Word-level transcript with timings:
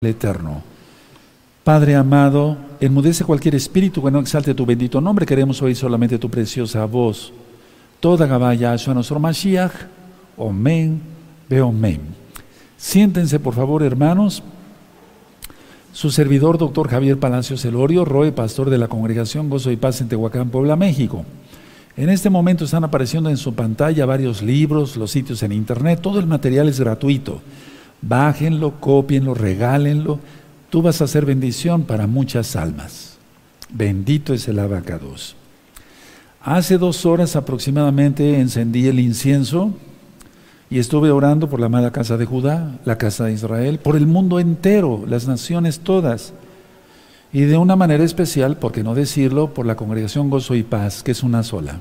el 0.00 0.10
Eterno. 0.10 0.62
Padre 1.64 1.96
amado, 1.96 2.56
enmudece 2.78 3.24
cualquier 3.24 3.56
espíritu 3.56 4.00
que 4.00 4.12
no 4.12 4.20
exalte 4.20 4.54
tu 4.54 4.64
bendito 4.64 5.00
nombre. 5.00 5.26
Queremos 5.26 5.60
oír 5.60 5.74
solamente 5.74 6.20
tu 6.20 6.30
preciosa 6.30 6.84
voz. 6.84 7.32
Toda 7.98 8.28
Gabaya 8.28 8.74
a 8.74 8.94
nuestro 8.94 9.18
Mashiach. 9.18 9.72
Omen, 10.36 11.00
Beomen. 11.48 12.00
Siéntense, 12.76 13.40
por 13.40 13.54
favor, 13.54 13.82
hermanos. 13.82 14.44
Su 15.92 16.12
servidor, 16.12 16.58
doctor 16.58 16.88
Javier 16.88 17.18
Palacios 17.18 17.64
Elorio, 17.64 18.04
Roe, 18.04 18.30
pastor 18.30 18.70
de 18.70 18.78
la 18.78 18.86
Congregación 18.86 19.50
Gozo 19.50 19.72
y 19.72 19.76
Paz 19.76 20.00
en 20.00 20.06
Tehuacán, 20.06 20.50
Puebla, 20.50 20.76
México. 20.76 21.24
En 21.96 22.08
este 22.08 22.30
momento 22.30 22.66
están 22.66 22.84
apareciendo 22.84 23.30
en 23.30 23.36
su 23.36 23.52
pantalla 23.52 24.06
varios 24.06 24.42
libros, 24.42 24.96
los 24.96 25.10
sitios 25.10 25.42
en 25.42 25.50
internet, 25.50 25.98
todo 26.00 26.20
el 26.20 26.28
material 26.28 26.68
es 26.68 26.78
gratuito. 26.78 27.40
Bájenlo, 28.02 28.80
copienlo, 28.80 29.34
regálenlo. 29.34 30.20
Tú 30.70 30.82
vas 30.82 31.00
a 31.00 31.04
hacer 31.04 31.24
bendición 31.24 31.84
para 31.84 32.06
muchas 32.06 32.56
almas. 32.56 33.18
Bendito 33.70 34.34
es 34.34 34.48
el 34.48 34.58
abacados. 34.58 35.36
Hace 36.40 36.78
dos 36.78 37.04
horas 37.04 37.36
aproximadamente 37.36 38.40
encendí 38.40 38.86
el 38.86 39.00
incienso 39.00 39.74
y 40.70 40.78
estuve 40.78 41.10
orando 41.10 41.48
por 41.48 41.60
la 41.60 41.66
amada 41.66 41.92
casa 41.92 42.16
de 42.16 42.26
Judá, 42.26 42.78
la 42.84 42.98
casa 42.98 43.24
de 43.24 43.32
Israel, 43.32 43.78
por 43.78 43.96
el 43.96 44.06
mundo 44.06 44.38
entero, 44.38 45.04
las 45.06 45.26
naciones 45.26 45.80
todas. 45.80 46.32
Y 47.32 47.42
de 47.42 47.56
una 47.56 47.76
manera 47.76 48.04
especial, 48.04 48.56
por 48.56 48.72
qué 48.72 48.82
no 48.82 48.94
decirlo, 48.94 49.52
por 49.52 49.66
la 49.66 49.76
congregación 49.76 50.30
Gozo 50.30 50.54
y 50.54 50.62
Paz, 50.62 51.02
que 51.02 51.12
es 51.12 51.22
una 51.22 51.42
sola. 51.42 51.80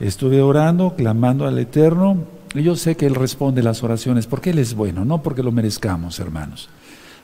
Estuve 0.00 0.40
orando, 0.40 0.94
clamando 0.96 1.46
al 1.46 1.58
Eterno, 1.58 2.18
yo 2.62 2.76
sé 2.76 2.96
que 2.96 3.06
Él 3.06 3.14
responde 3.14 3.62
las 3.62 3.82
oraciones 3.82 4.26
porque 4.26 4.50
Él 4.50 4.58
es 4.58 4.74
bueno, 4.74 5.04
no 5.04 5.22
porque 5.22 5.42
lo 5.42 5.52
merezcamos, 5.52 6.20
hermanos. 6.20 6.68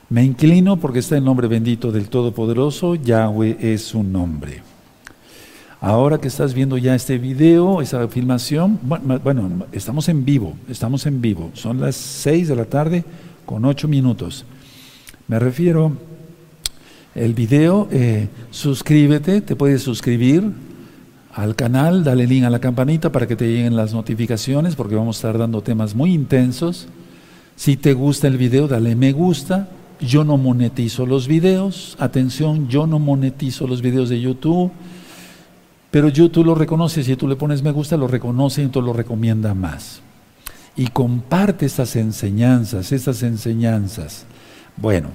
Me 0.09 0.23
inclino 0.25 0.77
porque 0.77 0.99
está 0.99 1.17
el 1.17 1.23
nombre 1.23 1.47
bendito 1.47 1.91
del 1.91 2.09
Todopoderoso, 2.09 2.95
Yahweh 2.95 3.57
es 3.61 3.83
su 3.83 4.03
nombre. 4.03 4.61
Ahora 5.79 6.19
que 6.19 6.27
estás 6.27 6.53
viendo 6.53 6.77
ya 6.77 6.93
este 6.93 7.17
video, 7.17 7.81
esa 7.81 8.07
filmación, 8.07 8.77
bueno, 9.23 9.65
estamos 9.71 10.09
en 10.09 10.25
vivo, 10.25 10.53
estamos 10.69 11.05
en 11.05 11.21
vivo. 11.21 11.49
Son 11.53 11.79
las 11.79 11.95
6 11.95 12.49
de 12.49 12.55
la 12.55 12.65
tarde 12.65 13.03
con 13.45 13.65
8 13.65 13.87
minutos. 13.87 14.45
Me 15.27 15.39
refiero, 15.39 15.93
el 17.15 17.33
video, 17.33 17.87
eh, 17.91 18.27
suscríbete, 18.51 19.41
te 19.41 19.55
puedes 19.55 19.81
suscribir, 19.81 20.51
al 21.33 21.55
canal, 21.55 22.03
dale 22.03 22.27
link 22.27 22.43
a 22.43 22.49
la 22.49 22.59
campanita 22.59 23.11
para 23.11 23.27
que 23.27 23.35
te 23.35 23.47
lleguen 23.47 23.75
las 23.75 23.93
notificaciones 23.93 24.75
porque 24.75 24.95
vamos 24.95 25.17
a 25.17 25.19
estar 25.19 25.37
dando 25.37 25.61
temas 25.61 25.95
muy 25.95 26.13
intensos. 26.13 26.87
Si 27.55 27.77
te 27.77 27.93
gusta 27.93 28.27
el 28.27 28.37
video, 28.37 28.67
dale 28.67 28.95
me 28.95 29.11
gusta. 29.11 29.69
Yo 29.99 30.23
no 30.23 30.37
monetizo 30.37 31.05
los 31.05 31.27
videos. 31.27 31.95
Atención, 31.99 32.67
yo 32.67 32.87
no 32.87 32.99
monetizo 32.99 33.67
los 33.67 33.81
videos 33.81 34.09
de 34.09 34.19
YouTube. 34.19 34.71
Pero 35.91 36.09
YouTube 36.09 36.45
lo 36.45 36.55
reconoce. 36.55 37.03
Si 37.03 37.15
tú 37.15 37.27
le 37.27 37.35
pones 37.35 37.61
me 37.61 37.71
gusta, 37.71 37.97
lo 37.97 38.07
reconoce 38.07 38.61
y 38.61 38.65
entonces 38.65 38.87
lo 38.87 38.93
recomienda 38.93 39.53
más. 39.53 40.01
Y 40.75 40.87
comparte 40.87 41.65
estas 41.65 41.95
enseñanzas, 41.95 42.91
estas 42.91 43.23
enseñanzas. 43.23 44.25
Bueno, 44.77 45.09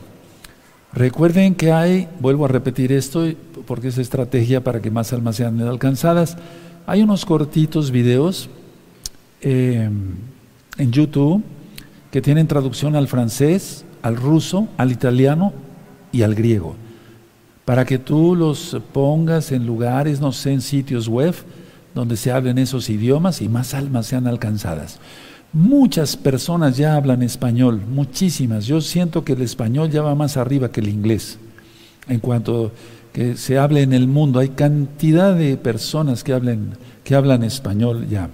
Recuerden 0.96 1.54
que 1.54 1.72
hay, 1.72 2.08
vuelvo 2.20 2.46
a 2.46 2.48
repetir 2.48 2.90
esto 2.90 3.26
porque 3.66 3.88
es 3.88 3.98
estrategia 3.98 4.64
para 4.64 4.80
que 4.80 4.90
más 4.90 5.12
almas 5.12 5.36
sean 5.36 5.60
alcanzadas, 5.60 6.38
hay 6.86 7.02
unos 7.02 7.26
cortitos 7.26 7.90
videos 7.90 8.48
eh, 9.42 9.90
en 10.78 10.92
YouTube 10.92 11.44
que 12.10 12.22
tienen 12.22 12.46
traducción 12.46 12.96
al 12.96 13.08
francés, 13.08 13.84
al 14.00 14.16
ruso, 14.16 14.68
al 14.78 14.90
italiano 14.90 15.52
y 16.12 16.22
al 16.22 16.34
griego, 16.34 16.76
para 17.66 17.84
que 17.84 17.98
tú 17.98 18.34
los 18.34 18.80
pongas 18.94 19.52
en 19.52 19.66
lugares, 19.66 20.18
no 20.18 20.32
sé, 20.32 20.54
en 20.54 20.62
sitios 20.62 21.08
web 21.08 21.34
donde 21.94 22.16
se 22.16 22.32
hablen 22.32 22.56
esos 22.56 22.88
idiomas 22.88 23.42
y 23.42 23.50
más 23.50 23.74
almas 23.74 24.06
sean 24.06 24.26
alcanzadas. 24.26 24.98
Muchas 25.52 26.16
personas 26.16 26.76
ya 26.76 26.96
hablan 26.96 27.22
español, 27.22 27.80
muchísimas. 27.88 28.66
Yo 28.66 28.80
siento 28.80 29.24
que 29.24 29.32
el 29.32 29.42
español 29.42 29.90
ya 29.90 30.02
va 30.02 30.14
más 30.14 30.36
arriba 30.36 30.70
que 30.70 30.80
el 30.80 30.88
inglés. 30.88 31.38
En 32.08 32.20
cuanto 32.20 32.72
que 33.12 33.36
se 33.36 33.58
hable 33.58 33.82
en 33.82 33.92
el 33.92 34.06
mundo, 34.06 34.40
hay 34.40 34.50
cantidad 34.50 35.34
de 35.34 35.56
personas 35.56 36.22
que 36.22 36.34
hablen, 36.34 36.72
que 37.02 37.14
hablan 37.14 37.42
español 37.42 38.06
ya. 38.08 38.28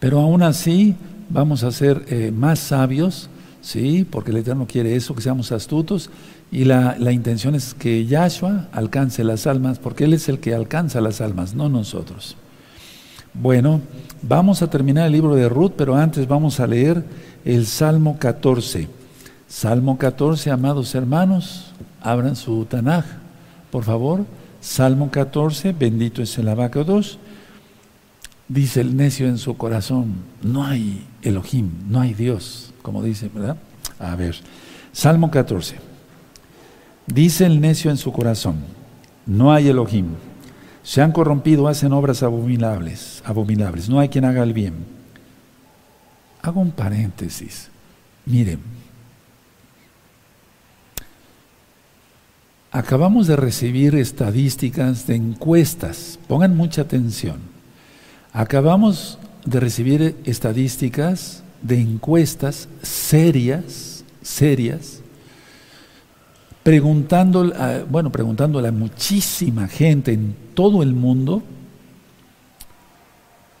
Pero 0.00 0.20
aún 0.20 0.42
así 0.42 0.94
vamos 1.28 1.62
a 1.62 1.70
ser 1.70 2.04
eh, 2.08 2.32
más 2.34 2.58
sabios, 2.58 3.28
sí, 3.60 4.06
porque 4.08 4.30
el 4.30 4.38
Eterno 4.38 4.66
quiere 4.66 4.96
eso, 4.96 5.14
que 5.14 5.20
seamos 5.20 5.52
astutos. 5.52 6.10
Y 6.50 6.64
la, 6.64 6.96
la 6.98 7.12
intención 7.12 7.54
es 7.54 7.74
que 7.74 8.06
Yahshua 8.06 8.68
alcance 8.72 9.24
las 9.24 9.46
almas, 9.46 9.78
porque 9.78 10.04
Él 10.04 10.14
es 10.14 10.28
el 10.28 10.38
que 10.38 10.54
alcanza 10.54 11.00
las 11.00 11.20
almas, 11.20 11.54
no 11.54 11.68
nosotros. 11.68 12.36
Bueno, 13.34 13.80
vamos 14.20 14.60
a 14.60 14.68
terminar 14.68 15.06
el 15.06 15.12
libro 15.12 15.34
de 15.34 15.48
Ruth, 15.48 15.72
pero 15.76 15.96
antes 15.96 16.28
vamos 16.28 16.60
a 16.60 16.66
leer 16.66 17.02
el 17.46 17.66
Salmo 17.66 18.18
14. 18.18 18.88
Salmo 19.48 19.96
14, 19.96 20.50
amados 20.50 20.94
hermanos, 20.94 21.72
abran 22.02 22.36
su 22.36 22.66
Tanaj, 22.66 23.04
por 23.70 23.84
favor. 23.84 24.26
Salmo 24.60 25.10
14, 25.10 25.72
bendito 25.72 26.22
es 26.22 26.36
el 26.36 26.48
abacados. 26.48 27.18
Dice 28.48 28.82
el 28.82 28.96
necio 28.96 29.26
en 29.26 29.38
su 29.38 29.56
corazón, 29.56 30.14
no 30.42 30.64
hay 30.64 31.06
Elohim, 31.22 31.70
no 31.88 32.02
hay 32.02 32.12
Dios, 32.12 32.74
como 32.82 33.02
dice, 33.02 33.30
¿verdad? 33.32 33.56
A 33.98 34.14
ver, 34.14 34.36
Salmo 34.92 35.30
14. 35.30 35.76
Dice 37.06 37.46
el 37.46 37.62
necio 37.62 37.90
en 37.90 37.96
su 37.96 38.12
corazón, 38.12 38.56
no 39.24 39.52
hay 39.52 39.68
Elohim 39.68 40.08
se 40.82 41.00
han 41.00 41.12
corrompido, 41.12 41.68
hacen 41.68 41.92
obras 41.92 42.22
abominables, 42.22 43.22
abominables. 43.24 43.88
No 43.88 44.00
hay 44.00 44.08
quien 44.08 44.24
haga 44.24 44.42
el 44.42 44.52
bien. 44.52 44.74
Hago 46.42 46.60
un 46.60 46.72
paréntesis. 46.72 47.68
Miren, 48.26 48.58
acabamos 52.72 53.28
de 53.28 53.36
recibir 53.36 53.94
estadísticas 53.94 55.06
de 55.06 55.16
encuestas. 55.16 56.18
Pongan 56.26 56.56
mucha 56.56 56.82
atención. 56.82 57.36
Acabamos 58.32 59.18
de 59.44 59.60
recibir 59.60 60.16
estadísticas 60.24 61.42
de 61.60 61.80
encuestas 61.80 62.68
serias, 62.82 64.04
serias, 64.22 65.01
preguntando, 66.62 67.52
bueno, 67.90 68.10
preguntándole 68.12 68.68
a 68.68 68.72
muchísima 68.72 69.68
gente 69.68 70.12
en 70.12 70.34
todo 70.54 70.82
el 70.82 70.92
mundo, 70.94 71.42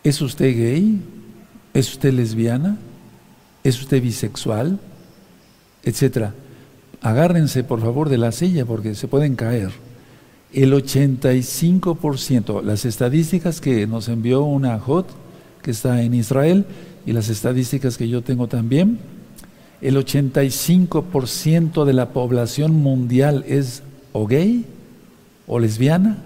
¿es 0.04 0.20
usted 0.20 0.56
gay? 0.56 1.00
¿Es 1.74 1.92
usted 1.92 2.12
lesbiana? 2.12 2.76
¿Es 3.64 3.80
usted 3.80 4.02
bisexual? 4.02 4.78
Etcétera. 5.82 6.34
Agárrense 7.00 7.64
por 7.64 7.80
favor 7.80 8.08
de 8.08 8.18
la 8.18 8.30
silla 8.30 8.64
porque 8.64 8.94
se 8.94 9.08
pueden 9.08 9.34
caer. 9.34 9.70
El 10.52 10.72
85%, 10.72 12.62
las 12.62 12.84
estadísticas 12.84 13.60
que 13.60 13.86
nos 13.86 14.08
envió 14.08 14.42
una 14.42 14.76
HOT 14.76 15.08
que 15.62 15.70
está 15.70 16.02
en 16.02 16.14
Israel 16.14 16.66
y 17.06 17.12
las 17.12 17.28
estadísticas 17.30 17.96
que 17.96 18.08
yo 18.08 18.22
tengo 18.22 18.48
también, 18.48 18.98
el 19.82 19.96
85% 19.96 21.84
de 21.84 21.92
la 21.92 22.10
población 22.10 22.72
mundial 22.72 23.44
es 23.48 23.82
o 24.12 24.26
gay, 24.26 24.64
o 25.48 25.58
lesbiana, 25.58 26.18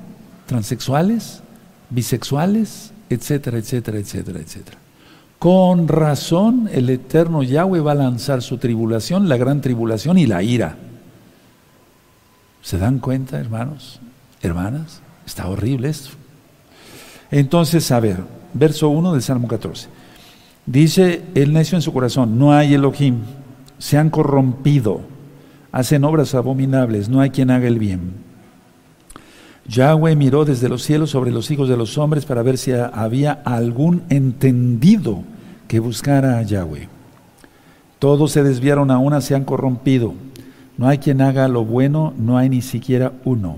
transexuales, 0.44 1.40
bisexuales, 1.88 2.92
etcétera, 3.08 3.58
etcétera, 3.58 3.98
etcétera, 3.98 4.40
etcétera. 4.40 4.78
Con 5.38 5.88
razón 5.88 6.68
el 6.70 6.90
eterno 6.90 7.42
Yahweh 7.42 7.80
va 7.80 7.92
a 7.92 7.96
lanzar 7.96 8.42
su 8.42 8.58
tribulación, 8.58 9.28
la 9.28 9.38
gran 9.38 9.62
tribulación 9.62 10.18
y 10.18 10.26
la 10.26 10.42
ira. 10.42 10.76
¿Se 12.60 12.76
dan 12.76 12.98
cuenta, 12.98 13.38
hermanos? 13.38 14.00
Hermanas, 14.42 15.00
está 15.24 15.48
horrible 15.48 15.88
esto. 15.88 16.10
Entonces, 17.30 17.90
a 17.90 18.00
ver, 18.00 18.18
verso 18.52 18.90
1 18.90 19.12
del 19.14 19.22
Salmo 19.22 19.48
14. 19.48 19.88
Dice 20.66 21.22
el 21.34 21.52
necio 21.52 21.76
en 21.76 21.82
su 21.82 21.92
corazón, 21.92 22.38
no 22.38 22.52
hay 22.52 22.74
Elohim 22.74 23.20
se 23.78 23.98
han 23.98 24.10
corrompido, 24.10 25.00
hacen 25.72 26.04
obras 26.04 26.34
abominables, 26.34 27.08
no 27.08 27.20
hay 27.20 27.30
quien 27.30 27.50
haga 27.50 27.66
el 27.66 27.78
bien. 27.78 28.26
Yahweh 29.68 30.14
miró 30.14 30.44
desde 30.44 30.68
los 30.68 30.82
cielos 30.82 31.10
sobre 31.10 31.32
los 31.32 31.50
hijos 31.50 31.68
de 31.68 31.76
los 31.76 31.98
hombres 31.98 32.24
para 32.24 32.42
ver 32.42 32.56
si 32.56 32.72
había 32.72 33.32
algún 33.32 34.02
entendido 34.08 35.22
que 35.66 35.80
buscara 35.80 36.38
a 36.38 36.42
Yahweh. 36.42 36.88
Todos 37.98 38.32
se 38.32 38.44
desviaron 38.44 38.90
a 38.90 38.98
una, 38.98 39.20
se 39.20 39.34
han 39.34 39.44
corrompido. 39.44 40.14
No 40.78 40.86
hay 40.88 40.98
quien 40.98 41.20
haga 41.20 41.48
lo 41.48 41.64
bueno, 41.64 42.12
no 42.16 42.38
hay 42.38 42.48
ni 42.48 42.62
siquiera 42.62 43.12
uno. 43.24 43.56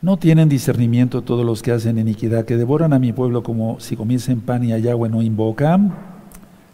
No 0.00 0.16
tienen 0.16 0.48
discernimiento 0.48 1.22
todos 1.22 1.44
los 1.44 1.62
que 1.62 1.72
hacen 1.72 1.98
iniquidad, 1.98 2.44
que 2.44 2.56
devoran 2.56 2.92
a 2.92 2.98
mi 2.98 3.12
pueblo 3.12 3.42
como 3.42 3.80
si 3.80 3.96
comiesen 3.96 4.40
pan 4.40 4.64
y 4.64 4.72
a 4.72 4.78
Yahweh 4.78 5.10
no 5.10 5.20
invocan 5.20 6.15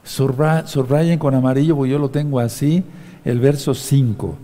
subrayen 0.04 1.18
con 1.18 1.34
amarillo, 1.34 1.76
porque 1.76 1.92
yo 1.92 1.98
lo 1.98 2.10
tengo 2.10 2.40
así. 2.40 2.84
el 3.24 3.38
verso 3.38 3.74
5. 3.74 4.36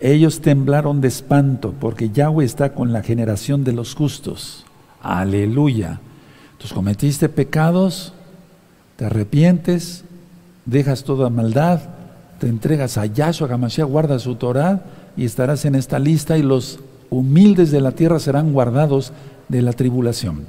Ellos 0.00 0.40
temblaron 0.40 1.00
de 1.00 1.08
espanto 1.08 1.74
porque 1.80 2.10
Yahweh 2.10 2.44
está 2.44 2.74
con 2.74 2.92
la 2.92 3.02
generación 3.02 3.64
de 3.64 3.72
los 3.72 3.94
justos. 3.94 4.64
Aleluya. 5.02 6.00
Entonces 6.52 6.72
cometiste 6.72 7.28
pecados, 7.28 8.12
te 8.96 9.06
arrepientes, 9.06 10.04
dejas 10.66 11.04
toda 11.04 11.30
maldad, 11.30 11.80
te 12.38 12.48
entregas 12.48 12.98
a 12.98 13.06
Yahshua 13.06 13.52
Hamashiach, 13.52 13.88
guardas 13.88 14.22
su 14.22 14.36
Torah 14.36 14.84
y 15.16 15.24
estarás 15.24 15.64
en 15.64 15.74
esta 15.74 15.98
lista 15.98 16.38
y 16.38 16.42
los 16.42 16.78
humildes 17.10 17.70
de 17.70 17.80
la 17.80 17.92
tierra 17.92 18.20
serán 18.20 18.52
guardados 18.52 19.12
de 19.48 19.62
la 19.62 19.72
tribulación. 19.72 20.46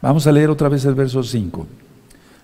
Vamos 0.00 0.26
a 0.26 0.32
leer 0.32 0.50
otra 0.50 0.68
vez 0.68 0.84
el 0.84 0.94
verso 0.94 1.22
5. 1.22 1.66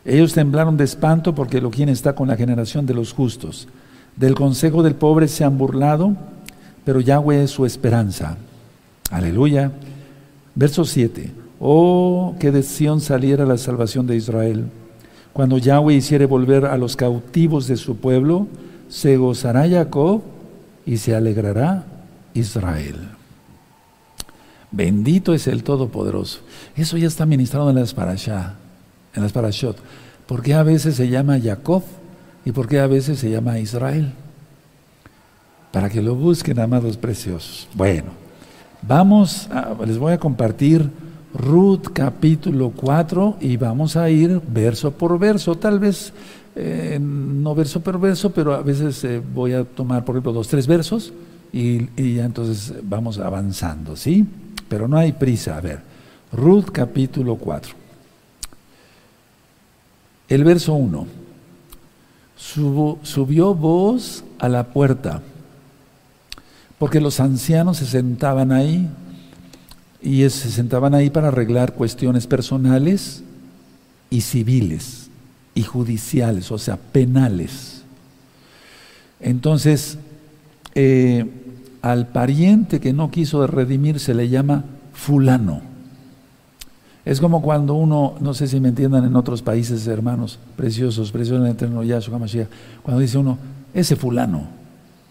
Ellos 0.04 0.34
temblaron 0.34 0.76
de 0.76 0.84
espanto 0.84 1.34
porque 1.34 1.62
quien 1.70 1.88
está 1.88 2.14
con 2.14 2.28
la 2.28 2.36
generación 2.36 2.86
de 2.86 2.94
los 2.94 3.12
justos. 3.12 3.68
Del 4.16 4.34
consejo 4.34 4.82
del 4.82 4.94
pobre 4.94 5.28
se 5.28 5.44
han 5.44 5.56
burlado, 5.58 6.14
pero 6.84 7.00
Yahweh 7.00 7.44
es 7.44 7.50
su 7.50 7.64
esperanza. 7.64 8.36
Aleluya. 9.10 9.72
Verso 10.54 10.84
7. 10.84 11.32
Oh, 11.58 12.36
que 12.38 12.50
de 12.50 12.62
Sión 12.62 13.00
saliera 13.00 13.46
la 13.46 13.56
salvación 13.56 14.06
de 14.06 14.16
Israel. 14.16 14.66
Cuando 15.32 15.58
Yahweh 15.58 15.94
hiciere 15.94 16.26
volver 16.26 16.66
a 16.66 16.76
los 16.76 16.96
cautivos 16.96 17.66
de 17.66 17.76
su 17.76 17.96
pueblo, 17.96 18.46
se 18.88 19.16
gozará 19.16 19.68
Jacob 19.68 20.22
y 20.86 20.98
se 20.98 21.14
alegrará 21.14 21.84
Israel. 22.34 23.08
Bendito 24.70 25.34
es 25.34 25.46
el 25.46 25.62
Todopoderoso. 25.62 26.40
Eso 26.76 26.96
ya 26.96 27.06
está 27.06 27.26
ministrado 27.26 27.70
en 27.70 27.76
las 27.76 27.94
parashá, 27.94 28.54
en 29.14 29.22
las 29.22 29.32
parashot. 29.32 29.76
¿Por 30.26 30.42
qué 30.42 30.54
a 30.54 30.62
veces 30.62 30.96
se 30.96 31.08
llama 31.08 31.38
Jacob 31.40 31.82
y 32.44 32.52
por 32.52 32.68
qué 32.68 32.80
a 32.80 32.86
veces 32.86 33.18
se 33.18 33.30
llama 33.30 33.58
Israel? 33.58 34.12
Para 35.70 35.90
que 35.90 36.00
lo 36.00 36.14
busquen, 36.14 36.58
amados 36.60 36.96
preciosos. 36.96 37.68
Bueno, 37.74 38.12
vamos, 38.82 39.48
les 39.86 39.98
voy 39.98 40.12
a 40.12 40.18
compartir 40.18 40.88
Ruth 41.34 41.88
capítulo 41.92 42.72
4 42.74 43.38
y 43.40 43.56
vamos 43.56 43.96
a 43.96 44.08
ir 44.08 44.40
verso 44.46 44.92
por 44.92 45.18
verso, 45.18 45.56
tal 45.56 45.80
vez 45.80 46.12
eh, 46.54 46.98
no 47.00 47.54
verso 47.54 47.80
por 47.80 47.98
verso, 47.98 48.30
pero 48.30 48.54
a 48.54 48.62
veces 48.62 49.02
eh, 49.02 49.20
voy 49.20 49.52
a 49.52 49.64
tomar, 49.64 50.04
por 50.04 50.14
ejemplo, 50.14 50.32
dos, 50.32 50.46
tres 50.46 50.68
versos 50.68 51.12
y, 51.52 51.88
y, 52.00 52.14
ya 52.14 52.24
entonces 52.24 52.72
vamos 52.82 53.18
avanzando, 53.18 53.96
¿sí? 53.96 54.24
Pero 54.68 54.86
no 54.86 54.96
hay 54.96 55.12
prisa. 55.12 55.56
A 55.56 55.60
ver, 55.60 55.80
Ruth 56.32 56.66
capítulo 56.72 57.34
4. 57.36 57.83
El 60.28 60.44
verso 60.44 60.74
1. 60.74 61.06
subió 62.36 63.54
voz 63.54 64.24
a 64.38 64.48
la 64.48 64.64
puerta, 64.68 65.22
porque 66.78 67.00
los 67.00 67.20
ancianos 67.20 67.78
se 67.78 67.86
sentaban 67.86 68.52
ahí 68.52 68.88
y 70.00 70.28
se 70.30 70.50
sentaban 70.50 70.94
ahí 70.94 71.10
para 71.10 71.28
arreglar 71.28 71.74
cuestiones 71.74 72.26
personales 72.26 73.22
y 74.10 74.22
civiles 74.22 75.08
y 75.54 75.62
judiciales, 75.62 76.50
o 76.50 76.58
sea, 76.58 76.76
penales. 76.76 77.82
Entonces, 79.20 79.98
eh, 80.74 81.26
al 81.82 82.08
pariente 82.08 82.80
que 82.80 82.92
no 82.92 83.10
quiso 83.10 83.46
redimir 83.46 84.00
se 84.00 84.14
le 84.14 84.28
llama 84.28 84.64
fulano. 84.92 85.73
Es 87.04 87.20
como 87.20 87.42
cuando 87.42 87.74
uno, 87.74 88.14
no 88.20 88.32
sé 88.32 88.48
si 88.48 88.60
me 88.60 88.70
entiendan 88.70 89.04
en 89.04 89.14
otros 89.14 89.42
países, 89.42 89.86
hermanos 89.86 90.38
preciosos, 90.56 91.12
preciosos 91.12 91.40
en 91.40 91.46
el 91.46 91.52
eterno 91.52 91.82
Yahshua 91.82 92.16
HaMashiach, 92.16 92.48
cuando 92.82 93.00
dice 93.00 93.18
uno, 93.18 93.38
ese 93.74 93.94
fulano, 93.94 94.46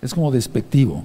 es 0.01 0.13
como 0.13 0.31
despectivo. 0.31 1.03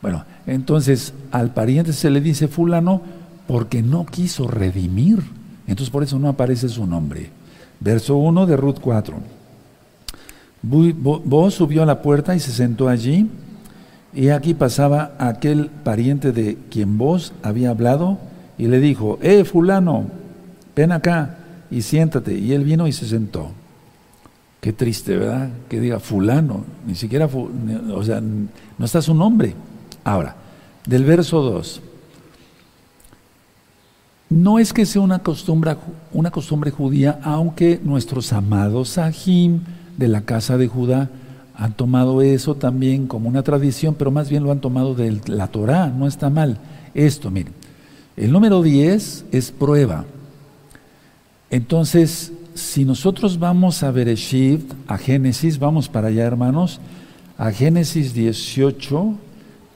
Bueno, 0.00 0.24
entonces 0.46 1.12
al 1.32 1.52
pariente 1.52 1.92
se 1.92 2.08
le 2.08 2.20
dice 2.20 2.48
fulano 2.48 3.02
porque 3.46 3.82
no 3.82 4.06
quiso 4.06 4.46
redimir. 4.46 5.22
Entonces 5.66 5.90
por 5.90 6.02
eso 6.02 6.18
no 6.18 6.28
aparece 6.28 6.68
su 6.68 6.86
nombre. 6.86 7.30
Verso 7.80 8.16
1 8.16 8.46
de 8.46 8.56
Ruth 8.56 8.78
4. 8.80 9.16
Vos 10.62 11.54
subió 11.54 11.82
a 11.82 11.86
la 11.86 12.00
puerta 12.00 12.34
y 12.34 12.40
se 12.40 12.52
sentó 12.52 12.88
allí. 12.88 13.28
Y 14.14 14.30
aquí 14.30 14.54
pasaba 14.54 15.12
aquel 15.18 15.70
pariente 15.84 16.32
de 16.32 16.56
quien 16.70 16.96
vos 16.96 17.32
había 17.42 17.70
hablado 17.70 18.18
y 18.58 18.66
le 18.66 18.80
dijo, 18.80 19.18
eh, 19.22 19.44
fulano, 19.44 20.06
ven 20.74 20.92
acá 20.92 21.38
y 21.70 21.82
siéntate. 21.82 22.36
Y 22.36 22.52
él 22.52 22.64
vino 22.64 22.86
y 22.86 22.92
se 22.92 23.06
sentó. 23.06 23.52
Qué 24.60 24.72
triste, 24.72 25.16
¿verdad? 25.16 25.50
Que 25.68 25.80
diga 25.80 26.00
fulano, 26.00 26.64
ni 26.86 26.96
siquiera, 26.96 27.26
o 27.26 28.02
sea, 28.02 28.20
no 28.20 28.84
está 28.84 29.00
su 29.00 29.14
nombre. 29.14 29.54
Ahora, 30.02 30.34
del 30.84 31.04
verso 31.04 31.40
2. 31.42 31.82
No 34.30 34.58
es 34.58 34.72
que 34.72 34.84
sea 34.84 35.00
una 35.00 35.20
costumbre, 35.20 35.76
una 36.12 36.30
costumbre 36.30 36.70
judía, 36.70 37.20
aunque 37.22 37.80
nuestros 37.82 38.32
amados 38.32 38.90
Sahim 38.90 39.60
de 39.96 40.08
la 40.08 40.22
casa 40.22 40.58
de 40.58 40.66
Judá 40.66 41.08
han 41.54 41.72
tomado 41.72 42.20
eso 42.20 42.54
también 42.54 43.06
como 43.06 43.28
una 43.28 43.42
tradición, 43.42 43.94
pero 43.94 44.10
más 44.10 44.28
bien 44.28 44.44
lo 44.44 44.50
han 44.50 44.60
tomado 44.60 44.94
de 44.94 45.20
la 45.26 45.48
Torá, 45.48 45.88
no 45.88 46.06
está 46.06 46.30
mal. 46.30 46.58
Esto, 46.94 47.30
miren, 47.30 47.52
el 48.18 48.32
número 48.32 48.62
10 48.62 49.26
es 49.30 49.50
prueba. 49.52 50.04
Entonces, 51.50 52.32
si 52.54 52.84
nosotros 52.84 53.38
vamos 53.38 53.82
a 53.82 53.92
Bereshit, 53.92 54.72
a 54.88 54.98
Génesis, 54.98 55.58
vamos 55.58 55.88
para 55.88 56.08
allá 56.08 56.24
hermanos, 56.24 56.80
a 57.38 57.52
Génesis 57.52 58.14
18, 58.14 59.14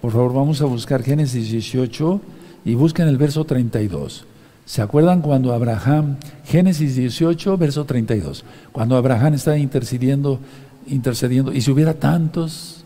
por 0.01 0.13
favor, 0.13 0.35
vamos 0.35 0.61
a 0.61 0.65
buscar 0.65 1.05
Génesis 1.05 1.51
18 1.51 2.21
y 2.65 2.75
busquen 2.75 3.07
el 3.07 3.17
verso 3.17 3.45
32. 3.45 4.27
¿Se 4.65 4.83
acuerdan 4.83 5.23
cuando 5.23 5.53
Abraham, 5.53 6.17
Génesis 6.45 6.97
18, 6.97 7.57
verso 7.57 7.85
32, 7.85 8.45
cuando 8.73 8.97
Abraham 8.97 9.35
estaba 9.35 9.59
intercediendo, 9.59 10.41
intercediendo, 10.89 11.53
y 11.53 11.61
si 11.61 11.71
hubiera 11.71 11.95
tantos, 11.95 12.85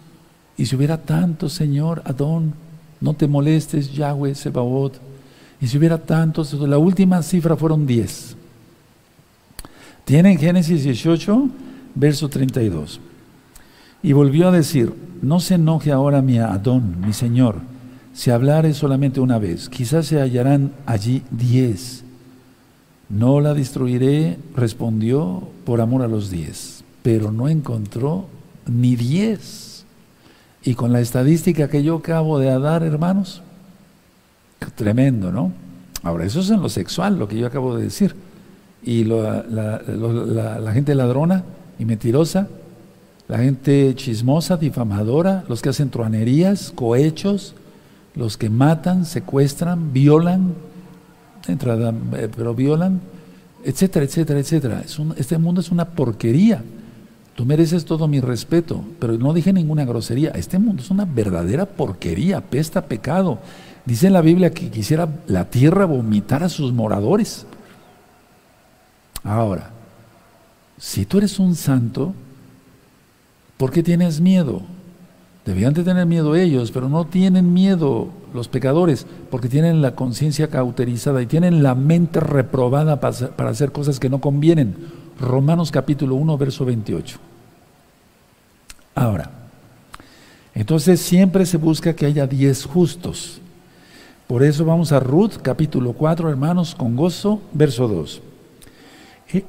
y 0.59 0.67
si 0.67 0.76
hubiera 0.76 0.99
tantos, 0.99 1.55
Señor, 1.55 2.02
Adón, 2.05 2.52
no 3.00 3.14
te 3.14 3.26
molestes, 3.26 3.94
Yahweh, 3.94 4.35
Sebaot, 4.35 5.00
y 5.61 5.67
si 5.67 5.79
hubiera 5.79 5.99
tantos, 5.99 6.53
la 6.53 6.79
última 6.79 7.23
cifra 7.23 7.56
fueron 7.56 7.87
10. 7.87 8.37
Tienen 10.05 10.38
Génesis 10.38 10.85
18, 10.85 11.49
verso 11.94 12.29
32. 12.29 13.00
Y 14.03 14.12
volvió 14.12 14.49
a 14.49 14.53
decir, 14.53 14.93
no 15.23 15.41
se 15.41 15.55
enoje 15.55 15.91
ahora 15.91 16.23
mi 16.23 16.38
Adón, 16.38 17.00
mi 17.00 17.12
Señor, 17.12 17.57
si 18.12 18.31
hablare 18.31 18.73
solamente 18.73 19.21
una 19.21 19.38
vez, 19.38 19.69
quizás 19.69 20.07
se 20.07 20.21
hallarán 20.21 20.73
allí 20.87 21.23
diez. 21.31 22.04
No 23.09 23.40
la 23.40 23.54
destruiré, 23.54 24.38
respondió, 24.54 25.49
por 25.64 25.81
amor 25.81 26.02
a 26.02 26.09
los 26.09 26.31
diez, 26.31 26.85
pero 27.02 27.33
no 27.33 27.49
encontró 27.49 28.26
ni 28.66 28.97
diez. 28.97 29.85
Y 30.62 30.75
con 30.75 30.92
la 30.92 31.00
estadística 31.00 31.69
que 31.69 31.83
yo 31.83 31.97
acabo 31.97 32.38
de 32.38 32.59
dar, 32.59 32.83
hermanos, 32.83 33.42
tremendo, 34.75 35.33
¿no? 35.33 35.53
Ahora, 36.03 36.25
eso 36.25 36.41
es 36.41 36.51
en 36.51 36.61
lo 36.61 36.69
sexual, 36.69 37.19
lo 37.19 37.29
que 37.29 37.39
yo 37.39 37.47
acabo 37.47 37.77
de 37.77 37.85
decir. 37.85 38.15
Y 38.83 39.05
la, 39.05 39.43
la 39.49 40.73
gente 40.73 40.95
ladrona 40.95 41.45
y 41.79 41.85
mentirosa, 41.85 42.49
la 43.29 43.39
gente 43.39 43.93
chismosa, 43.97 44.57
difamadora, 44.57 45.45
los 45.49 45.61
que 45.61 45.71
hacen 45.71 45.91
truanerías, 45.91 46.71
cohechos, 46.71 47.55
los 48.15 48.37
que 48.37 48.49
matan, 48.49 49.05
secuestran, 49.05 49.93
violan, 49.93 50.55
eh, 51.49 52.29
pero 52.35 52.55
violan, 52.55 53.01
etcétera, 53.65 54.05
etcétera, 54.05 54.41
etcétera. 54.41 54.85
este 55.17 55.39
mundo 55.39 55.61
es 55.61 55.71
una 55.71 55.85
porquería. 55.85 56.63
Tú 57.35 57.45
mereces 57.45 57.85
todo 57.85 58.09
mi 58.09 58.21
respeto, 58.21 58.83
pero 58.99 59.19
no 59.19 59.35
dije 59.35 59.53
ninguna 59.53 59.85
grosería. 59.85 60.31
Este 60.31 60.59
mundo 60.59 60.83
es 60.83 60.91
una 60.91 61.05
verdadera 61.05 61.67
porquería, 61.67 62.41
pesta 62.41 62.87
pecado. 62.87 63.39
Dice 63.87 64.09
en 64.09 64.12
la 64.12 64.21
Biblia 64.21 64.52
que 64.52 64.71
quisiera 64.71 65.09
la 65.26 65.47
tierra 65.47 65.87
vomitar 65.87 66.43
a 66.43 66.49
sus 66.49 66.73
moradores. 66.73 67.47
Ahora, 69.25 69.71
si 70.78 71.07
tú 71.07 71.19
eres 71.19 71.38
un 71.38 71.55
santo, 71.55 72.12
¿Por 73.57 73.71
qué 73.71 73.83
tienes 73.83 74.21
miedo? 74.21 74.62
Debían 75.45 75.73
de 75.73 75.85
tener 75.85 76.07
miedo 76.07 76.35
ellos, 76.35 76.71
pero 76.73 76.88
no 76.88 77.07
tienen 77.07 77.55
miedo 77.55 78.09
los 78.35 78.49
pecadores, 78.49 79.07
porque 79.31 79.49
tienen 79.49 79.81
la 79.81 79.95
conciencia 79.95 80.49
cauterizada 80.49 81.23
y 81.23 81.26
tienen 81.26 81.62
la 81.62 81.75
mente 81.75 82.21
reprobada 82.21 83.00
para 83.00 83.50
hacer 83.50 83.73
cosas 83.73 84.00
que 84.00 84.11
no 84.11 84.21
convienen. 84.21 84.76
Romanos 85.19 85.71
capítulo 85.71 86.16
1, 86.16 86.37
verso 86.37 86.64
28. 86.64 87.19
Ahora, 88.95 89.31
entonces 90.55 91.00
siempre 91.00 91.47
se 91.47 91.57
busca 91.57 91.95
que 91.95 92.07
haya 92.07 92.26
diez 92.26 92.64
justos. 92.64 93.40
Por 94.26 94.42
eso 94.42 94.64
vamos 94.64 94.90
a 94.90 94.99
Ruth 94.99 95.35
capítulo 95.40 95.92
4, 95.92 96.28
hermanos, 96.28 96.75
con 96.75 96.97
gozo, 96.97 97.40
verso 97.52 97.87
2. 97.87 98.23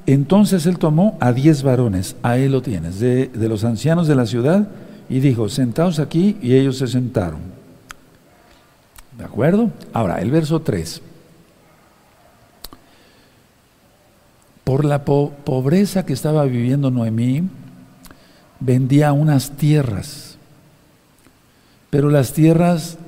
Entonces 0.06 0.66
él 0.66 0.78
tomó 0.78 1.16
a 1.20 1.32
diez 1.32 1.64
varones, 1.64 2.14
a 2.22 2.36
él 2.36 2.52
lo 2.52 2.62
tienes, 2.62 3.00
de, 3.00 3.30
los 3.34 3.64
ancianos 3.64 4.06
de 4.06 4.14
la 4.14 4.26
ciudad, 4.26 4.68
y 5.08 5.18
dijo, 5.18 5.48
sentaos 5.48 5.98
aquí, 5.98 6.36
y 6.40 6.54
ellos 6.54 6.78
se 6.78 6.86
sentaron. 6.86 7.40
¿De 9.16 9.24
acuerdo? 9.24 9.70
Ahora, 9.92 10.20
el 10.20 10.30
verso 10.30 10.60
3. 10.60 11.02
Por 14.62 14.84
la 14.84 15.04
pobreza 15.04 16.06
que 16.06 16.12
estaba 16.12 16.44
viviendo 16.44 16.92
Noemí, 16.92 17.48
vendía 18.60 19.12
unas 19.12 19.52
tierras, 19.52 20.36
pero 21.90 22.10
las 22.10 22.32
tierras 22.32 22.98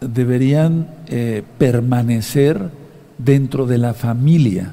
deberían 0.00 0.88
eh, 1.08 1.42
permanecer 1.58 2.70
dentro 3.18 3.66
de 3.66 3.78
la 3.78 3.94
familia, 3.94 4.72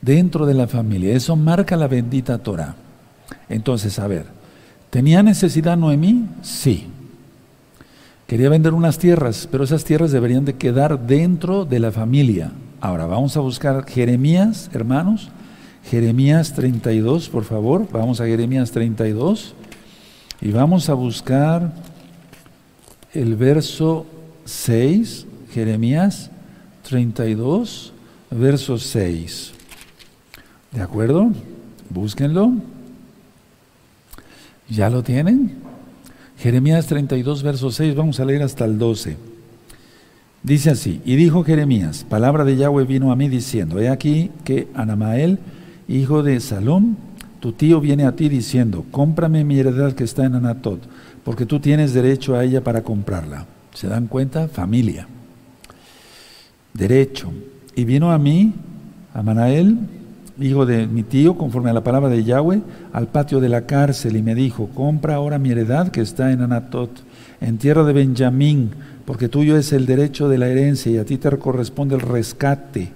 dentro 0.00 0.46
de 0.46 0.54
la 0.54 0.66
familia. 0.66 1.14
Eso 1.14 1.36
marca 1.36 1.76
la 1.76 1.88
bendita 1.88 2.38
Torah. 2.38 2.76
Entonces, 3.48 3.98
a 3.98 4.06
ver, 4.06 4.26
¿tenía 4.90 5.22
necesidad 5.22 5.76
Noemí? 5.76 6.26
Sí. 6.42 6.86
Quería 8.26 8.48
vender 8.48 8.74
unas 8.74 8.98
tierras, 8.98 9.48
pero 9.50 9.64
esas 9.64 9.84
tierras 9.84 10.12
deberían 10.12 10.44
de 10.44 10.54
quedar 10.54 11.06
dentro 11.06 11.64
de 11.64 11.80
la 11.80 11.90
familia. 11.90 12.52
Ahora, 12.80 13.06
vamos 13.06 13.36
a 13.36 13.40
buscar 13.40 13.84
Jeremías, 13.86 14.70
hermanos. 14.72 15.30
Jeremías 15.90 16.54
32, 16.54 17.28
por 17.28 17.44
favor. 17.44 17.88
Vamos 17.90 18.20
a 18.20 18.26
Jeremías 18.26 18.70
32 18.70 19.54
y 20.40 20.52
vamos 20.52 20.88
a 20.88 20.94
buscar 20.94 21.72
el 23.12 23.36
verso 23.36 24.06
6, 24.44 25.26
Jeremías 25.52 26.30
32, 26.88 27.92
verso 28.30 28.78
6. 28.78 29.52
¿De 30.72 30.80
acuerdo? 30.80 31.30
Búsquenlo. 31.88 32.52
¿Ya 34.68 34.88
lo 34.88 35.02
tienen? 35.02 35.56
Jeremías 36.38 36.86
32, 36.86 37.42
verso 37.42 37.70
6, 37.70 37.94
vamos 37.94 38.20
a 38.20 38.24
leer 38.24 38.42
hasta 38.42 38.64
el 38.64 38.78
12. 38.78 39.16
Dice 40.42 40.70
así, 40.70 41.02
y 41.04 41.16
dijo 41.16 41.44
Jeremías, 41.44 42.06
palabra 42.08 42.44
de 42.44 42.56
Yahweh 42.56 42.84
vino 42.84 43.12
a 43.12 43.16
mí 43.16 43.28
diciendo, 43.28 43.78
he 43.78 43.90
aquí 43.90 44.30
que 44.44 44.68
Anamael, 44.72 45.38
hijo 45.86 46.22
de 46.22 46.40
Salom, 46.40 46.96
tu 47.40 47.52
tío 47.52 47.80
viene 47.80 48.06
a 48.06 48.16
ti 48.16 48.30
diciendo, 48.30 48.86
cómprame 48.90 49.44
mi 49.44 49.58
heredad 49.58 49.92
que 49.92 50.04
está 50.04 50.24
en 50.24 50.36
Anatot, 50.36 50.80
porque 51.24 51.46
tú 51.46 51.60
tienes 51.60 51.92
derecho 51.92 52.34
a 52.34 52.44
ella 52.44 52.62
para 52.62 52.82
comprarla. 52.82 53.46
¿Se 53.74 53.88
dan 53.88 54.06
cuenta? 54.06 54.48
Familia. 54.48 55.06
Derecho. 56.74 57.30
Y 57.74 57.84
vino 57.84 58.12
a 58.12 58.18
mí, 58.18 58.52
a 59.14 59.22
Manael, 59.22 59.78
hijo 60.40 60.66
de 60.66 60.86
mi 60.86 61.02
tío, 61.02 61.36
conforme 61.36 61.70
a 61.70 61.74
la 61.74 61.84
palabra 61.84 62.08
de 62.08 62.24
Yahweh, 62.24 62.62
al 62.92 63.08
patio 63.08 63.40
de 63.40 63.48
la 63.48 63.66
cárcel 63.66 64.16
y 64.16 64.22
me 64.22 64.34
dijo, 64.34 64.68
compra 64.74 65.16
ahora 65.16 65.38
mi 65.38 65.50
heredad 65.50 65.88
que 65.88 66.00
está 66.00 66.32
en 66.32 66.42
Anatot, 66.42 66.90
en 67.40 67.58
tierra 67.58 67.84
de 67.84 67.92
Benjamín, 67.92 68.70
porque 69.04 69.28
tuyo 69.28 69.56
es 69.56 69.72
el 69.72 69.86
derecho 69.86 70.28
de 70.28 70.38
la 70.38 70.48
herencia 70.48 70.92
y 70.92 70.98
a 70.98 71.04
ti 71.04 71.18
te 71.18 71.30
corresponde 71.38 71.94
el 71.94 72.00
rescate. 72.00 72.92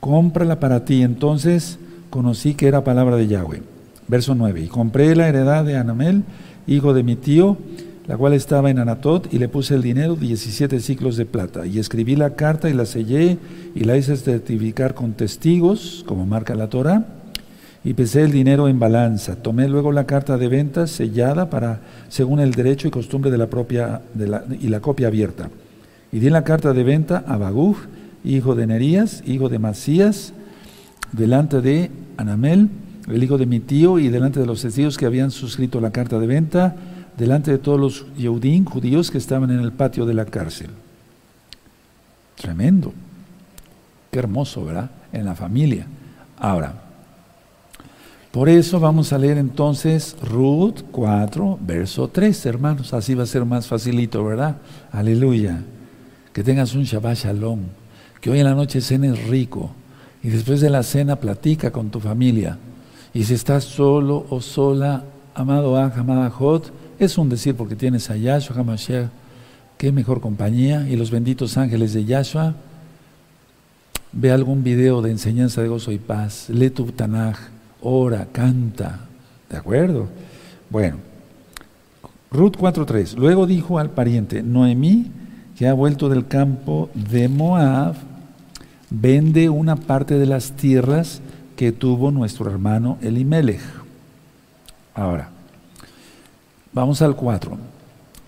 Cómprala 0.00 0.60
para 0.60 0.84
ti. 0.84 1.02
Entonces 1.02 1.78
conocí 2.10 2.54
que 2.54 2.68
era 2.68 2.84
palabra 2.84 3.16
de 3.16 3.26
Yahweh. 3.26 3.62
Verso 4.06 4.34
9. 4.34 4.62
Y 4.62 4.68
compré 4.68 5.14
la 5.16 5.28
heredad 5.28 5.64
de 5.64 5.76
Anamel, 5.76 6.22
hijo 6.68 6.94
de 6.94 7.02
mi 7.02 7.16
tío, 7.16 7.56
la 8.06 8.16
cual 8.16 8.32
estaba 8.34 8.70
en 8.70 8.78
Anatot, 8.78 9.32
y 9.32 9.38
le 9.38 9.48
puse 9.48 9.74
el 9.74 9.82
dinero, 9.82 10.14
17 10.14 10.80
ciclos 10.80 11.16
de 11.16 11.26
plata. 11.26 11.66
Y 11.66 11.78
escribí 11.78 12.14
la 12.14 12.36
carta 12.36 12.70
y 12.70 12.74
la 12.74 12.86
sellé 12.86 13.38
y 13.74 13.84
la 13.84 13.96
hice 13.96 14.16
certificar 14.16 14.94
con 14.94 15.14
testigos, 15.14 16.04
como 16.06 16.24
marca 16.24 16.54
la 16.54 16.68
Torah, 16.68 17.04
y 17.84 17.94
pesé 17.94 18.22
el 18.22 18.30
dinero 18.30 18.68
en 18.68 18.78
balanza. 18.78 19.36
Tomé 19.36 19.68
luego 19.68 19.92
la 19.92 20.04
carta 20.04 20.38
de 20.38 20.48
venta 20.48 20.86
sellada 20.86 21.50
para, 21.50 21.80
según 22.08 22.40
el 22.40 22.52
derecho 22.52 22.88
y 22.88 22.90
costumbre 22.90 23.30
de 23.30 23.38
la 23.38 23.48
propia, 23.48 24.02
y 24.60 24.68
la 24.68 24.80
copia 24.80 25.08
abierta. 25.08 25.50
Y 26.12 26.20
di 26.20 26.30
la 26.30 26.44
carta 26.44 26.72
de 26.72 26.84
venta 26.84 27.24
a 27.26 27.36
Baguf, 27.36 27.86
hijo 28.24 28.54
de 28.54 28.66
Nerías, 28.66 29.22
hijo 29.26 29.48
de 29.48 29.58
Masías, 29.58 30.32
delante 31.12 31.60
de 31.60 31.90
Anamel, 32.16 32.68
el 33.08 33.22
hijo 33.22 33.38
de 33.38 33.46
mi 33.46 33.60
tío, 33.60 33.98
y 33.98 34.08
delante 34.08 34.40
de 34.40 34.46
los 34.46 34.62
testigos 34.62 34.96
que 34.96 35.06
habían 35.06 35.30
suscrito 35.30 35.80
la 35.80 35.90
carta 35.90 36.18
de 36.18 36.26
venta, 36.26 36.76
delante 37.16 37.50
de 37.50 37.58
todos 37.58 37.80
los 37.80 38.06
Yehudim, 38.16 38.64
judíos 38.64 39.10
que 39.10 39.18
estaban 39.18 39.50
en 39.50 39.60
el 39.60 39.72
patio 39.72 40.06
de 40.06 40.14
la 40.14 40.24
cárcel. 40.24 40.70
Tremendo. 42.36 42.92
Qué 44.10 44.18
hermoso, 44.18 44.64
¿verdad? 44.64 44.90
En 45.12 45.24
la 45.24 45.34
familia. 45.34 45.86
Ahora, 46.38 46.88
por 48.30 48.48
eso 48.48 48.78
vamos 48.78 49.12
a 49.12 49.18
leer 49.18 49.38
entonces 49.38 50.16
Ruth 50.22 50.82
4, 50.92 51.58
verso 51.60 52.08
3, 52.08 52.46
hermanos. 52.46 52.94
Así 52.94 53.14
va 53.14 53.24
a 53.24 53.26
ser 53.26 53.44
más 53.44 53.66
facilito, 53.66 54.24
¿verdad? 54.24 54.58
Aleluya. 54.92 55.62
Que 56.32 56.44
tengas 56.44 56.74
un 56.74 56.84
Shabbat 56.84 57.16
Shalom. 57.16 57.60
Que 58.20 58.30
hoy 58.30 58.38
en 58.38 58.44
la 58.44 58.54
noche 58.54 58.80
cenes 58.80 59.26
rico. 59.26 59.72
Y 60.22 60.28
después 60.28 60.60
de 60.60 60.70
la 60.70 60.82
cena 60.82 61.16
platica 61.16 61.72
con 61.72 61.90
tu 61.90 62.00
familia. 62.00 62.58
Y 63.14 63.24
si 63.24 63.34
estás 63.34 63.64
solo 63.64 64.26
o 64.30 64.40
sola, 64.40 65.04
amado 65.34 65.76
Aj, 65.76 65.96
amada 65.98 66.30
Jot, 66.30 66.72
es 66.98 67.16
un 67.16 67.28
decir 67.28 67.54
porque 67.54 67.76
tienes 67.76 68.10
a 68.10 68.16
Yahshua 68.16 68.56
HaMashiach, 68.58 69.08
qué 69.76 69.92
mejor 69.92 70.20
compañía, 70.20 70.88
y 70.88 70.96
los 70.96 71.10
benditos 71.10 71.56
ángeles 71.56 71.92
de 71.94 72.04
Yahshua. 72.04 72.54
Ve 74.12 74.32
algún 74.32 74.64
video 74.64 75.00
de 75.02 75.10
enseñanza 75.10 75.62
de 75.62 75.68
gozo 75.68 75.92
y 75.92 75.98
paz, 75.98 76.48
lee 76.48 76.70
tu 76.70 76.86
Tanaj, 76.86 77.36
ora, 77.82 78.26
canta, 78.32 79.00
¿de 79.48 79.56
acuerdo? 79.56 80.08
Bueno, 80.70 80.96
Ruth 82.30 82.56
4.3, 82.56 83.16
luego 83.16 83.46
dijo 83.46 83.78
al 83.78 83.90
pariente, 83.90 84.42
Noemí, 84.42 85.10
que 85.56 85.66
ha 85.66 85.72
vuelto 85.72 86.08
del 86.08 86.26
campo 86.26 86.90
de 86.94 87.28
Moab, 87.28 87.94
vende 88.90 89.48
una 89.48 89.76
parte 89.76 90.18
de 90.18 90.26
las 90.26 90.52
tierras 90.52 91.20
que 91.58 91.72
tuvo 91.72 92.12
nuestro 92.12 92.48
hermano 92.48 92.98
Elimelech. 93.02 93.58
Ahora, 94.94 95.28
vamos 96.72 97.02
al 97.02 97.16
4. 97.16 97.58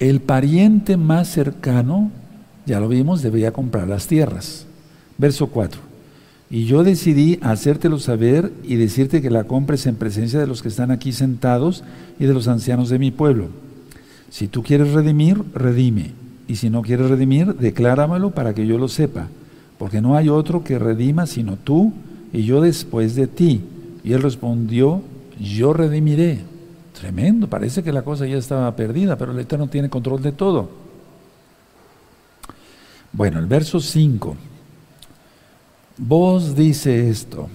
El 0.01 0.19
pariente 0.19 0.97
más 0.97 1.29
cercano, 1.29 2.11
ya 2.67 2.81
lo 2.81 2.89
vimos, 2.89 3.23
debería 3.23 3.53
comprar 3.53 3.87
las 3.87 4.09
tierras. 4.09 4.67
Verso 5.17 5.47
4. 5.47 5.81
Y 6.51 6.65
yo 6.65 6.83
decidí 6.83 7.39
hacértelo 7.41 8.01
saber 8.01 8.53
y 8.65 8.75
decirte 8.75 9.23
que 9.23 9.31
la 9.31 9.45
compres 9.45 9.87
en 9.87 9.95
presencia 9.95 10.41
de 10.41 10.49
los 10.49 10.61
que 10.61 10.69
están 10.69 10.91
aquí 10.91 11.13
sentados 11.13 11.85
y 12.19 12.25
de 12.25 12.35
los 12.35 12.49
ancianos 12.49 12.89
de 12.89 12.99
mi 12.99 13.13
pueblo. 13.13 13.51
Si 14.29 14.49
tú 14.49 14.65
quieres 14.65 14.93
redimir, 14.93 15.41
redime. 15.55 16.15
Y 16.49 16.57
si 16.57 16.69
no 16.69 16.83
quieres 16.83 17.09
redimir, 17.09 17.55
decláramelo 17.55 18.33
para 18.33 18.55
que 18.55 18.67
yo 18.67 18.77
lo 18.77 18.89
sepa 18.89 19.29
porque 19.81 20.03
no 20.03 20.15
hay 20.15 20.29
otro 20.29 20.63
que 20.63 20.79
redima 20.79 21.27
sino 21.27 21.57
tú 21.57 21.95
y 22.33 22.45
yo 22.45 22.61
después 22.61 23.15
de 23.15 23.27
ti. 23.27 23.63
Y 24.03 24.13
él 24.13 24.23
respondió, 24.23 25.03
yo 25.39 25.73
redimiré. 25.73 26.41
Tremendo, 26.93 27.49
parece 27.49 27.83
que 27.83 27.93
la 27.93 28.03
cosa 28.03 28.27
ya 28.27 28.37
estaba 28.37 28.75
perdida, 28.77 29.17
pero 29.17 29.33
el 29.33 29.39
Eterno 29.39 29.69
tiene 29.69 29.89
control 29.89 30.23
de 30.23 30.33
todo. 30.33 30.71
Bueno, 33.13 33.39
el 33.39 33.47
verso 33.47 33.81
5. 33.81 34.37
Vos 35.97 36.55
dice 36.55 37.11
esto. 37.11 37.49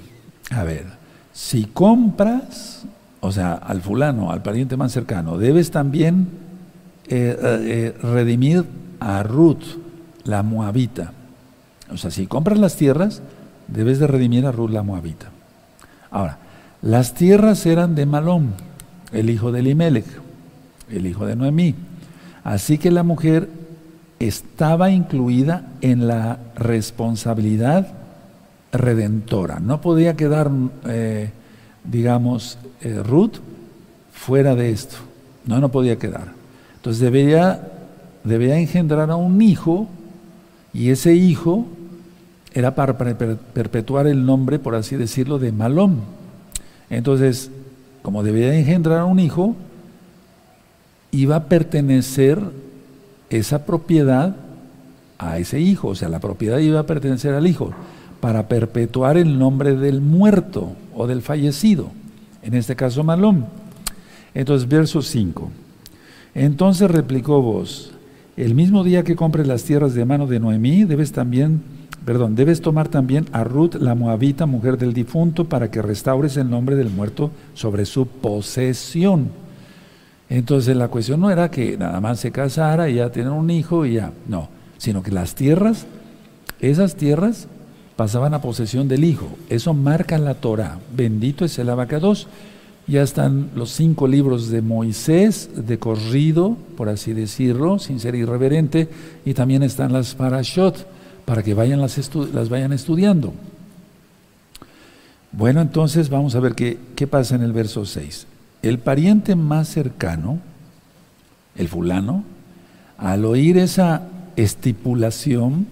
A 0.51 0.63
ver, 0.63 0.85
si 1.33 1.65
compras, 1.65 2.85
o 3.19 3.31
sea, 3.31 3.53
al 3.53 3.81
fulano, 3.81 4.31
al 4.31 4.41
pariente 4.41 4.77
más 4.77 4.91
cercano, 4.91 5.37
debes 5.37 5.71
también 5.71 6.27
eh, 7.07 7.37
eh, 7.41 7.97
redimir 8.01 8.65
a 8.99 9.23
Ruth, 9.23 9.63
la 10.23 10.43
moabita. 10.43 11.13
O 11.91 11.97
sea, 11.97 12.09
si 12.09 12.25
compras 12.25 12.57
las 12.57 12.75
tierras, 12.75 13.21
debes 13.67 13.99
de 13.99 14.07
redimir 14.07 14.45
a 14.45 14.51
Ruth 14.51 14.71
la 14.71 14.83
Moabita. 14.83 15.27
Ahora, 16.11 16.37
las 16.81 17.13
tierras 17.13 17.65
eran 17.65 17.95
de 17.95 18.05
Malón, 18.05 18.53
el 19.11 19.29
hijo 19.29 19.51
de 19.51 19.59
Elimelech, 19.59 20.05
el 20.89 21.05
hijo 21.05 21.25
de 21.25 21.35
Noemí. 21.35 21.75
Así 22.43 22.77
que 22.77 22.91
la 22.91 23.03
mujer 23.03 23.49
estaba 24.19 24.91
incluida 24.91 25.67
en 25.81 26.07
la 26.07 26.39
responsabilidad 26.55 27.87
redentora. 28.71 29.59
No 29.59 29.81
podía 29.81 30.15
quedar, 30.15 30.51
eh, 30.87 31.31
digamos, 31.83 32.57
eh, 32.81 33.01
Ruth 33.03 33.37
fuera 34.11 34.55
de 34.55 34.71
esto. 34.71 34.97
No, 35.45 35.59
no 35.59 35.69
podía 35.69 35.97
quedar. 35.97 36.33
Entonces 36.75 37.01
debería, 37.01 37.67
debería 38.23 38.57
engendrar 38.57 39.09
a 39.09 39.15
un 39.15 39.41
hijo 39.41 39.87
y 40.73 40.89
ese 40.89 41.15
hijo 41.15 41.65
era 42.55 42.73
para 42.73 42.97
perpetuar 42.97 44.07
el 44.07 44.25
nombre, 44.25 44.57
por 44.57 44.73
así 44.73 44.95
decirlo, 44.95 45.37
de 45.37 45.51
Malón. 45.51 45.99
Entonces, 46.89 47.51
como 48.01 48.23
debía 48.23 48.55
engendrar 48.55 49.03
un 49.03 49.19
hijo, 49.19 49.55
iba 51.11 51.35
a 51.35 51.43
pertenecer 51.43 52.39
esa 53.29 53.65
propiedad 53.65 54.37
a 55.17 55.37
ese 55.37 55.59
hijo, 55.59 55.89
o 55.89 55.95
sea, 55.95 56.09
la 56.09 56.19
propiedad 56.19 56.57
iba 56.59 56.79
a 56.79 56.85
pertenecer 56.85 57.33
al 57.33 57.45
hijo, 57.45 57.71
para 58.21 58.47
perpetuar 58.47 59.17
el 59.17 59.37
nombre 59.37 59.75
del 59.75 59.99
muerto 59.99 60.71
o 60.95 61.07
del 61.07 61.21
fallecido, 61.21 61.91
en 62.41 62.53
este 62.53 62.75
caso 62.75 63.03
Malón. 63.03 63.47
Entonces, 64.33 64.67
verso 64.67 65.01
5. 65.01 65.51
Entonces 66.33 66.89
replicó 66.89 67.41
vos, 67.41 67.91
el 68.37 68.55
mismo 68.55 68.83
día 68.83 69.03
que 69.03 69.15
compres 69.15 69.45
las 69.45 69.63
tierras 69.63 69.93
de 69.93 70.05
mano 70.05 70.27
de 70.27 70.39
Noemí, 70.39 70.85
debes 70.85 71.11
también, 71.11 71.61
perdón, 72.05 72.35
debes 72.35 72.61
tomar 72.61 72.87
también 72.87 73.25
a 73.31 73.43
Ruth, 73.43 73.75
la 73.75 73.95
moabita, 73.95 74.45
mujer 74.45 74.77
del 74.77 74.93
difunto, 74.93 75.45
para 75.45 75.71
que 75.71 75.81
restaures 75.81 76.37
el 76.37 76.49
nombre 76.49 76.75
del 76.75 76.89
muerto 76.89 77.31
sobre 77.53 77.85
su 77.85 78.07
posesión. 78.07 79.29
Entonces 80.29 80.75
la 80.75 80.87
cuestión 80.87 81.19
no 81.19 81.31
era 81.31 81.51
que 81.51 81.77
nada 81.77 81.99
más 82.01 82.19
se 82.19 82.31
casara 82.31 82.89
y 82.89 82.95
ya 82.95 83.11
tener 83.11 83.31
un 83.31 83.49
hijo 83.49 83.85
y 83.85 83.95
ya, 83.95 84.11
no, 84.27 84.49
sino 84.77 85.03
que 85.03 85.11
las 85.11 85.35
tierras, 85.35 85.85
esas 86.59 86.95
tierras 86.95 87.47
pasaban 87.95 88.33
a 88.33 88.41
posesión 88.41 88.87
del 88.87 89.03
hijo. 89.03 89.27
Eso 89.49 89.73
marca 89.73 90.17
la 90.17 90.35
Torah. 90.35 90.79
Bendito 90.95 91.45
es 91.45 91.57
el 91.59 91.69
abacados. 91.69 92.27
Ya 92.87 93.01
están 93.01 93.49
los 93.55 93.71
cinco 93.71 94.07
libros 94.07 94.49
de 94.49 94.61
Moisés, 94.61 95.49
de 95.55 95.79
corrido, 95.79 96.55
por 96.77 96.87
así 96.87 97.13
decirlo, 97.13 97.79
sin 97.79 97.99
ser 97.99 98.13
irreverente, 98.13 98.89
y 99.25 99.33
también 99.33 99.63
están 99.63 99.91
las 99.91 100.13
parashot, 100.13 100.85
para 101.25 101.43
que 101.43 101.53
vayan 101.53 101.81
las, 101.81 101.97
las 102.33 102.49
vayan 102.49 102.71
estudiando. 102.71 103.33
Bueno, 105.31 105.61
entonces 105.61 106.09
vamos 106.09 106.35
a 106.35 106.39
ver 106.39 106.53
qué, 106.53 106.77
qué 106.95 107.07
pasa 107.07 107.35
en 107.35 107.41
el 107.41 107.51
verso 107.51 107.85
6. 107.85 108.27
El 108.61 108.79
pariente 108.79 109.35
más 109.35 109.67
cercano, 109.67 110.39
el 111.55 111.67
fulano, 111.67 112.23
al 112.97 113.25
oír 113.25 113.57
esa 113.57 114.03
estipulación, 114.35 115.67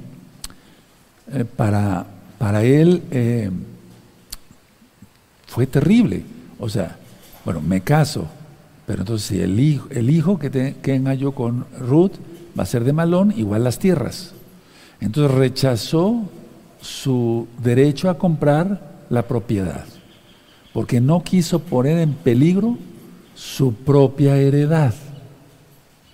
eh, 1.32 1.46
para, 1.46 2.06
para 2.38 2.64
él 2.64 3.04
eh, 3.12 3.50
fue 5.48 5.66
terrible. 5.66 6.24
O 6.60 6.68
sea, 6.68 6.98
bueno, 7.46 7.62
me 7.62 7.82
caso, 7.82 8.28
pero 8.86 9.02
entonces 9.02 9.28
si 9.28 9.40
el 9.40 9.60
hijo, 9.60 9.88
el 9.92 10.10
hijo 10.10 10.38
que 10.38 10.50
tenga 10.50 11.14
yo 11.14 11.34
con 11.34 11.66
Ruth 11.80 12.14
va 12.58 12.64
a 12.64 12.68
ser 12.68 12.84
de 12.84 12.94
Malón, 12.94 13.34
igual 13.36 13.64
las 13.64 13.80
tierras. 13.80 14.34
Entonces 15.04 15.36
rechazó 15.36 16.24
su 16.80 17.46
derecho 17.62 18.10
a 18.10 18.18
comprar 18.18 19.04
la 19.10 19.24
propiedad, 19.24 19.84
porque 20.72 21.02
no 21.02 21.24
quiso 21.24 21.60
poner 21.60 21.98
en 22.00 22.14
peligro 22.14 22.78
su 23.36 23.74
propia 23.74 24.38
heredad. 24.38 24.94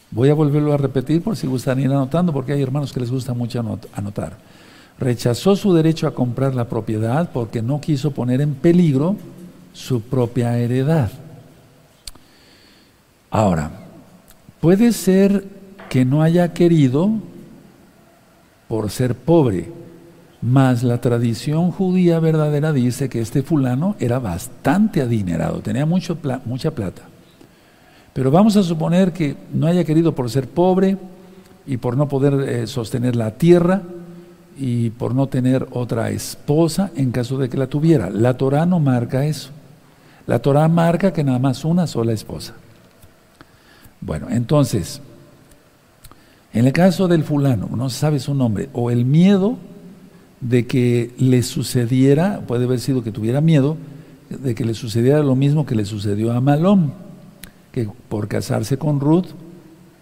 Voy 0.09 0.29
a 0.29 0.33
volverlo 0.33 0.73
a 0.73 0.77
repetir 0.77 1.21
por 1.21 1.37
si 1.37 1.45
gustan 1.45 1.79
ir 1.79 1.91
anotando, 1.91 2.33
porque 2.33 2.53
hay 2.53 2.63
hermanos 2.63 2.91
que 2.91 2.99
les 2.99 3.11
gusta 3.11 3.35
mucho 3.35 3.63
anotar. 3.93 4.37
Rechazó 4.97 5.55
su 5.55 5.71
derecho 5.71 6.07
a 6.07 6.15
comprar 6.15 6.55
la 6.55 6.67
propiedad 6.67 7.29
porque 7.31 7.61
no 7.61 7.79
quiso 7.79 8.09
poner 8.09 8.41
en 8.41 8.55
peligro 8.55 9.17
su 9.71 10.01
propia 10.01 10.57
heredad. 10.57 11.11
Ahora, 13.29 13.69
puede 14.59 14.93
ser 14.93 15.45
que 15.89 16.05
no 16.05 16.23
haya 16.23 16.53
querido 16.53 17.11
por 18.69 18.89
ser 18.91 19.15
pobre, 19.15 19.69
mas 20.41 20.83
la 20.83 21.01
tradición 21.01 21.71
judía 21.71 22.19
verdadera 22.19 22.71
dice 22.71 23.09
que 23.09 23.19
este 23.19 23.41
fulano 23.41 23.97
era 23.99 24.19
bastante 24.19 25.01
adinerado, 25.01 25.59
tenía 25.59 25.85
mucho, 25.85 26.17
mucha 26.45 26.71
plata. 26.71 27.01
Pero 28.13 28.31
vamos 28.31 28.55
a 28.55 28.63
suponer 28.63 29.11
que 29.11 29.35
no 29.53 29.67
haya 29.67 29.83
querido 29.83 30.15
por 30.15 30.29
ser 30.29 30.47
pobre 30.47 30.97
y 31.65 31.77
por 31.77 31.97
no 31.97 32.07
poder 32.07 32.47
eh, 32.47 32.67
sostener 32.67 33.15
la 33.15 33.31
tierra 33.31 33.81
y 34.57 34.91
por 34.91 35.15
no 35.15 35.27
tener 35.27 35.67
otra 35.71 36.11
esposa 36.11 36.91
en 36.95 37.11
caso 37.11 37.37
de 37.37 37.49
que 37.49 37.57
la 37.57 37.67
tuviera. 37.67 38.09
La 38.09 38.35
Torah 38.35 38.65
no 38.65 38.79
marca 38.79 39.25
eso. 39.25 39.49
La 40.27 40.39
Torah 40.39 40.67
marca 40.67 41.11
que 41.11 41.23
nada 41.23 41.39
más 41.39 41.65
una 41.65 41.87
sola 41.87 42.13
esposa. 42.13 42.53
Bueno, 44.01 44.27
entonces, 44.29 45.01
en 46.53 46.65
el 46.65 46.73
caso 46.73 47.07
del 47.07 47.23
fulano, 47.23 47.69
no 47.75 47.89
se 47.89 47.99
sabe 47.99 48.19
su 48.19 48.33
nombre, 48.33 48.69
o 48.73 48.91
el 48.91 49.05
miedo 49.05 49.57
de 50.41 50.65
que 50.65 51.11
le 51.17 51.43
sucediera, 51.43 52.41
puede 52.47 52.65
haber 52.65 52.79
sido 52.79 53.03
que 53.03 53.11
tuviera 53.11 53.41
miedo, 53.41 53.77
de 54.29 54.55
que 54.55 54.65
le 54.65 54.73
sucediera 54.73 55.21
lo 55.21 55.35
mismo 55.35 55.65
que 55.65 55.75
le 55.75 55.85
sucedió 55.85 56.31
a 56.31 56.41
Malón, 56.41 56.93
que 57.71 57.87
por 58.07 58.27
casarse 58.27 58.77
con 58.77 58.99
Ruth 58.99 59.27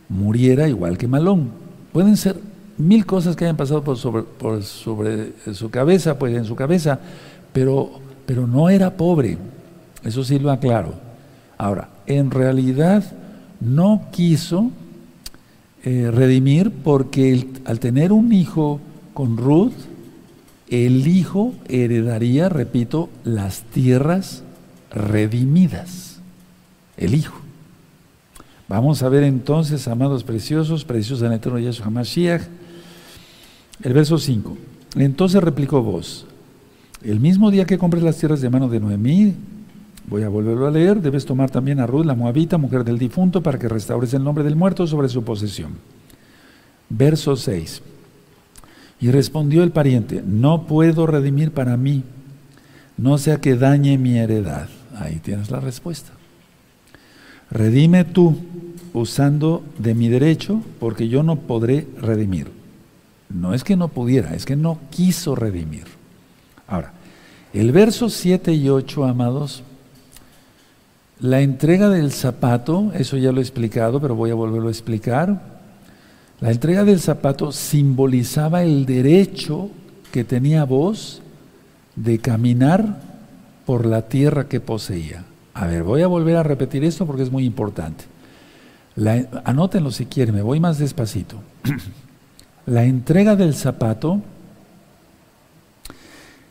muriera 0.09 0.67
igual 0.67 0.97
que 0.97 1.07
Malón. 1.07 1.49
Pueden 1.91 2.17
ser 2.17 2.37
mil 2.77 3.05
cosas 3.05 3.35
que 3.35 3.45
hayan 3.45 3.57
pasado 3.57 3.83
por 3.83 3.97
sobre, 3.97 4.23
por 4.23 4.63
sobre 4.63 5.33
su 5.53 5.69
cabeza, 5.69 6.17
pues 6.17 6.35
en 6.35 6.45
su 6.45 6.55
cabeza, 6.55 6.99
pero, 7.51 7.91
pero 8.25 8.47
no 8.47 8.69
era 8.69 8.95
pobre. 8.95 9.37
Eso 10.03 10.23
sí 10.23 10.39
lo 10.39 10.51
aclaro. 10.51 10.93
Ahora, 11.57 11.89
en 12.05 12.31
realidad 12.31 13.03
no 13.59 14.07
quiso 14.11 14.71
eh, 15.83 16.11
redimir 16.11 16.71
porque 16.71 17.47
al 17.65 17.79
tener 17.79 18.11
un 18.11 18.33
hijo 18.33 18.79
con 19.13 19.37
Ruth, 19.37 19.73
el 20.69 21.07
hijo 21.07 21.53
heredaría, 21.67 22.49
repito, 22.49 23.09
las 23.23 23.63
tierras 23.63 24.43
redimidas. 24.91 26.19
El 26.97 27.13
hijo. 27.13 27.39
Vamos 28.67 29.01
a 29.01 29.09
ver 29.09 29.23
entonces, 29.23 29.87
amados 29.87 30.23
preciosos, 30.23 30.83
preciosos 30.83 31.25
en 31.25 31.31
eterno 31.31 31.57
Yahshua 31.57 31.89
Mashiach, 31.89 32.41
el 33.81 33.93
verso 33.93 34.17
5. 34.17 34.57
Entonces 34.95 35.41
replicó 35.41 35.81
vos, 35.81 36.25
el 37.03 37.19
mismo 37.19 37.49
día 37.51 37.65
que 37.65 37.77
compres 37.77 38.03
las 38.03 38.17
tierras 38.17 38.41
de 38.41 38.49
mano 38.49 38.67
de 38.67 38.79
Noemí, 38.79 39.35
Voy 40.07 40.23
a 40.23 40.29
volverlo 40.29 40.67
a 40.67 40.71
leer. 40.71 41.01
Debes 41.01 41.25
tomar 41.25 41.51
también 41.51 41.79
a 41.79 41.85
Ruth, 41.85 42.05
la 42.05 42.15
moabita, 42.15 42.57
mujer 42.57 42.83
del 42.83 42.97
difunto, 42.97 43.43
para 43.43 43.59
que 43.59 43.67
restaures 43.67 44.13
el 44.13 44.23
nombre 44.23 44.43
del 44.43 44.55
muerto 44.55 44.87
sobre 44.87 45.09
su 45.09 45.23
posesión. 45.23 45.73
Verso 46.89 47.35
6. 47.35 47.81
Y 49.01 49.11
respondió 49.11 49.63
el 49.63 49.71
pariente, 49.71 50.23
no 50.25 50.65
puedo 50.65 51.05
redimir 51.05 51.51
para 51.51 51.77
mí, 51.77 52.03
no 52.97 53.17
sea 53.17 53.39
que 53.39 53.55
dañe 53.55 53.97
mi 53.97 54.17
heredad. 54.17 54.69
Ahí 54.95 55.17
tienes 55.17 55.51
la 55.51 55.59
respuesta. 55.59 56.13
Redime 57.51 58.05
tú 58.05 58.37
usando 58.93 59.63
de 59.77 59.93
mi 59.93 60.07
derecho, 60.09 60.61
porque 60.79 61.09
yo 61.09 61.21
no 61.21 61.35
podré 61.35 61.87
redimir. 62.01 62.47
No 63.29 63.53
es 63.53 63.63
que 63.63 63.75
no 63.75 63.89
pudiera, 63.89 64.33
es 64.33 64.45
que 64.45 64.55
no 64.55 64.79
quiso 64.89 65.35
redimir. 65.35 65.85
Ahora, 66.65 66.93
el 67.53 67.71
verso 67.71 68.09
7 68.09 68.53
y 68.53 68.69
8, 68.69 69.05
amados, 69.05 69.63
la 71.19 71.41
entrega 71.41 71.89
del 71.89 72.11
zapato, 72.11 72.91
eso 72.93 73.17
ya 73.17 73.31
lo 73.31 73.39
he 73.39 73.43
explicado, 73.43 73.99
pero 73.99 74.15
voy 74.15 74.29
a 74.29 74.35
volverlo 74.35 74.67
a 74.67 74.71
explicar. 74.71 75.41
La 76.39 76.51
entrega 76.51 76.83
del 76.83 76.99
zapato 76.99 77.51
simbolizaba 77.51 78.63
el 78.63 78.85
derecho 78.85 79.71
que 80.11 80.23
tenía 80.23 80.63
vos 80.65 81.21
de 81.95 82.19
caminar 82.19 83.01
por 83.65 83.87
la 83.87 84.03
tierra 84.03 84.47
que 84.47 84.59
poseía. 84.59 85.23
A 85.55 85.65
ver, 85.65 85.81
voy 85.81 86.03
a 86.03 86.07
volver 86.07 86.35
a 86.35 86.43
repetir 86.43 86.83
esto 86.83 87.07
porque 87.07 87.23
es 87.23 87.31
muy 87.31 87.45
importante. 87.45 88.05
anótenlo 89.43 89.89
si 89.89 90.05
quieren, 90.05 90.35
me 90.35 90.43
voy 90.43 90.59
más 90.59 90.77
despacito. 90.77 91.37
la 92.67 92.83
entrega 92.83 93.35
del 93.35 93.55
zapato 93.55 94.21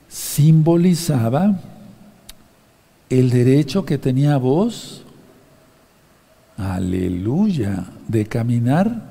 simbolizaba 0.08 1.60
el 3.08 3.30
derecho 3.30 3.84
que 3.84 3.98
tenía 3.98 4.36
vos, 4.36 5.02
aleluya, 6.56 7.86
de 8.08 8.26
caminar 8.26 9.02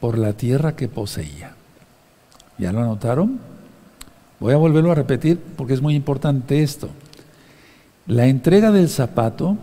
por 0.00 0.18
la 0.18 0.32
tierra 0.32 0.76
que 0.76 0.88
poseía. 0.88 1.54
¿Ya 2.58 2.72
lo 2.72 2.80
anotaron? 2.80 3.40
Voy 4.40 4.52
a 4.52 4.58
volverlo 4.58 4.92
a 4.92 4.94
repetir 4.94 5.38
porque 5.56 5.74
es 5.74 5.82
muy 5.82 5.94
importante 5.94 6.62
esto. 6.62 6.88
La 8.06 8.26
entrega 8.26 8.70
del 8.70 8.88
zapato 8.88 9.56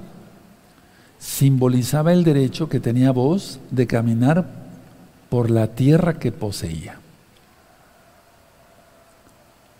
simbolizaba 1.19 2.13
el 2.13 2.23
derecho 2.23 2.67
que 2.67 2.79
tenía 2.79 3.11
vos 3.11 3.59
de 3.69 3.85
caminar 3.85 4.45
por 5.29 5.51
la 5.51 5.67
tierra 5.67 6.19
que 6.19 6.31
poseía. 6.31 6.97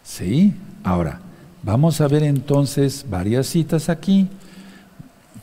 ¿Sí? 0.03 0.53
Ahora, 0.83 1.19
Vamos 1.63 2.01
a 2.01 2.07
ver 2.07 2.23
entonces 2.23 3.05
varias 3.07 3.47
citas 3.47 3.89
aquí. 3.89 4.27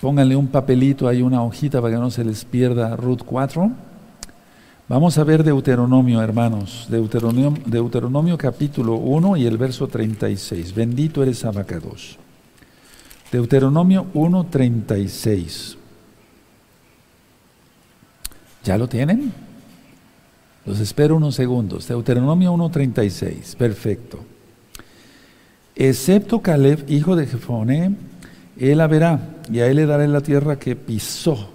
Pónganle 0.00 0.34
un 0.34 0.48
papelito, 0.48 1.06
hay 1.06 1.22
una 1.22 1.42
hojita 1.42 1.80
para 1.80 1.94
que 1.94 2.00
no 2.00 2.10
se 2.10 2.24
les 2.24 2.44
pierda 2.44 2.96
Ruth 2.96 3.22
4. 3.24 3.70
Vamos 4.88 5.18
a 5.18 5.24
ver 5.24 5.44
Deuteronomio, 5.44 6.20
hermanos. 6.20 6.86
Deuteronomio, 6.88 7.54
Deuteronomio 7.66 8.36
capítulo 8.36 8.94
1 8.94 9.36
y 9.36 9.46
el 9.46 9.58
verso 9.58 9.86
36. 9.86 10.74
Bendito 10.74 11.22
eres 11.22 11.44
Abacados. 11.44 12.18
Deuteronomio 13.30 14.06
1, 14.14 14.46
36. 14.46 15.76
¿Ya 18.64 18.76
lo 18.76 18.88
tienen? 18.88 19.32
Los 20.66 20.80
espero 20.80 21.16
unos 21.16 21.36
segundos. 21.36 21.86
Deuteronomio 21.86 22.52
1.36. 22.54 23.56
Perfecto 23.56 24.37
excepto 25.78 26.42
Caleb, 26.42 26.84
hijo 26.88 27.16
de 27.16 27.26
Jefoné, 27.26 27.94
él 28.58 28.78
la 28.78 28.86
verá 28.86 29.20
y 29.50 29.60
a 29.60 29.66
él 29.68 29.76
le 29.76 29.86
daré 29.86 30.08
la 30.08 30.20
tierra 30.20 30.58
que 30.58 30.76
pisó 30.76 31.50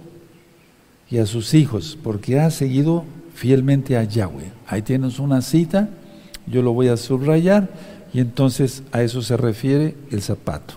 y 1.09 1.17
a 1.17 1.25
sus 1.25 1.53
hijos, 1.53 1.97
porque 2.01 2.39
ha 2.39 2.49
seguido 2.49 3.03
fielmente 3.35 3.97
a 3.97 4.03
Yahweh. 4.03 4.51
Ahí 4.67 4.81
tienes 4.81 5.19
una 5.19 5.41
cita, 5.41 5.89
yo 6.47 6.61
lo 6.61 6.73
voy 6.73 6.87
a 6.87 6.97
subrayar 6.97 7.69
y 8.13 8.19
entonces 8.19 8.83
a 8.91 9.03
eso 9.03 9.21
se 9.21 9.37
refiere 9.37 9.95
el 10.11 10.21
zapato. 10.21 10.75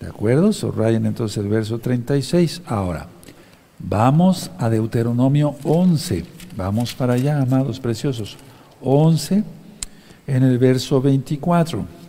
¿De 0.00 0.08
acuerdo? 0.08 0.52
Subrayen 0.52 1.06
entonces 1.06 1.36
el 1.38 1.48
verso 1.48 1.78
36. 1.78 2.62
Ahora, 2.66 3.06
vamos 3.78 4.50
a 4.58 4.70
Deuteronomio 4.70 5.56
11. 5.62 6.24
Vamos 6.56 6.94
para 6.94 7.14
allá, 7.14 7.40
amados 7.40 7.78
preciosos. 7.78 8.36
11 8.80 9.44
en 10.26 10.42
el 10.42 10.58
verso 10.58 11.02
24. 11.02 11.99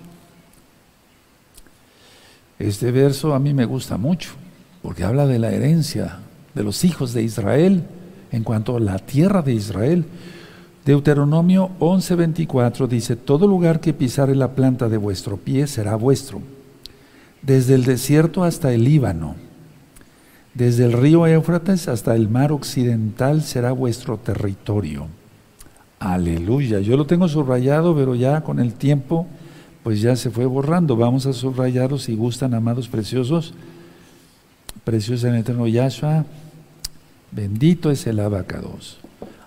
Este 2.62 2.92
verso 2.92 3.34
a 3.34 3.40
mí 3.40 3.56
me 3.56 3.66
gusta 3.66 3.98
mucho, 3.98 4.30
porque 4.84 5.04
habla 5.04 5.26
de 5.26 5.40
la 5.40 5.52
herencia 5.52 6.20
de 6.54 6.64
los 6.64 6.84
hijos 6.84 7.12
de 7.12 7.24
Israel 7.24 7.84
en 8.32 8.44
cuanto 8.44 8.78
a 8.78 8.80
la 8.80 9.00
tierra 9.00 9.42
de 9.42 9.54
Israel. 9.54 10.06
Deuteronomio 10.86 11.72
11:24 11.80 12.88
dice, 12.88 13.16
Todo 13.16 13.48
lugar 13.48 13.80
que 13.80 13.94
pisare 13.94 14.36
la 14.36 14.52
planta 14.52 14.90
de 14.90 14.98
vuestro 14.98 15.38
pie 15.38 15.66
será 15.66 15.96
vuestro, 15.96 16.40
desde 17.42 17.74
el 17.74 17.84
desierto 17.84 18.44
hasta 18.44 18.72
el 18.72 18.84
Líbano, 18.84 19.38
desde 20.54 20.86
el 20.86 20.94
río 20.94 21.26
Éufrates 21.26 21.88
hasta 21.88 22.16
el 22.16 22.30
mar 22.30 22.52
occidental 22.52 23.42
será 23.42 23.72
vuestro 23.72 24.18
territorio. 24.18 25.08
Aleluya, 25.98 26.80
yo 26.80 26.96
lo 26.96 27.08
tengo 27.08 27.28
subrayado, 27.28 27.96
pero 27.96 28.14
ya 28.14 28.42
con 28.42 28.60
el 28.60 28.74
tiempo 28.76 29.26
pues 29.84 30.02
ya 30.02 30.16
se 30.16 30.30
fue 30.30 30.46
borrando. 30.46 30.96
Vamos 30.96 31.26
a 31.26 31.34
subrayarlo 31.34 31.98
si 31.98 32.16
gustan, 32.16 32.54
amados 32.54 32.88
preciosos. 32.88 33.54
Precioso 34.84 35.28
en 35.28 35.36
el 35.36 35.42
eterno 35.42 35.68
Yahshua. 35.68 36.26
Bendito 37.32 37.92
es 37.92 38.06
el 38.08 38.20
abacados. 38.20 39.00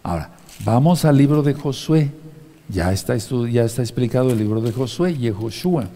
Ahora, 0.03 0.31
vamos 0.65 1.05
al 1.05 1.17
libro 1.17 1.43
de 1.43 1.55
Josué. 1.55 2.11
Ya 2.69 2.93
está, 2.93 3.17
ya 3.17 3.65
está 3.65 3.83
explicado 3.83 4.31
el 4.31 4.39
libro 4.39 4.61
de 4.61 4.73
Josué 4.73 5.13
y 5.13 5.31
Joshua. 5.31 5.89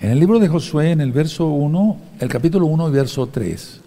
En 0.00 0.10
el 0.10 0.18
libro 0.18 0.38
de 0.38 0.48
Josué, 0.48 0.90
en 0.90 1.00
el 1.00 1.12
verso 1.12 1.46
1, 1.46 1.96
el 2.20 2.28
capítulo 2.28 2.66
1 2.66 2.88
y 2.88 2.92
verso 2.92 3.26
3. 3.26 3.80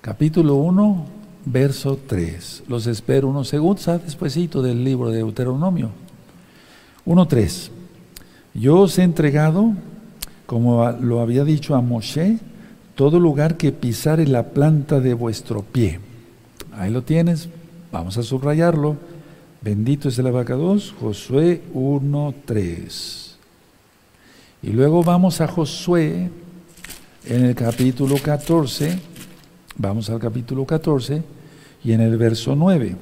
Capítulo 0.00 0.54
1, 0.56 1.06
verso 1.46 1.98
3. 2.06 2.64
Los 2.68 2.86
espero 2.86 3.28
unos 3.28 3.48
segundos, 3.48 3.86
despuésito 4.04 4.62
del 4.62 4.84
libro 4.84 5.10
de 5.10 5.18
Deuteronomio. 5.18 5.90
1.3. 7.06 7.70
Yo 8.54 8.80
os 8.80 8.98
he 8.98 9.02
entregado, 9.02 9.72
como 10.46 10.88
lo 10.92 11.20
había 11.20 11.44
dicho 11.44 11.74
a 11.74 11.80
Moshe, 11.80 12.38
todo 12.94 13.18
lugar 13.18 13.56
que 13.56 13.72
pisare 13.72 14.28
la 14.28 14.50
planta 14.50 15.00
de 15.00 15.12
vuestro 15.12 15.62
pie. 15.62 15.98
Ahí 16.72 16.92
lo 16.92 17.02
tienes, 17.02 17.48
vamos 17.90 18.16
a 18.16 18.22
subrayarlo. 18.22 18.96
Bendito 19.60 20.08
es 20.08 20.18
el 20.18 20.28
abacados, 20.28 20.94
Josué 21.00 21.62
1.3. 21.74 23.34
Y 24.62 24.70
luego 24.70 25.02
vamos 25.02 25.40
a 25.40 25.48
Josué 25.48 26.30
en 27.26 27.44
el 27.44 27.54
capítulo 27.56 28.16
14, 28.22 28.98
vamos 29.76 30.10
al 30.10 30.20
capítulo 30.20 30.64
14 30.64 31.22
y 31.82 31.92
en 31.92 32.00
el 32.00 32.16
verso 32.16 32.54
9. 32.54 32.94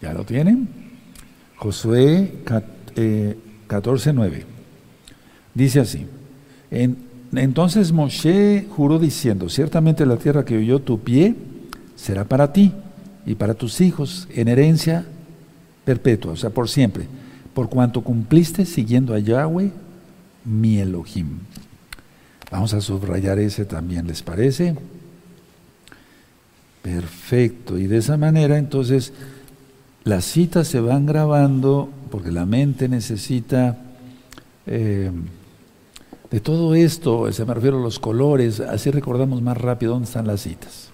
¿Ya 0.00 0.12
lo 0.14 0.24
tienen? 0.24 0.68
Josué 1.56 2.34
eh, 2.96 3.36
14.9. 3.68 4.44
Dice 5.54 5.80
así, 5.80 6.06
entonces 6.70 7.92
Moshe 7.92 8.66
juró 8.70 8.98
diciendo, 8.98 9.48
ciertamente 9.48 10.06
la 10.06 10.16
tierra 10.16 10.44
que 10.44 10.58
oyó 10.58 10.80
tu 10.80 11.00
pie 11.00 11.34
será 11.96 12.24
para 12.24 12.52
ti 12.52 12.72
y 13.26 13.34
para 13.36 13.54
tus 13.54 13.80
hijos 13.80 14.28
en 14.34 14.48
herencia 14.48 15.06
perpetua, 15.84 16.32
o 16.32 16.36
sea, 16.36 16.50
por 16.50 16.68
siempre, 16.68 17.06
por 17.54 17.68
cuanto 17.68 18.02
cumpliste 18.02 18.66
siguiendo 18.66 19.14
a 19.14 19.18
Yahweh, 19.18 19.70
mi 20.44 20.78
Elohim. 20.78 21.38
Vamos 22.50 22.74
a 22.74 22.80
subrayar 22.80 23.38
ese 23.38 23.64
también, 23.64 24.06
¿les 24.06 24.22
parece? 24.22 24.76
Perfecto, 26.82 27.78
y 27.78 27.86
de 27.86 27.98
esa 27.98 28.16
manera 28.16 28.58
entonces 28.58 29.12
las 30.04 30.24
citas 30.24 30.68
se 30.68 30.80
van 30.80 31.06
grabando 31.06 31.88
porque 32.14 32.30
la 32.30 32.46
mente 32.46 32.88
necesita 32.88 33.76
eh, 34.68 35.10
de 36.30 36.38
todo 36.38 36.76
esto, 36.76 37.32
se 37.32 37.44
me 37.44 37.52
refiero 37.52 37.78
a 37.78 37.82
los 37.82 37.98
colores, 37.98 38.60
así 38.60 38.92
recordamos 38.92 39.42
más 39.42 39.58
rápido 39.58 39.94
dónde 39.94 40.06
están 40.06 40.28
las 40.28 40.42
citas. 40.42 40.90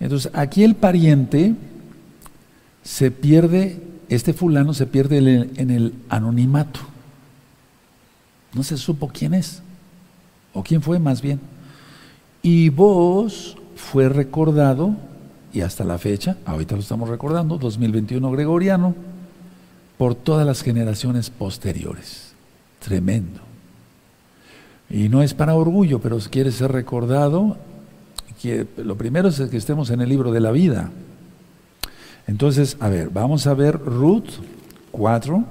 Entonces, 0.00 0.32
aquí 0.34 0.64
el 0.64 0.74
pariente 0.74 1.54
se 2.82 3.12
pierde, 3.12 3.80
este 4.08 4.32
fulano 4.32 4.74
se 4.74 4.86
pierde 4.86 5.18
en 5.54 5.70
el 5.70 5.94
anonimato. 6.08 6.80
No 8.54 8.64
se 8.64 8.76
supo 8.76 9.06
quién 9.14 9.34
es, 9.34 9.62
o 10.52 10.64
quién 10.64 10.82
fue 10.82 10.98
más 10.98 11.22
bien. 11.22 11.38
Y 12.42 12.70
vos 12.70 13.56
fue 13.76 14.08
recordado 14.08 14.96
y 15.52 15.60
hasta 15.60 15.84
la 15.84 15.96
fecha, 15.96 16.38
ahorita 16.44 16.74
lo 16.74 16.80
estamos 16.80 17.08
recordando, 17.08 17.56
2021 17.56 18.28
gregoriano, 18.32 19.13
por 19.98 20.14
todas 20.14 20.46
las 20.46 20.62
generaciones 20.62 21.30
posteriores. 21.30 22.32
Tremendo. 22.80 23.40
Y 24.90 25.08
no 25.08 25.22
es 25.22 25.34
para 25.34 25.54
orgullo, 25.54 26.00
pero 26.00 26.20
si 26.20 26.28
quiere 26.28 26.52
ser 26.52 26.72
recordado, 26.72 27.56
lo 28.76 28.96
primero 28.96 29.28
es 29.28 29.40
que 29.40 29.56
estemos 29.56 29.90
en 29.90 30.00
el 30.00 30.08
libro 30.08 30.32
de 30.32 30.40
la 30.40 30.50
vida. 30.50 30.90
Entonces, 32.26 32.76
a 32.80 32.88
ver, 32.88 33.10
vamos 33.10 33.46
a 33.46 33.54
ver 33.54 33.78
Ruth 33.78 34.30
4. 34.90 35.44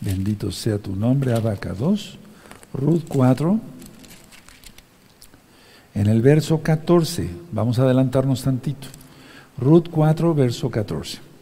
Bendito 0.00 0.50
sea 0.52 0.78
tu 0.78 0.94
nombre, 0.94 1.32
Abaca 1.34 1.72
2. 1.72 2.18
Ruth 2.74 3.02
4. 3.08 3.60
En 5.94 6.06
el 6.08 6.22
verso 6.22 6.60
14, 6.60 7.28
vamos 7.52 7.78
a 7.78 7.82
adelantarnos 7.82 8.42
tantito. 8.42 8.88
Ruth 9.58 9.88
4, 9.90 10.34
verso 10.34 10.70
14. 10.70 11.33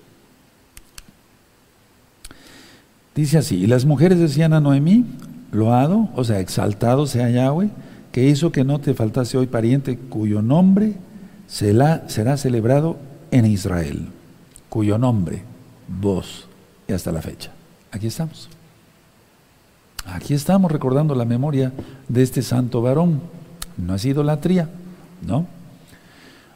Dice 3.14 3.38
así, 3.38 3.56
y 3.56 3.66
las 3.66 3.84
mujeres 3.84 4.18
decían 4.18 4.52
a 4.52 4.60
Noemí, 4.60 5.04
loado, 5.50 6.08
o 6.14 6.24
sea, 6.24 6.40
exaltado 6.40 7.06
sea 7.06 7.28
Yahweh, 7.28 7.70
que 8.10 8.28
hizo 8.28 8.52
que 8.52 8.64
no 8.64 8.78
te 8.78 8.94
faltase 8.94 9.36
hoy 9.36 9.46
pariente 9.46 9.98
cuyo 9.98 10.42
nombre 10.42 10.94
será, 11.46 12.08
será 12.08 12.36
celebrado 12.36 12.96
en 13.30 13.46
Israel, 13.46 14.08
cuyo 14.68 14.98
nombre, 14.98 15.42
vos, 15.88 16.46
y 16.88 16.92
hasta 16.92 17.12
la 17.12 17.22
fecha. 17.22 17.50
Aquí 17.90 18.06
estamos. 18.06 18.48
Aquí 20.06 20.34
estamos 20.34 20.72
recordando 20.72 21.14
la 21.14 21.24
memoria 21.24 21.72
de 22.08 22.22
este 22.22 22.42
santo 22.42 22.82
varón 22.82 23.20
no 23.76 23.94
es 23.94 24.04
idolatría, 24.04 24.68
¿no? 25.26 25.46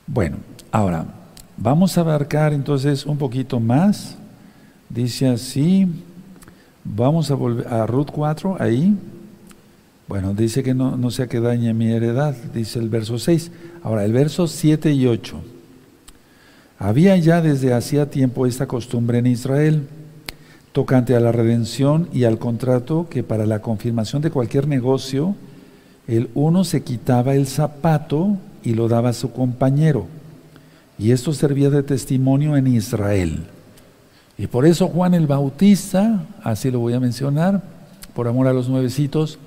Bueno, 0.06 0.36
ahora, 0.70 1.06
vamos 1.56 1.96
a 1.96 2.02
abarcar 2.02 2.52
entonces 2.52 3.06
un 3.06 3.18
poquito 3.18 3.60
más. 3.60 4.16
Dice 4.88 5.28
así, 5.28 5.88
vamos 6.94 7.30
a 7.30 7.34
volver 7.34 7.66
a 7.68 7.86
Ruth 7.86 8.10
4, 8.12 8.56
ahí. 8.60 8.96
Bueno, 10.08 10.34
dice 10.34 10.62
que 10.62 10.74
no, 10.74 10.96
no 10.96 11.10
sea 11.10 11.26
que 11.26 11.40
dañe 11.40 11.74
mi 11.74 11.90
heredad, 11.90 12.34
dice 12.54 12.78
el 12.78 12.88
verso 12.88 13.18
6. 13.18 13.50
Ahora, 13.82 14.04
el 14.04 14.12
verso 14.12 14.46
7 14.46 14.92
y 14.92 15.06
8. 15.06 15.40
Había 16.78 17.16
ya 17.16 17.40
desde 17.40 17.72
hacía 17.72 18.10
tiempo 18.10 18.46
esta 18.46 18.66
costumbre 18.66 19.18
en 19.18 19.26
Israel, 19.26 19.88
tocante 20.72 21.16
a 21.16 21.20
la 21.20 21.32
redención 21.32 22.08
y 22.12 22.24
al 22.24 22.38
contrato, 22.38 23.08
que 23.08 23.22
para 23.22 23.46
la 23.46 23.60
confirmación 23.60 24.22
de 24.22 24.30
cualquier 24.30 24.68
negocio, 24.68 25.34
el 26.06 26.28
uno 26.34 26.64
se 26.64 26.82
quitaba 26.82 27.34
el 27.34 27.46
zapato 27.46 28.36
y 28.62 28.74
lo 28.74 28.88
daba 28.88 29.08
a 29.08 29.14
su 29.14 29.32
compañero. 29.32 30.06
Y 30.98 31.10
esto 31.10 31.32
servía 31.32 31.70
de 31.70 31.82
testimonio 31.82 32.56
en 32.56 32.66
Israel. 32.66 33.46
Y 34.38 34.46
por 34.48 34.66
eso 34.66 34.88
Juan 34.88 35.14
el 35.14 35.26
Bautista, 35.26 36.24
así 36.42 36.70
lo 36.70 36.80
voy 36.80 36.92
a 36.92 37.00
mencionar, 37.00 37.62
por 38.14 38.28
amor 38.28 38.48
a 38.48 38.52
los 38.52 38.68
nuevecitos, 38.68 39.38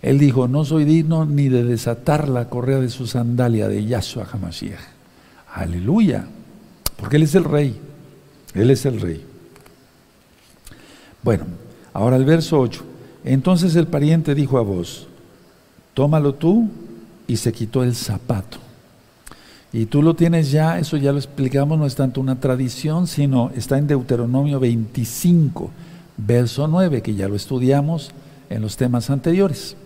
él 0.00 0.18
dijo, 0.18 0.46
no 0.46 0.64
soy 0.64 0.84
digno 0.84 1.24
ni 1.24 1.48
de 1.48 1.64
desatar 1.64 2.28
la 2.28 2.48
correa 2.48 2.78
de 2.78 2.88
su 2.88 3.06
sandalia 3.06 3.68
de 3.68 3.84
Yahshua 3.84 4.28
HaMashiach. 4.30 4.78
Aleluya. 5.52 6.26
Porque 6.96 7.16
Él 7.16 7.24
es 7.24 7.34
el 7.34 7.44
rey. 7.44 7.80
Él 8.54 8.70
es 8.70 8.86
el 8.86 9.00
rey. 9.00 9.24
Bueno, 11.22 11.44
ahora 11.92 12.16
el 12.16 12.24
verso 12.24 12.60
8. 12.60 12.84
Entonces 13.24 13.74
el 13.76 13.88
pariente 13.88 14.34
dijo 14.34 14.58
a 14.58 14.62
vos, 14.62 15.08
tómalo 15.94 16.34
tú 16.34 16.68
y 17.26 17.36
se 17.36 17.52
quitó 17.52 17.82
el 17.82 17.94
zapato. 17.94 18.58
Y 19.72 19.86
tú 19.86 20.02
lo 20.02 20.14
tienes 20.14 20.50
ya, 20.50 20.78
eso 20.78 20.96
ya 20.96 21.12
lo 21.12 21.18
explicamos, 21.18 21.78
no 21.78 21.84
es 21.84 21.94
tanto 21.94 22.20
una 22.20 22.40
tradición, 22.40 23.06
sino 23.06 23.50
está 23.54 23.76
en 23.76 23.86
Deuteronomio 23.86 24.58
25, 24.60 25.70
verso 26.16 26.66
9, 26.66 27.02
que 27.02 27.14
ya 27.14 27.28
lo 27.28 27.36
estudiamos 27.36 28.10
en 28.48 28.62
los 28.62 28.76
temas 28.76 29.10
anteriores. 29.10 29.76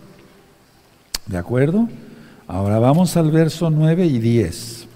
¿De 1.25 1.37
acuerdo? 1.37 1.89
Ahora 2.47 2.79
vamos 2.79 3.17
al 3.17 3.31
verso 3.31 3.69
9 3.69 4.05
y 4.05 4.19
10. 4.19 4.87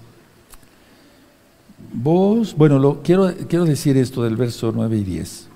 Vos, 1.92 2.54
bueno, 2.56 2.78
lo, 2.78 3.02
quiero, 3.02 3.32
quiero 3.48 3.64
decir 3.64 3.96
esto 3.96 4.22
del 4.22 4.36
verso 4.36 4.72
9 4.74 4.96
y 4.96 5.04
10. 5.04 5.48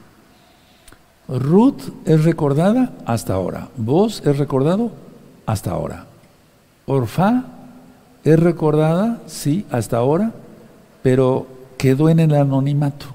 Ruth 1.29 1.83
es 2.05 2.25
recordada 2.25 2.93
hasta 3.07 3.35
ahora. 3.35 3.69
Vos 3.77 4.23
es 4.25 4.39
recordado 4.39 4.93
hasta 5.47 5.71
ahora. 5.71 6.07
Orfa 6.87 7.45
es 8.25 8.39
recordada, 8.39 9.21
sí, 9.27 9.67
hasta 9.71 9.97
ahora, 9.97 10.33
pero 11.03 11.47
quedó 11.77 12.09
en 12.09 12.21
el 12.21 12.35
anonimato. 12.35 13.07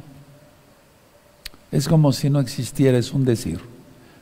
Es 1.71 1.87
como 1.87 2.11
si 2.11 2.29
no 2.29 2.39
existiera, 2.39 2.97
es 2.97 3.13
un 3.13 3.25
decir, 3.25 3.59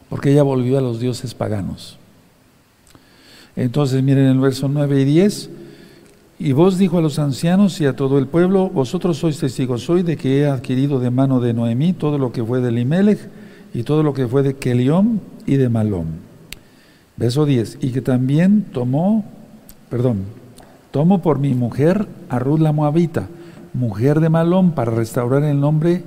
porque 0.10 0.32
ella 0.32 0.44
volvió 0.44 0.78
a 0.78 0.82
los 0.82 1.00
dioses 1.00 1.34
paganos. 1.34 1.98
Entonces 3.56 4.04
miren 4.04 4.26
el 4.26 4.40
verso 4.40 4.68
9 4.68 5.02
y 5.02 5.06
10, 5.06 5.50
y 6.38 6.52
vos 6.52 6.78
dijo 6.78 6.98
a 6.98 7.02
los 7.02 7.18
ancianos 7.18 7.80
y 7.80 7.86
a 7.86 7.96
todo 7.96 8.18
el 8.18 8.28
pueblo, 8.28 8.70
vosotros 8.70 9.18
sois 9.18 9.40
testigos 9.40 9.90
hoy 9.90 10.04
de 10.04 10.18
que 10.18 10.42
he 10.42 10.48
adquirido 10.48 11.00
de 11.00 11.10
mano 11.10 11.40
de 11.40 11.54
Noemí 11.54 11.94
todo 11.94 12.18
lo 12.18 12.34
que 12.34 12.44
fue 12.44 12.60
de 12.60 12.72
Limelech 12.72 13.20
y 13.74 13.84
todo 13.84 14.04
lo 14.04 14.14
que 14.14 14.28
fue 14.28 14.44
de 14.44 14.56
Kelión 14.56 15.22
y 15.46 15.56
de 15.56 15.70
Malón. 15.70 16.08
Verso 17.16 17.46
10, 17.46 17.78
y 17.82 17.92
que 17.92 18.02
también 18.02 18.66
tomó, 18.74 19.24
perdón, 19.90 20.26
tomo 20.96 21.22
por 21.22 21.40
mi 21.40 21.54
mujer 21.54 22.08
a 22.30 22.40
Ruth 22.40 22.62
la 22.62 22.72
Moabita, 22.72 23.28
mujer 23.74 24.22
de 24.22 24.30
Malón, 24.30 24.72
para 24.72 24.92
restaurar 24.92 25.44
el 25.44 25.60
nombre 25.60 26.06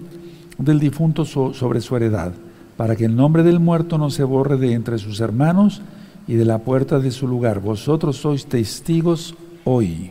del 0.56 0.80
difunto 0.80 1.26
sobre 1.26 1.82
su 1.82 1.94
heredad, 1.94 2.32
para 2.78 2.96
que 2.96 3.04
el 3.04 3.14
nombre 3.14 3.42
del 3.42 3.60
muerto 3.60 3.98
no 3.98 4.08
se 4.08 4.24
borre 4.24 4.56
de 4.56 4.72
entre 4.72 4.96
sus 4.96 5.20
hermanos 5.20 5.82
y 6.26 6.36
de 6.36 6.46
la 6.46 6.56
puerta 6.56 7.00
de 7.00 7.10
su 7.10 7.28
lugar. 7.28 7.60
Vosotros 7.60 8.16
sois 8.16 8.46
testigos 8.46 9.34
hoy. 9.64 10.10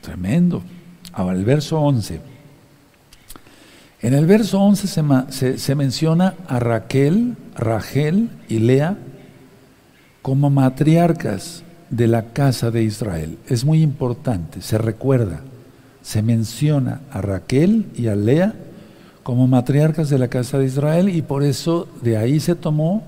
Tremendo. 0.00 0.60
Ahora 1.12 1.36
el 1.36 1.44
verso 1.44 1.80
11. 1.80 2.20
En 4.02 4.14
el 4.14 4.26
verso 4.26 4.60
11 4.62 5.28
se, 5.30 5.58
se, 5.58 5.74
menciona 5.76 6.34
a 6.48 6.58
Raquel, 6.58 7.36
Rachel 7.54 8.30
y 8.48 8.58
Lea 8.58 8.98
como 10.22 10.50
matriarcas 10.50 11.62
de 11.90 12.06
la 12.06 12.32
casa 12.32 12.70
de 12.70 12.82
Israel. 12.84 13.36
Es 13.48 13.64
muy 13.64 13.82
importante, 13.82 14.62
se 14.62 14.78
recuerda, 14.78 15.40
se 16.02 16.22
menciona 16.22 17.00
a 17.10 17.20
Raquel 17.20 17.86
y 17.94 18.06
a 18.06 18.16
Lea 18.16 18.54
como 19.22 19.46
matriarcas 19.46 20.08
de 20.08 20.18
la 20.18 20.28
casa 20.28 20.58
de 20.58 20.66
Israel 20.66 21.08
y 21.08 21.22
por 21.22 21.42
eso 21.42 21.88
de 22.02 22.16
ahí 22.16 22.40
se 22.40 22.54
tomó 22.54 23.02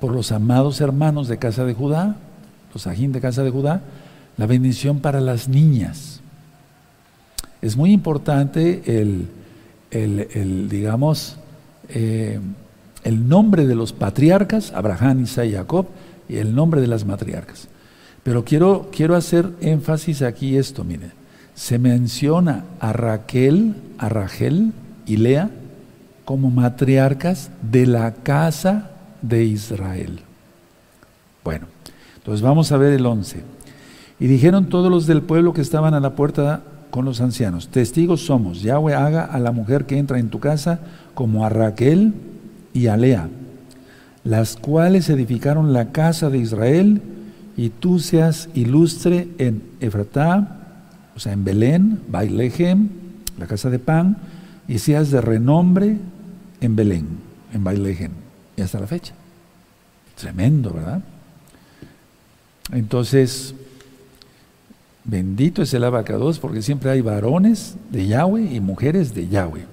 por 0.00 0.12
los 0.12 0.32
amados 0.32 0.80
hermanos 0.80 1.28
de 1.28 1.38
casa 1.38 1.64
de 1.64 1.74
Judá, 1.74 2.16
los 2.74 2.86
ajín 2.86 3.12
de 3.12 3.20
casa 3.20 3.44
de 3.44 3.50
Judá, 3.50 3.82
la 4.36 4.46
bendición 4.46 4.98
para 5.00 5.20
las 5.20 5.48
niñas. 5.48 6.20
Es 7.60 7.76
muy 7.76 7.92
importante 7.92 8.82
el, 9.00 9.28
el, 9.92 10.68
digamos, 10.68 11.36
eh, 11.88 12.40
el 13.04 13.28
nombre 13.28 13.66
de 13.66 13.74
los 13.74 13.92
patriarcas, 13.92 14.72
Abraham, 14.72 15.20
Isaac 15.20 15.46
y 15.46 15.52
Jacob, 15.52 15.86
y 16.28 16.38
el 16.38 16.54
nombre 16.54 16.80
de 16.80 16.88
las 16.88 17.04
matriarcas. 17.04 17.68
Pero 18.22 18.44
quiero, 18.44 18.88
quiero 18.92 19.16
hacer 19.16 19.50
énfasis 19.60 20.22
aquí 20.22 20.56
esto, 20.56 20.84
mire. 20.84 21.10
Se 21.54 21.78
menciona 21.78 22.64
a 22.80 22.92
Raquel, 22.92 23.74
a 23.98 24.08
Rachel 24.08 24.72
y 25.06 25.16
Lea 25.16 25.50
como 26.24 26.50
matriarcas 26.50 27.50
de 27.70 27.86
la 27.86 28.14
casa 28.14 28.90
de 29.20 29.44
Israel. 29.44 30.20
Bueno, 31.44 31.66
entonces 32.16 32.42
vamos 32.42 32.70
a 32.72 32.76
ver 32.76 32.92
el 32.92 33.04
11. 33.04 33.42
Y 34.20 34.26
dijeron 34.28 34.68
todos 34.68 34.90
los 34.90 35.06
del 35.06 35.22
pueblo 35.22 35.52
que 35.52 35.60
estaban 35.60 35.94
a 35.94 36.00
la 36.00 36.14
puerta 36.14 36.62
con 36.90 37.04
los 37.04 37.20
ancianos, 37.20 37.68
testigos 37.68 38.26
somos, 38.26 38.60
Yahweh 38.60 38.94
haga 38.94 39.24
a 39.24 39.40
la 39.40 39.50
mujer 39.50 39.86
que 39.86 39.96
entra 39.96 40.18
en 40.18 40.28
tu 40.28 40.40
casa 40.40 40.80
como 41.14 41.44
a 41.44 41.48
Raquel 41.48 42.12
y 42.74 42.88
a 42.88 42.98
Lea, 42.98 43.30
las 44.24 44.56
cuales 44.56 45.08
edificaron 45.08 45.72
la 45.72 45.90
casa 45.90 46.28
de 46.28 46.36
Israel, 46.38 47.00
y 47.56 47.70
tú 47.70 47.98
seas 47.98 48.48
ilustre 48.54 49.28
en 49.38 49.62
Efratá, 49.80 50.58
o 51.14 51.20
sea, 51.20 51.32
en 51.32 51.44
Belén, 51.44 52.00
Bailehem, 52.08 52.88
la 53.38 53.46
casa 53.46 53.70
de 53.70 53.78
pan, 53.78 54.16
y 54.68 54.78
seas 54.78 55.10
de 55.10 55.20
renombre 55.20 55.98
en 56.60 56.76
Belén, 56.76 57.06
en 57.52 57.64
Bailehem, 57.64 58.12
y 58.56 58.62
hasta 58.62 58.80
la 58.80 58.86
fecha. 58.86 59.14
Tremendo, 60.16 60.72
¿verdad? 60.72 61.02
Entonces, 62.72 63.54
Bendito 65.04 65.62
es 65.62 65.74
el 65.74 65.84
abacados 65.84 66.38
porque 66.38 66.62
siempre 66.62 66.90
hay 66.90 67.00
varones 67.00 67.74
de 67.90 68.06
Yahweh 68.06 68.54
y 68.54 68.60
mujeres 68.60 69.14
de 69.14 69.28
Yahweh. 69.28 69.66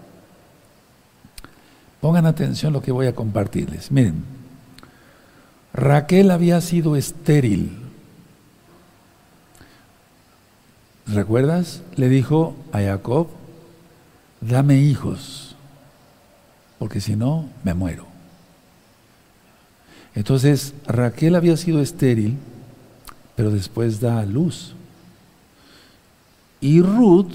Pongan 2.01 2.25
atención 2.25 2.73
lo 2.73 2.81
que 2.81 2.91
voy 2.91 3.05
a 3.05 3.13
compartirles. 3.13 3.91
Miren, 3.91 4.23
Raquel 5.73 6.31
había 6.31 6.61
sido 6.61 6.95
estéril. 6.95 7.77
¿Recuerdas? 11.07 11.81
Le 11.95 12.09
dijo 12.09 12.55
a 12.71 12.79
Jacob, 12.79 13.27
dame 14.41 14.77
hijos, 14.77 15.55
porque 16.77 17.01
si 17.01 17.15
no, 17.15 17.49
me 17.63 17.73
muero. 17.73 18.05
Entonces, 20.15 20.73
Raquel 20.85 21.35
había 21.35 21.57
sido 21.57 21.81
estéril, 21.81 22.37
pero 23.35 23.51
después 23.51 23.99
da 23.99 24.19
a 24.19 24.25
luz. 24.25 24.75
Y 26.61 26.81
Ruth 26.81 27.33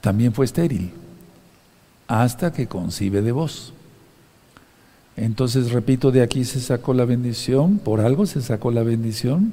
también 0.00 0.32
fue 0.32 0.44
estéril 0.44 0.92
hasta 2.10 2.52
que 2.52 2.66
concibe 2.66 3.22
de 3.22 3.30
vos. 3.30 3.72
Entonces, 5.16 5.72
repito, 5.72 6.10
de 6.10 6.22
aquí 6.22 6.44
se 6.44 6.60
sacó 6.60 6.94
la 6.94 7.04
bendición, 7.04 7.78
por 7.78 8.00
algo 8.00 8.26
se 8.26 8.40
sacó 8.40 8.70
la 8.70 8.82
bendición 8.82 9.52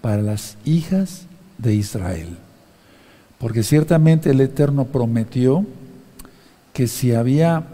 para 0.00 0.22
las 0.22 0.56
hijas 0.64 1.26
de 1.58 1.74
Israel. 1.74 2.28
Porque 3.38 3.62
ciertamente 3.62 4.30
el 4.30 4.40
Eterno 4.40 4.86
prometió 4.86 5.64
que 6.72 6.86
si 6.86 7.12
había 7.12 7.66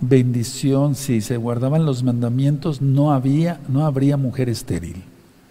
bendición, 0.00 0.94
si 0.94 1.20
se 1.20 1.36
guardaban 1.36 1.84
los 1.84 2.02
mandamientos, 2.02 2.80
no, 2.80 3.12
había, 3.12 3.60
no 3.68 3.84
habría 3.84 4.16
mujer 4.16 4.48
estéril. 4.48 5.02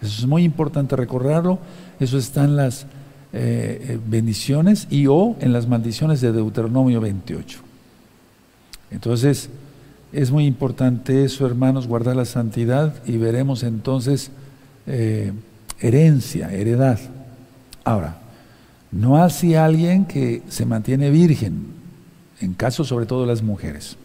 Eso 0.02 0.22
es 0.22 0.26
muy 0.26 0.44
importante 0.44 0.96
recordarlo. 0.96 1.58
Eso 2.00 2.18
está 2.18 2.44
en 2.44 2.56
las 2.56 2.86
eh, 3.32 3.86
eh, 3.90 3.98
bendiciones 4.06 4.88
y 4.90 5.06
o 5.06 5.36
en 5.40 5.52
las 5.52 5.68
maldiciones 5.68 6.20
de 6.20 6.32
Deuteronomio 6.32 7.00
28. 7.00 7.60
Entonces, 8.90 9.50
es 10.12 10.30
muy 10.30 10.46
importante 10.46 11.24
eso, 11.24 11.46
hermanos, 11.46 11.86
guardar 11.86 12.16
la 12.16 12.24
santidad 12.24 12.94
y 13.06 13.16
veremos 13.16 13.62
entonces 13.62 14.30
eh, 14.86 15.32
herencia, 15.80 16.52
heredad. 16.52 16.98
Ahora, 17.84 18.18
no 18.90 19.22
así 19.22 19.54
alguien 19.54 20.04
que 20.04 20.42
se 20.48 20.66
mantiene 20.66 21.10
virgen, 21.10 21.66
en 22.40 22.54
caso 22.54 22.84
sobre 22.84 23.06
todo 23.06 23.24
las 23.24 23.42
mujeres. 23.42 23.96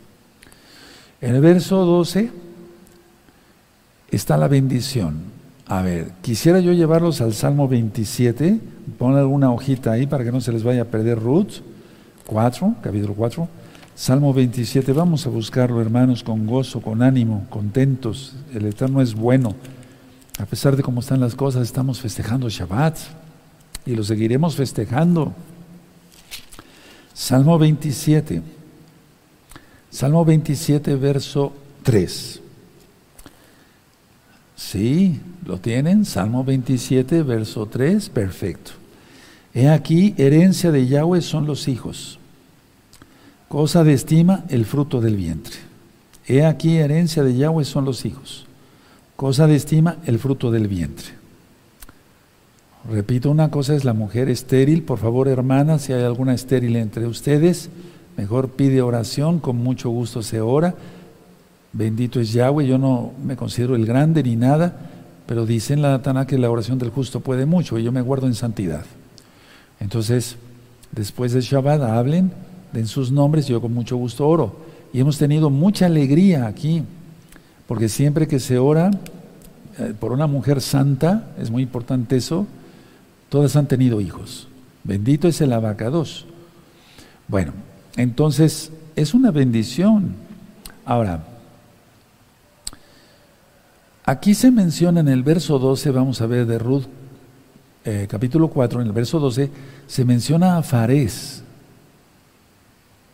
En 1.21 1.33
el 1.33 1.41
verso 1.41 1.85
12 1.85 2.29
está 4.11 4.37
la 4.37 4.47
bendición. 4.47 5.33
A 5.67 5.81
ver, 5.81 6.11
quisiera 6.21 6.59
yo 6.59 6.73
llevarlos 6.73 7.21
al 7.21 7.33
Salmo 7.33 7.67
27, 7.67 8.59
pon 8.99 9.15
alguna 9.15 9.51
hojita 9.51 9.93
ahí 9.93 10.05
para 10.05 10.23
que 10.23 10.31
no 10.31 10.39
se 10.39 10.51
les 10.51 10.63
vaya 10.63 10.83
a 10.83 10.85
perder 10.85 11.19
Ruth 11.19 11.61
4, 12.27 12.75
capítulo 12.83 13.15
4. 13.15 13.64
Salmo 13.95 14.33
27, 14.33 14.91
vamos 14.91 15.25
a 15.25 15.29
buscarlo 15.29 15.81
hermanos 15.81 16.21
con 16.21 16.45
gozo, 16.45 16.81
con 16.81 17.01
ánimo, 17.01 17.47
contentos. 17.49 18.35
El 18.53 18.65
Eterno 18.65 19.01
es 19.01 19.15
bueno. 19.15 19.55
A 20.37 20.45
pesar 20.45 20.75
de 20.75 20.83
cómo 20.83 20.99
están 20.99 21.21
las 21.21 21.33
cosas, 21.33 21.63
estamos 21.63 22.01
festejando 22.01 22.49
Shabbat 22.49 22.97
y 23.85 23.95
lo 23.95 24.03
seguiremos 24.03 24.57
festejando. 24.57 25.33
Salmo 27.13 27.57
27, 27.57 28.41
Salmo 29.89 30.25
27, 30.25 30.95
verso 30.95 31.53
3. 31.83 32.41
Sí, 34.57 35.21
¿lo 35.45 35.57
tienen? 35.59 36.03
Salmo 36.03 36.43
27, 36.43 37.23
verso 37.23 37.65
3, 37.65 38.09
perfecto. 38.09 38.71
He 39.53 39.69
aquí, 39.69 40.13
herencia 40.17 40.69
de 40.69 40.85
Yahweh 40.85 41.21
son 41.21 41.45
los 41.45 41.69
hijos. 41.69 42.19
Cosa 43.47 43.83
de 43.83 43.93
estima, 43.93 44.43
el 44.49 44.65
fruto 44.65 45.01
del 45.01 45.15
vientre. 45.15 45.55
He 46.27 46.45
aquí, 46.45 46.77
herencia 46.77 47.23
de 47.23 47.35
Yahweh 47.35 47.65
son 47.65 47.85
los 47.85 48.05
hijos. 48.05 48.45
Cosa 49.15 49.47
de 49.47 49.55
estima, 49.55 49.97
el 50.05 50.19
fruto 50.19 50.51
del 50.51 50.67
vientre. 50.67 51.07
Repito, 52.89 53.31
una 53.31 53.49
cosa 53.49 53.75
es 53.75 53.85
la 53.85 53.93
mujer 53.93 54.29
estéril. 54.29 54.83
Por 54.83 54.99
favor, 54.99 55.27
hermanas, 55.27 55.83
si 55.83 55.93
hay 55.93 56.03
alguna 56.03 56.33
estéril 56.33 56.75
entre 56.75 57.07
ustedes, 57.07 57.69
mejor 58.17 58.49
pide 58.49 58.81
oración, 58.81 59.39
con 59.39 59.57
mucho 59.57 59.89
gusto 59.89 60.21
se 60.21 60.41
ora 60.41 60.75
Bendito 61.77 62.21
es 62.21 62.31
Yahweh, 62.31 62.65
yo 62.65 62.77
no 62.77 63.11
me 63.21 63.35
considero 63.35 63.75
el 63.75 63.85
grande 63.85 64.23
ni 64.23 64.37
nada, 64.37 64.77
pero 65.25 65.45
dice 65.45 65.73
en 65.73 65.81
la 65.81 66.01
Tana 66.01 66.25
que 66.25 66.37
la 66.37 66.49
oración 66.49 66.79
del 66.79 66.89
justo 66.89 67.19
puede 67.19 67.45
mucho 67.45 67.77
y 67.77 67.83
yo 67.83 67.91
me 67.91 67.99
guardo 67.99 68.27
en 68.27 68.33
santidad. 68.33 68.85
Entonces, 69.81 70.37
después 70.93 71.33
de 71.33 71.41
Shabbat, 71.41 71.81
hablen, 71.81 72.31
den 72.75 72.87
sus 72.87 73.09
nombres, 73.09 73.47
yo 73.47 73.61
con 73.61 73.73
mucho 73.73 73.95
gusto 73.95 74.27
oro. 74.27 74.53
Y 74.91 74.99
hemos 74.99 75.17
tenido 75.17 75.49
mucha 75.49 75.85
alegría 75.85 76.45
aquí, 76.45 76.83
porque 77.67 77.87
siempre 77.89 78.27
que 78.27 78.39
se 78.39 78.57
ora 78.57 78.91
eh, 79.79 79.93
por 79.97 80.11
una 80.11 80.27
mujer 80.27 80.61
santa, 80.61 81.29
es 81.39 81.49
muy 81.49 81.63
importante 81.63 82.17
eso, 82.17 82.45
todas 83.29 83.55
han 83.55 83.67
tenido 83.67 84.01
hijos. 84.01 84.49
Bendito 84.83 85.27
es 85.27 85.39
el 85.39 85.53
abacados. 85.53 86.25
Bueno, 87.29 87.53
entonces 87.95 88.71
es 88.95 89.13
una 89.13 89.31
bendición. 89.31 90.15
Ahora, 90.85 91.23
aquí 94.03 94.35
se 94.35 94.51
menciona 94.51 94.99
en 94.99 95.07
el 95.07 95.23
verso 95.23 95.59
12, 95.59 95.91
vamos 95.91 96.21
a 96.21 96.27
ver 96.27 96.45
de 96.45 96.59
Ruth, 96.59 96.85
eh, 97.85 98.05
capítulo 98.09 98.49
4, 98.49 98.81
en 98.81 98.87
el 98.87 98.93
verso 98.93 99.19
12, 99.19 99.49
se 99.87 100.05
menciona 100.05 100.57
a 100.57 100.63
Fares, 100.63 101.44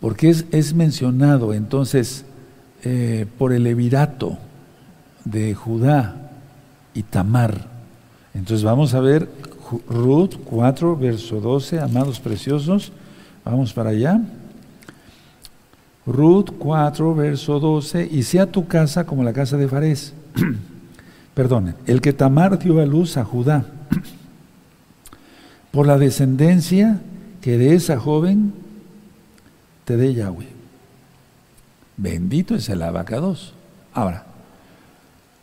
porque 0.01 0.29
es, 0.29 0.73
mencionado 0.73 1.53
entonces 1.53 2.25
eh, 2.83 3.27
por 3.37 3.53
el 3.53 3.63
levirato 3.63 4.37
de 5.23 5.53
Judá 5.53 6.31
y 6.95 7.03
Tamar. 7.03 7.69
Entonces 8.33 8.63
vamos 8.63 8.95
a 8.95 8.99
ver 8.99 9.29
Ruth 9.87 10.35
4, 10.43 10.97
verso 10.97 11.39
12, 11.39 11.79
amados 11.79 12.19
preciosos, 12.19 12.91
vamos 13.45 13.71
para 13.73 13.91
allá. 13.91 14.19
Ruth 16.07 16.49
4, 16.57 17.13
verso 17.13 17.59
12, 17.59 18.09
y 18.11 18.23
sea 18.23 18.47
tu 18.47 18.67
casa 18.67 19.05
como 19.05 19.23
la 19.23 19.33
casa 19.33 19.55
de 19.55 19.67
Fares. 19.67 20.13
Perdón, 21.35 21.75
el 21.85 22.01
que 22.01 22.11
Tamar 22.11 22.57
dio 22.57 22.81
a 22.81 22.85
luz 22.87 23.17
a 23.17 23.23
Judá, 23.23 23.65
por 25.71 25.85
la 25.85 25.99
descendencia 25.99 26.99
que 27.39 27.59
de 27.59 27.75
esa 27.75 27.99
joven 27.99 28.60
dé 29.97 30.13
Yahweh. 30.13 30.47
Bendito 31.97 32.55
es 32.55 32.69
el 32.69 32.81
abacados. 32.81 33.53
Ahora, 33.93 34.25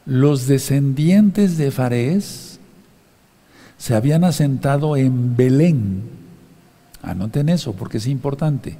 los 0.07 0.47
descendientes 0.47 1.59
de 1.59 1.71
Fares 1.71 2.59
se 3.77 3.95
habían 3.95 4.25
asentado 4.25 4.97
en 4.97 5.37
Belén. 5.37 6.03
Anoten 7.03 7.49
eso 7.49 7.75
porque 7.75 7.99
es 7.99 8.07
importante 8.07 8.79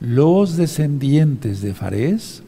los 0.00 0.56
descendientes 0.56 1.60
de 1.60 1.74
Fares 1.74 2.42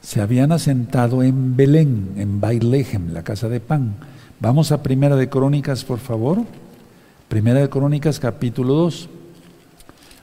se 0.00 0.20
habían 0.20 0.52
asentado 0.52 1.22
en 1.22 1.56
Belén, 1.56 2.12
en 2.16 2.40
Bailehem, 2.40 3.12
la 3.12 3.24
casa 3.24 3.48
de 3.48 3.60
pan. 3.60 3.96
Vamos 4.40 4.70
a 4.70 4.82
Primera 4.82 5.16
de 5.16 5.28
Crónicas, 5.28 5.84
por 5.84 5.98
favor. 5.98 6.44
Primera 7.28 7.60
de 7.60 7.68
Crónicas, 7.68 8.20
capítulo 8.20 8.74
2. 8.74 9.08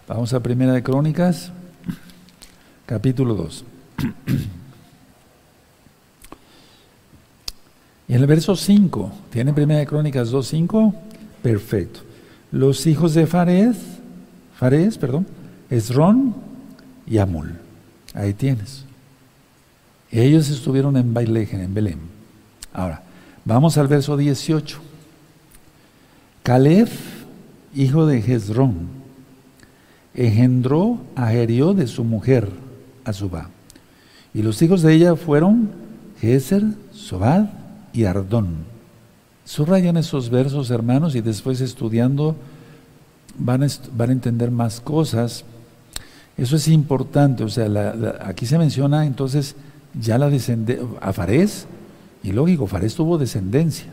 Vamos 0.08 0.34
a 0.34 0.40
Primera 0.40 0.72
de 0.72 0.82
Crónicas, 0.82 1.52
capítulo 2.86 3.36
2. 3.36 3.66
Y 8.08 8.14
en 8.14 8.22
el 8.22 8.28
verso 8.28 8.56
5, 8.56 9.12
¿tiene 9.32 9.52
Primera 9.52 9.80
de 9.80 9.88
Crónicas 9.88 10.30
2, 10.30 10.48
5? 10.48 10.96
Perfecto. 11.42 12.02
Los 12.52 12.86
hijos 12.86 13.16
de 13.16 13.26
Fares, 13.26 13.78
Fares, 14.56 14.98
perdón, 14.98 15.26
Esrón 15.70 16.36
y 17.08 17.18
Amul. 17.18 17.56
Ahí 18.14 18.34
tienes. 18.34 18.86
Ellos 20.12 20.50
estuvieron 20.50 20.98
en 20.98 21.14
Bailejen, 21.14 21.62
en 21.62 21.74
Belén. 21.74 22.00
Ahora, 22.74 23.02
vamos 23.44 23.78
al 23.78 23.88
verso 23.88 24.16
18. 24.16 24.80
Caleb, 26.44 26.90
hijo 27.74 28.06
de 28.06 28.22
Jezrón, 28.22 28.88
engendró 30.14 31.00
a 31.16 31.30
Jerió 31.30 31.74
de 31.74 31.88
su 31.88 32.04
mujer, 32.04 32.50
Y 34.34 34.42
los 34.42 34.62
hijos 34.62 34.82
de 34.82 34.94
ella 34.94 35.16
fueron 35.16 35.70
Geser, 36.20 36.64
Sobad 36.92 37.48
y 37.94 38.06
Ardón. 38.06 38.66
Subrayan 39.46 39.98
esos 39.98 40.30
versos, 40.30 40.72
hermanos, 40.72 41.16
y 41.16 41.22
después 41.22 41.62
estudiando 41.62 42.36
van 43.38 43.64
a, 43.64 43.68
van 43.96 44.10
a 44.10 44.14
entender 44.14 44.52
más 44.52 44.82
cosas. 44.82 45.46
Eso 46.38 46.56
es 46.56 46.68
importante, 46.68 47.44
o 47.44 47.50
sea, 47.50 47.68
aquí 48.22 48.46
se 48.46 48.58
menciona 48.58 49.06
entonces 49.06 49.56
ya 50.00 50.18
la 50.18 50.30
descendencia, 50.30 50.86
a 51.00 51.14
Farés, 51.14 51.66
y 52.24 52.32
lógico, 52.32 52.68
Farés 52.68 52.96
tuvo 52.96 53.18
descendencia. 53.18 53.86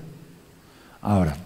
Ahora, 1.00 1.36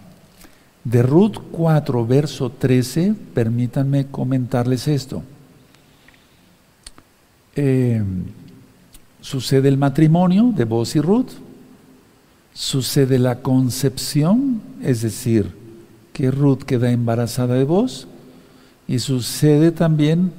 de 0.83 1.03
Ruth 1.03 1.37
4, 1.51 2.07
verso 2.07 2.49
13, 2.49 3.13
permítanme 3.33 4.07
comentarles 4.07 4.87
esto. 4.87 5.21
Eh, 7.57 8.03
sucede 9.19 9.67
el 9.67 9.77
matrimonio 9.77 10.53
de 10.55 10.63
Boz 10.63 10.95
y 10.95 11.01
Ruth, 11.01 11.31
sucede 12.53 13.17
la 13.17 13.41
concepción, 13.41 14.61
es 14.83 15.01
decir, 15.01 15.51
que 16.13 16.29
Ruth 16.29 16.59
queda 16.59 16.91
embarazada 16.91 17.55
de 17.55 17.63
Boz, 17.63 18.07
y 18.87 18.99
sucede 18.99 19.71
también 19.71 20.31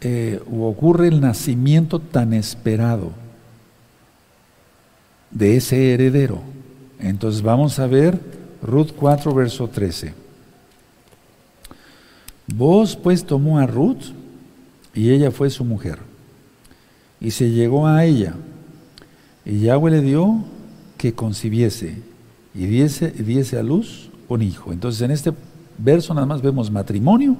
eh, 0.00 0.42
ocurre 0.50 1.06
el 1.06 1.20
nacimiento 1.20 2.00
tan 2.00 2.32
esperado 2.32 3.12
de 5.30 5.56
ese 5.56 5.94
heredero. 5.94 6.42
Entonces 6.98 7.40
vamos 7.40 7.78
a 7.78 7.86
ver 7.86 8.20
Ruth 8.62 8.90
4, 8.96 9.32
verso 9.32 9.68
13. 9.68 10.12
Vos 12.48 12.96
pues 12.96 13.24
tomó 13.24 13.60
a 13.60 13.66
Ruth 13.66 14.12
y 14.92 15.10
ella 15.10 15.30
fue 15.30 15.50
su 15.50 15.64
mujer. 15.64 16.07
Y 17.20 17.30
se 17.30 17.50
llegó 17.50 17.86
a 17.86 18.04
ella. 18.04 18.34
Y 19.44 19.60
Yahweh 19.60 19.90
le 19.90 20.00
dio 20.02 20.44
que 20.96 21.14
concibiese 21.14 21.96
y 22.54 22.66
diese, 22.66 23.10
diese 23.10 23.58
a 23.58 23.62
luz 23.62 24.10
un 24.28 24.42
hijo. 24.42 24.72
Entonces 24.72 25.00
en 25.02 25.10
este 25.10 25.32
verso 25.78 26.12
nada 26.12 26.26
más 26.26 26.42
vemos 26.42 26.70
matrimonio, 26.70 27.36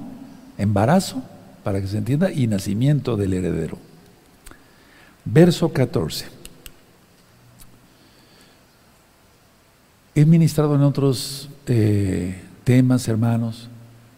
embarazo 0.57 1.21
para 1.63 1.81
que 1.81 1.87
se 1.87 1.97
entienda, 1.97 2.31
y 2.31 2.47
nacimiento 2.47 3.17
del 3.17 3.33
heredero. 3.33 3.77
Verso 5.25 5.71
14. 5.71 6.25
He 10.15 10.25
ministrado 10.25 10.75
en 10.75 10.81
otros 10.81 11.49
eh, 11.67 12.41
temas, 12.63 13.07
hermanos, 13.07 13.67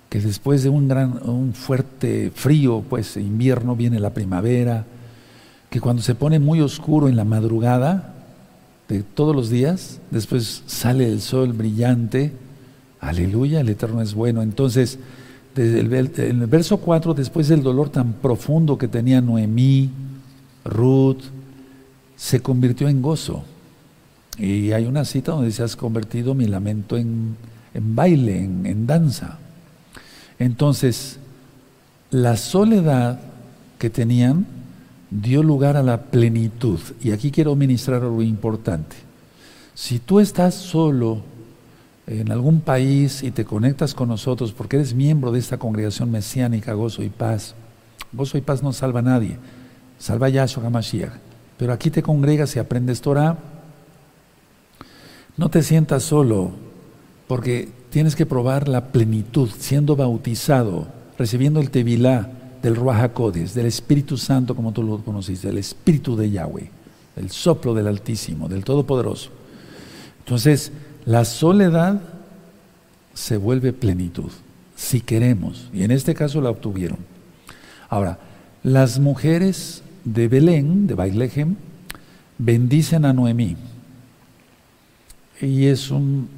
que 0.09 0.19
después 0.19 0.63
de 0.63 0.69
un 0.69 0.87
gran, 0.87 1.19
un 1.27 1.53
fuerte 1.53 2.31
frío, 2.33 2.83
pues 2.87 3.17
invierno 3.17 3.75
viene 3.75 3.99
la 3.99 4.13
primavera, 4.13 4.85
que 5.71 5.79
cuando 5.79 6.01
se 6.03 6.15
pone 6.15 6.37
muy 6.37 6.59
oscuro 6.59 7.07
en 7.07 7.15
la 7.15 7.23
madrugada 7.23 8.13
de 8.89 9.03
todos 9.03 9.33
los 9.33 9.49
días, 9.49 10.01
después 10.11 10.63
sale 10.65 11.07
el 11.07 11.21
sol 11.21 11.53
brillante, 11.53 12.33
aleluya, 12.99 13.61
el 13.61 13.69
Eterno 13.69 14.01
es 14.01 14.13
bueno. 14.13 14.41
Entonces, 14.41 14.99
en 15.55 15.93
el 15.93 16.47
verso 16.47 16.75
4, 16.75 17.13
después 17.13 17.47
del 17.47 17.63
dolor 17.63 17.87
tan 17.87 18.11
profundo 18.11 18.77
que 18.77 18.89
tenía 18.89 19.21
Noemí, 19.21 19.89
Ruth, 20.65 21.23
se 22.17 22.41
convirtió 22.41 22.89
en 22.89 23.01
gozo. 23.01 23.45
Y 24.37 24.73
hay 24.73 24.85
una 24.85 25.05
cita 25.05 25.31
donde 25.31 25.47
dice, 25.47 25.63
has 25.63 25.77
convertido 25.77 26.35
mi 26.35 26.47
lamento 26.47 26.97
en, 26.97 27.37
baile, 27.73 28.43
en, 28.43 28.65
en 28.65 28.87
danza. 28.87 29.39
Entonces, 30.37 31.17
la 32.09 32.35
soledad 32.35 33.21
que 33.79 33.89
tenían 33.89 34.59
dio 35.11 35.43
lugar 35.43 35.77
a 35.77 35.83
la 35.83 36.03
plenitud. 36.03 36.79
Y 37.01 37.11
aquí 37.11 37.29
quiero 37.29 37.55
ministrar 37.55 38.01
algo 38.01 38.21
importante. 38.21 38.95
Si 39.75 39.99
tú 39.99 40.19
estás 40.19 40.55
solo 40.55 41.21
en 42.07 42.31
algún 42.31 42.61
país 42.61 43.21
y 43.21 43.31
te 43.31 43.45
conectas 43.45 43.93
con 43.93 44.09
nosotros 44.09 44.53
porque 44.53 44.77
eres 44.77 44.93
miembro 44.93 45.31
de 45.31 45.39
esta 45.39 45.57
congregación 45.57 46.09
mesiánica 46.09 46.73
Gozo 46.73 47.03
y 47.03 47.09
Paz, 47.09 47.53
Gozo 48.11 48.37
y 48.37 48.41
Paz 48.41 48.63
no 48.63 48.73
salva 48.73 48.99
a 48.99 49.03
nadie, 49.03 49.37
salva 49.99 50.27
a 50.27 50.29
Yahshua 50.29 50.65
HaMashiach. 50.65 51.13
Pero 51.57 51.73
aquí 51.73 51.91
te 51.91 52.01
congregas 52.01 52.55
y 52.55 52.59
aprendes 52.59 53.01
Torah, 53.01 53.37
no 55.37 55.49
te 55.49 55.61
sientas 55.63 56.03
solo, 56.03 56.51
porque 57.27 57.69
tienes 57.89 58.15
que 58.15 58.25
probar 58.25 58.67
la 58.67 58.87
plenitud, 58.87 59.49
siendo 59.57 59.95
bautizado, 59.95 60.87
recibiendo 61.17 61.59
el 61.59 61.69
Tevilá 61.69 62.40
del 62.61 62.75
Ruach 62.75 63.11
del 63.53 63.65
Espíritu 63.65 64.17
Santo, 64.17 64.55
como 64.55 64.71
tú 64.71 64.83
lo 64.83 64.97
conociste, 64.99 65.47
del 65.47 65.57
Espíritu 65.57 66.15
de 66.15 66.29
Yahweh, 66.29 66.69
el 67.15 67.29
soplo 67.31 67.73
del 67.73 67.87
Altísimo, 67.87 68.47
del 68.47 68.63
Todopoderoso. 68.63 69.31
Entonces, 70.19 70.71
la 71.05 71.25
soledad 71.25 72.01
se 73.13 73.37
vuelve 73.37 73.73
plenitud, 73.73 74.31
si 74.75 75.01
queremos, 75.01 75.69
y 75.73 75.83
en 75.83 75.91
este 75.91 76.13
caso 76.13 76.41
la 76.41 76.49
obtuvieron. 76.49 76.99
Ahora, 77.89 78.19
las 78.63 78.99
mujeres 78.99 79.81
de 80.05 80.27
Belén, 80.27 80.87
de 80.87 80.93
Bailehem, 80.93 81.55
bendicen 82.37 83.05
a 83.05 83.13
Noemí. 83.13 83.55
Y 85.41 85.65
es 85.65 85.89
un, 85.89 86.29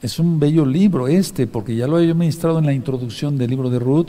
es 0.00 0.18
un 0.18 0.40
bello 0.40 0.64
libro 0.64 1.08
este, 1.08 1.46
porque 1.46 1.76
ya 1.76 1.86
lo 1.86 2.00
he 2.00 2.14
ministrado 2.14 2.58
en 2.58 2.66
la 2.66 2.72
introducción 2.72 3.36
del 3.36 3.50
libro 3.50 3.70
de 3.70 3.78
Ruth, 3.78 4.08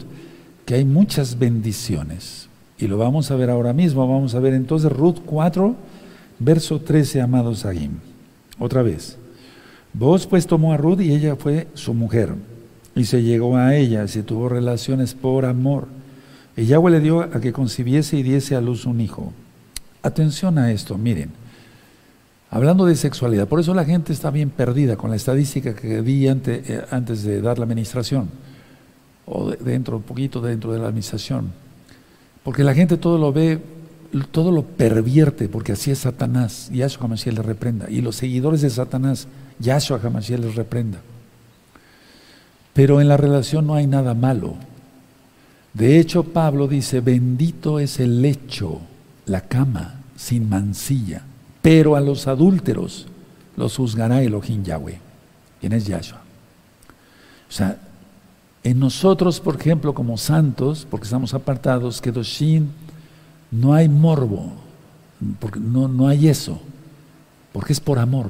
que 0.65 0.75
hay 0.75 0.85
muchas 0.85 1.37
bendiciones. 1.37 2.47
Y 2.77 2.87
lo 2.87 2.97
vamos 2.97 3.31
a 3.31 3.35
ver 3.35 3.49
ahora 3.49 3.73
mismo. 3.73 4.07
Vamos 4.07 4.35
a 4.35 4.39
ver 4.39 4.53
entonces 4.53 4.91
Ruth 4.91 5.19
4, 5.25 5.75
verso 6.39 6.79
13, 6.79 7.21
amados 7.21 7.65
Agim. 7.65 7.99
Otra 8.59 8.81
vez. 8.81 9.17
Vos 9.93 10.25
pues 10.25 10.47
tomó 10.47 10.73
a 10.73 10.77
Ruth 10.77 11.01
y 11.01 11.13
ella 11.13 11.35
fue 11.35 11.67
su 11.73 11.93
mujer. 11.93 12.33
Y 12.95 13.05
se 13.05 13.23
llegó 13.23 13.57
a 13.57 13.75
ella, 13.75 14.07
se 14.07 14.23
tuvo 14.23 14.49
relaciones 14.49 15.13
por 15.13 15.45
amor. 15.45 15.87
Y 16.55 16.65
Yahweh 16.65 16.91
le 16.91 16.99
dio 16.99 17.21
a 17.21 17.41
que 17.41 17.53
concibiese 17.53 18.17
y 18.17 18.23
diese 18.23 18.55
a 18.55 18.61
luz 18.61 18.85
un 18.85 19.01
hijo. 19.01 19.33
Atención 20.01 20.57
a 20.57 20.71
esto, 20.71 20.97
miren. 20.97 21.31
Hablando 22.51 22.85
de 22.85 22.95
sexualidad, 22.95 23.47
por 23.47 23.59
eso 23.59 23.73
la 23.73 23.83
gente 23.83 24.13
está 24.13 24.29
bien 24.29 24.51
perdida 24.51 24.95
con 24.95 25.09
la 25.09 25.15
estadística 25.15 25.73
que 25.73 26.03
di 26.03 26.27
eh, 26.27 26.85
antes 26.91 27.23
de 27.23 27.41
dar 27.41 27.57
la 27.57 27.65
administración, 27.65 28.29
o 29.25 29.51
dentro, 29.51 29.97
un 29.97 30.03
poquito 30.03 30.41
dentro 30.41 30.71
de 30.71 30.79
la 30.79 30.87
administración. 30.87 31.51
Porque 32.43 32.63
la 32.63 32.73
gente 32.73 32.97
todo 32.97 33.17
lo 33.17 33.31
ve, 33.31 33.59
todo 34.31 34.51
lo 34.51 34.63
pervierte, 34.63 35.47
porque 35.47 35.71
así 35.71 35.91
es 35.91 35.99
Satanás. 35.99 36.69
Yahshua 36.71 37.05
Hamashiach 37.05 37.35
le 37.35 37.41
reprenda. 37.41 37.89
Y 37.89 38.01
los 38.01 38.17
seguidores 38.17 38.61
de 38.61 38.69
Satanás, 38.69 39.27
Yahshua 39.59 39.99
Hamashiach 40.03 40.39
les 40.39 40.55
reprenda. 40.55 40.99
Pero 42.73 42.99
en 42.99 43.07
la 43.07 43.17
relación 43.17 43.67
no 43.67 43.75
hay 43.75 43.87
nada 43.87 44.13
malo. 44.13 44.55
De 45.73 45.99
hecho, 45.99 46.23
Pablo 46.23 46.67
dice, 46.67 47.01
bendito 47.01 47.79
es 47.79 47.99
el 47.99 48.21
lecho, 48.21 48.81
la 49.25 49.41
cama, 49.41 50.01
sin 50.15 50.47
mancilla, 50.47 51.23
pero 51.61 51.95
a 51.95 52.01
los 52.01 52.27
adúlteros 52.27 53.07
los 53.55 53.75
juzgará 53.77 54.21
Elohim 54.21 54.63
Yahweh. 54.63 54.99
¿Quién 55.59 55.73
es 55.73 55.85
Yahshua? 55.85 56.21
O 57.49 57.51
sea, 57.51 57.77
en 58.63 58.79
nosotros, 58.79 59.41
por 59.41 59.59
ejemplo, 59.59 59.93
como 59.93 60.17
santos, 60.17 60.87
porque 60.89 61.03
estamos 61.03 61.33
apartados, 61.33 62.01
que 62.01 62.11
Doshin, 62.13 62.71
no 63.51 63.73
hay 63.73 63.89
morbo, 63.89 64.51
porque 65.39 65.59
no, 65.59 66.07
hay 66.07 66.29
eso, 66.29 66.59
porque 67.51 67.73
es 67.73 67.81
por 67.81 67.99
amor. 67.99 68.27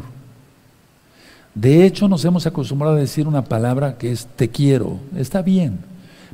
De 1.53 1.85
hecho, 1.85 2.07
nos 2.07 2.25
hemos 2.25 2.47
acostumbrado 2.47 2.95
a 2.95 2.99
decir 2.99 3.27
una 3.27 3.43
palabra 3.43 3.99
que 3.99 4.11
es 4.11 4.25
te 4.25 4.49
quiero. 4.49 4.97
Está 5.15 5.43
bien, 5.43 5.77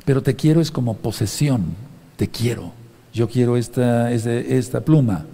pero 0.06 0.22
te 0.22 0.34
quiero 0.34 0.62
es 0.62 0.70
como 0.70 0.96
posesión. 0.96 1.64
Te 2.16 2.26
quiero. 2.28 2.72
Yo 3.12 3.28
quiero 3.28 3.58
esta, 3.58 4.10
pluma. 4.82 5.26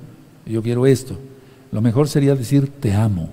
Yo 0.45 0.61
quiero 0.61 0.87
esto. 0.87 1.17
Lo 1.71 1.81
mejor 1.81 2.09
sería 2.09 2.35
decir 2.35 2.69
te 2.81 2.93
amo. 2.93 3.31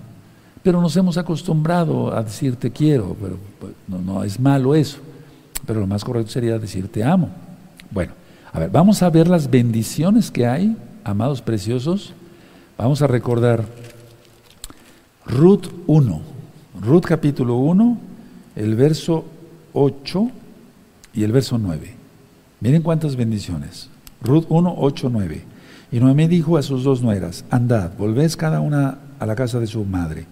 Pero 0.62 0.80
nos 0.80 0.96
hemos 0.96 1.18
acostumbrado 1.18 2.16
a 2.16 2.22
decir 2.22 2.56
te 2.56 2.72
quiero. 2.72 3.18
Pero 3.20 3.38
pues, 3.60 3.74
no 3.88 4.24
es 4.24 4.40
malo 4.40 4.76
eso. 4.76 5.00
Pero 5.66 5.80
lo 5.80 5.88
más 5.88 6.04
correcto 6.04 6.32
sería 6.32 6.60
decir 6.60 6.92
te 6.92 7.04
amo. 7.04 7.30
Bueno, 7.92 8.14
a 8.52 8.60
ver, 8.60 8.70
vamos 8.70 9.02
a 9.02 9.10
ver 9.10 9.28
las 9.28 9.50
bendiciones 9.50 10.32
que 10.32 10.46
hay, 10.46 10.76
amados 11.04 11.42
preciosos. 11.42 12.14
Vamos 12.78 13.02
a 13.02 13.08
recordar 13.08 13.66
Ruth 15.26 15.68
1. 15.88 16.22
Ruth 16.82 17.04
capítulo 17.04 17.58
1, 17.58 17.98
el 18.56 18.76
verso 18.76 19.26
8 19.74 20.32
y 21.14 21.24
el 21.24 21.32
verso 21.32 21.58
9. 21.58 21.94
Miren 22.60 22.82
cuántas 22.82 23.16
bendiciones. 23.16 23.90
Ruth 24.22 24.46
1, 24.50 24.76
8, 24.78 25.10
9. 25.12 25.44
Y 25.92 26.00
Noemí 26.00 26.28
dijo 26.28 26.58
a 26.58 26.64
sus 26.64 26.84
dos 26.84 27.02
nueras, 27.02 27.46
andad, 27.52 27.92
volvéis 27.98 28.36
cada 28.36 28.60
una 28.60 28.98
a 29.20 29.26
la 29.26 29.36
casa 29.36 29.60
de 29.60 29.68
su 29.68 29.86
madre. 29.86 30.26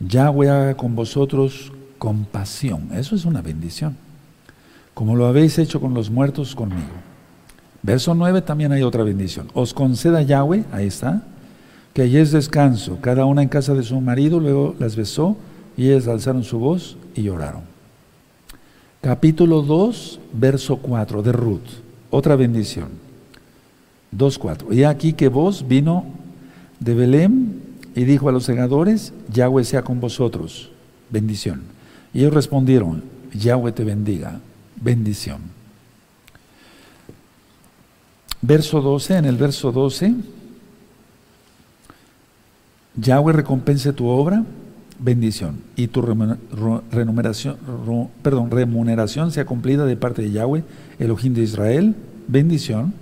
Yahweh 0.00 0.50
haga 0.50 0.76
con 0.76 0.96
vosotros 0.96 1.72
compasión. 1.98 2.88
Eso 2.92 3.14
es 3.14 3.24
una 3.24 3.40
bendición. 3.40 3.96
Como 4.96 5.14
lo 5.14 5.26
habéis 5.26 5.58
hecho 5.58 5.78
con 5.78 5.92
los 5.92 6.08
muertos 6.08 6.54
conmigo. 6.54 6.80
Verso 7.82 8.14
9 8.14 8.40
también 8.40 8.72
hay 8.72 8.82
otra 8.82 9.04
bendición. 9.04 9.48
Os 9.52 9.74
conceda 9.74 10.22
Yahweh, 10.22 10.64
ahí 10.72 10.86
está, 10.86 11.22
que 11.92 12.00
allí 12.00 12.16
es 12.16 12.32
descanso, 12.32 12.96
cada 13.02 13.26
una 13.26 13.42
en 13.42 13.50
casa 13.50 13.74
de 13.74 13.82
su 13.82 14.00
marido, 14.00 14.40
luego 14.40 14.74
las 14.78 14.96
besó 14.96 15.36
y 15.76 15.90
ellas 15.90 16.08
alzaron 16.08 16.44
su 16.44 16.58
voz 16.58 16.96
y 17.14 17.24
lloraron. 17.24 17.60
Capítulo 19.02 19.60
2, 19.60 20.18
verso 20.32 20.78
4 20.78 21.22
de 21.22 21.32
Ruth. 21.32 21.68
Otra 22.08 22.34
bendición. 22.34 22.88
2.4. 24.16 24.72
Y 24.72 24.84
aquí 24.84 25.12
que 25.12 25.28
vos 25.28 25.68
vino 25.68 26.06
de 26.80 26.94
Belén 26.94 27.60
y 27.94 28.04
dijo 28.04 28.30
a 28.30 28.32
los 28.32 28.44
segadores, 28.44 29.12
Yahweh 29.30 29.64
sea 29.64 29.82
con 29.82 30.00
vosotros. 30.00 30.70
Bendición. 31.10 31.64
Y 32.14 32.20
ellos 32.20 32.32
respondieron, 32.32 33.04
Yahweh 33.34 33.72
te 33.72 33.84
bendiga. 33.84 34.40
Bendición. 34.80 35.40
Verso 38.42 38.80
12, 38.80 39.16
en 39.16 39.24
el 39.24 39.36
verso 39.36 39.72
12, 39.72 40.14
Yahweh 42.96 43.32
recompense 43.32 43.92
tu 43.92 44.06
obra 44.06 44.44
bendición 44.98 45.60
y 45.76 45.88
tu 45.88 46.02
remuneración, 46.02 47.56
perdón, 48.22 48.50
remuneración 48.50 49.30
sea 49.32 49.44
cumplida 49.44 49.84
de 49.84 49.96
parte 49.96 50.22
de 50.22 50.30
Yahweh, 50.30 50.64
Elohim 50.98 51.34
de 51.34 51.42
Israel, 51.42 51.94
bendición, 52.28 52.94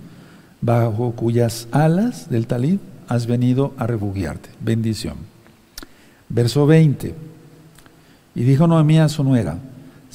bajo 0.61 1.11
cuyas 1.11 1.67
alas 1.71 2.29
del 2.29 2.47
talib 2.47 2.79
has 3.07 3.27
venido 3.27 3.73
a 3.77 3.87
refugiarte, 3.87 4.49
bendición. 4.59 5.15
Verso 6.27 6.65
20. 6.65 7.13
Y 8.33 8.43
dijo 8.43 8.67
Noemí 8.67 8.97
a 8.97 9.09
su 9.09 9.23
nuera, 9.23 9.59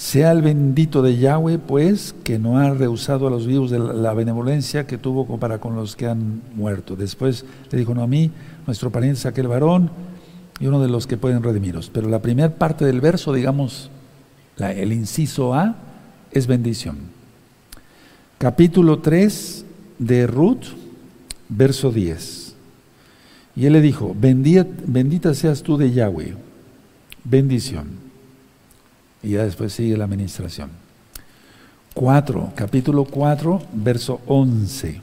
sea 0.00 0.32
el 0.32 0.40
bendito 0.40 1.02
de 1.02 1.18
Yahweh, 1.18 1.58
pues, 1.58 2.14
que 2.24 2.38
no 2.38 2.56
ha 2.56 2.70
rehusado 2.72 3.26
a 3.26 3.30
los 3.30 3.46
vivos 3.46 3.70
de 3.70 3.78
la 3.78 4.14
benevolencia 4.14 4.86
que 4.86 4.96
tuvo 4.96 5.38
para 5.38 5.58
con 5.58 5.76
los 5.76 5.94
que 5.94 6.06
han 6.06 6.40
muerto. 6.54 6.96
Después 6.96 7.44
le 7.70 7.78
dijo 7.78 7.94
Noemí, 7.94 8.30
nuestro 8.66 8.90
pariente 8.90 9.18
es 9.18 9.26
aquel 9.26 9.46
varón, 9.46 9.90
y 10.58 10.66
uno 10.66 10.80
de 10.80 10.88
los 10.88 11.06
que 11.06 11.18
pueden 11.18 11.42
redimiros. 11.42 11.90
Pero 11.92 12.08
la 12.08 12.22
primera 12.22 12.48
parte 12.48 12.86
del 12.86 13.02
verso, 13.02 13.34
digamos, 13.34 13.90
el 14.56 14.94
inciso 14.94 15.52
A, 15.52 15.76
es 16.32 16.46
bendición. 16.46 16.96
Capítulo 18.38 19.00
3 19.00 19.66
de 19.98 20.26
Ruth, 20.26 20.64
verso 21.50 21.92
10. 21.92 22.54
Y 23.54 23.66
él 23.66 23.74
le 23.74 23.82
dijo, 23.82 24.16
bendita 24.18 25.34
seas 25.34 25.62
tú 25.62 25.76
de 25.76 25.92
Yahweh, 25.92 26.36
bendición. 27.22 27.99
Y 29.22 29.30
ya 29.30 29.44
después 29.44 29.72
sigue 29.72 29.96
la 29.96 30.04
administración. 30.04 30.70
4, 31.94 32.52
capítulo 32.54 33.04
4, 33.04 33.62
verso 33.72 34.20
11. 34.26 35.00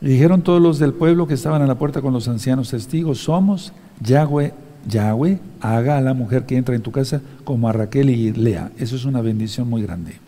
Y 0.00 0.06
dijeron 0.06 0.42
todos 0.42 0.60
los 0.60 0.78
del 0.78 0.92
pueblo 0.92 1.26
que 1.26 1.34
estaban 1.34 1.62
a 1.62 1.66
la 1.66 1.76
puerta 1.76 2.02
con 2.02 2.12
los 2.12 2.28
ancianos 2.28 2.70
testigos, 2.70 3.18
somos 3.18 3.72
Yahweh, 4.00 4.52
Yahweh, 4.86 5.40
haga 5.60 5.98
a 5.98 6.00
la 6.00 6.14
mujer 6.14 6.46
que 6.46 6.56
entra 6.56 6.74
en 6.74 6.82
tu 6.82 6.92
casa 6.92 7.20
como 7.44 7.68
a 7.68 7.72
Raquel 7.72 8.10
y 8.10 8.32
Lea. 8.32 8.70
Eso 8.78 8.96
es 8.96 9.04
una 9.04 9.22
bendición 9.22 9.68
muy 9.68 9.82
grande. 9.82 10.18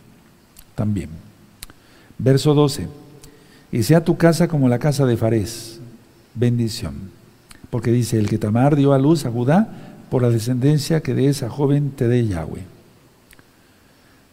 También. 0.75 1.09
Verso 2.17 2.53
12. 2.53 2.87
Y 3.71 3.83
sea 3.83 4.03
tu 4.03 4.17
casa 4.17 4.47
como 4.47 4.67
la 4.67 4.79
casa 4.79 5.05
de 5.05 5.17
Farés. 5.17 5.79
Bendición. 6.35 7.11
Porque 7.69 7.91
dice, 7.91 8.19
el 8.19 8.27
que 8.27 8.37
Tamar 8.37 8.75
dio 8.75 8.91
a 8.91 8.99
luz 8.99 9.25
a 9.25 9.31
Judá 9.31 9.90
por 10.11 10.21
la 10.23 10.29
descendencia 10.29 10.99
que 10.99 11.15
de 11.15 11.29
esa 11.29 11.49
joven 11.49 11.91
te 11.95 12.05
dé 12.09 12.27
Yahweh. 12.27 12.65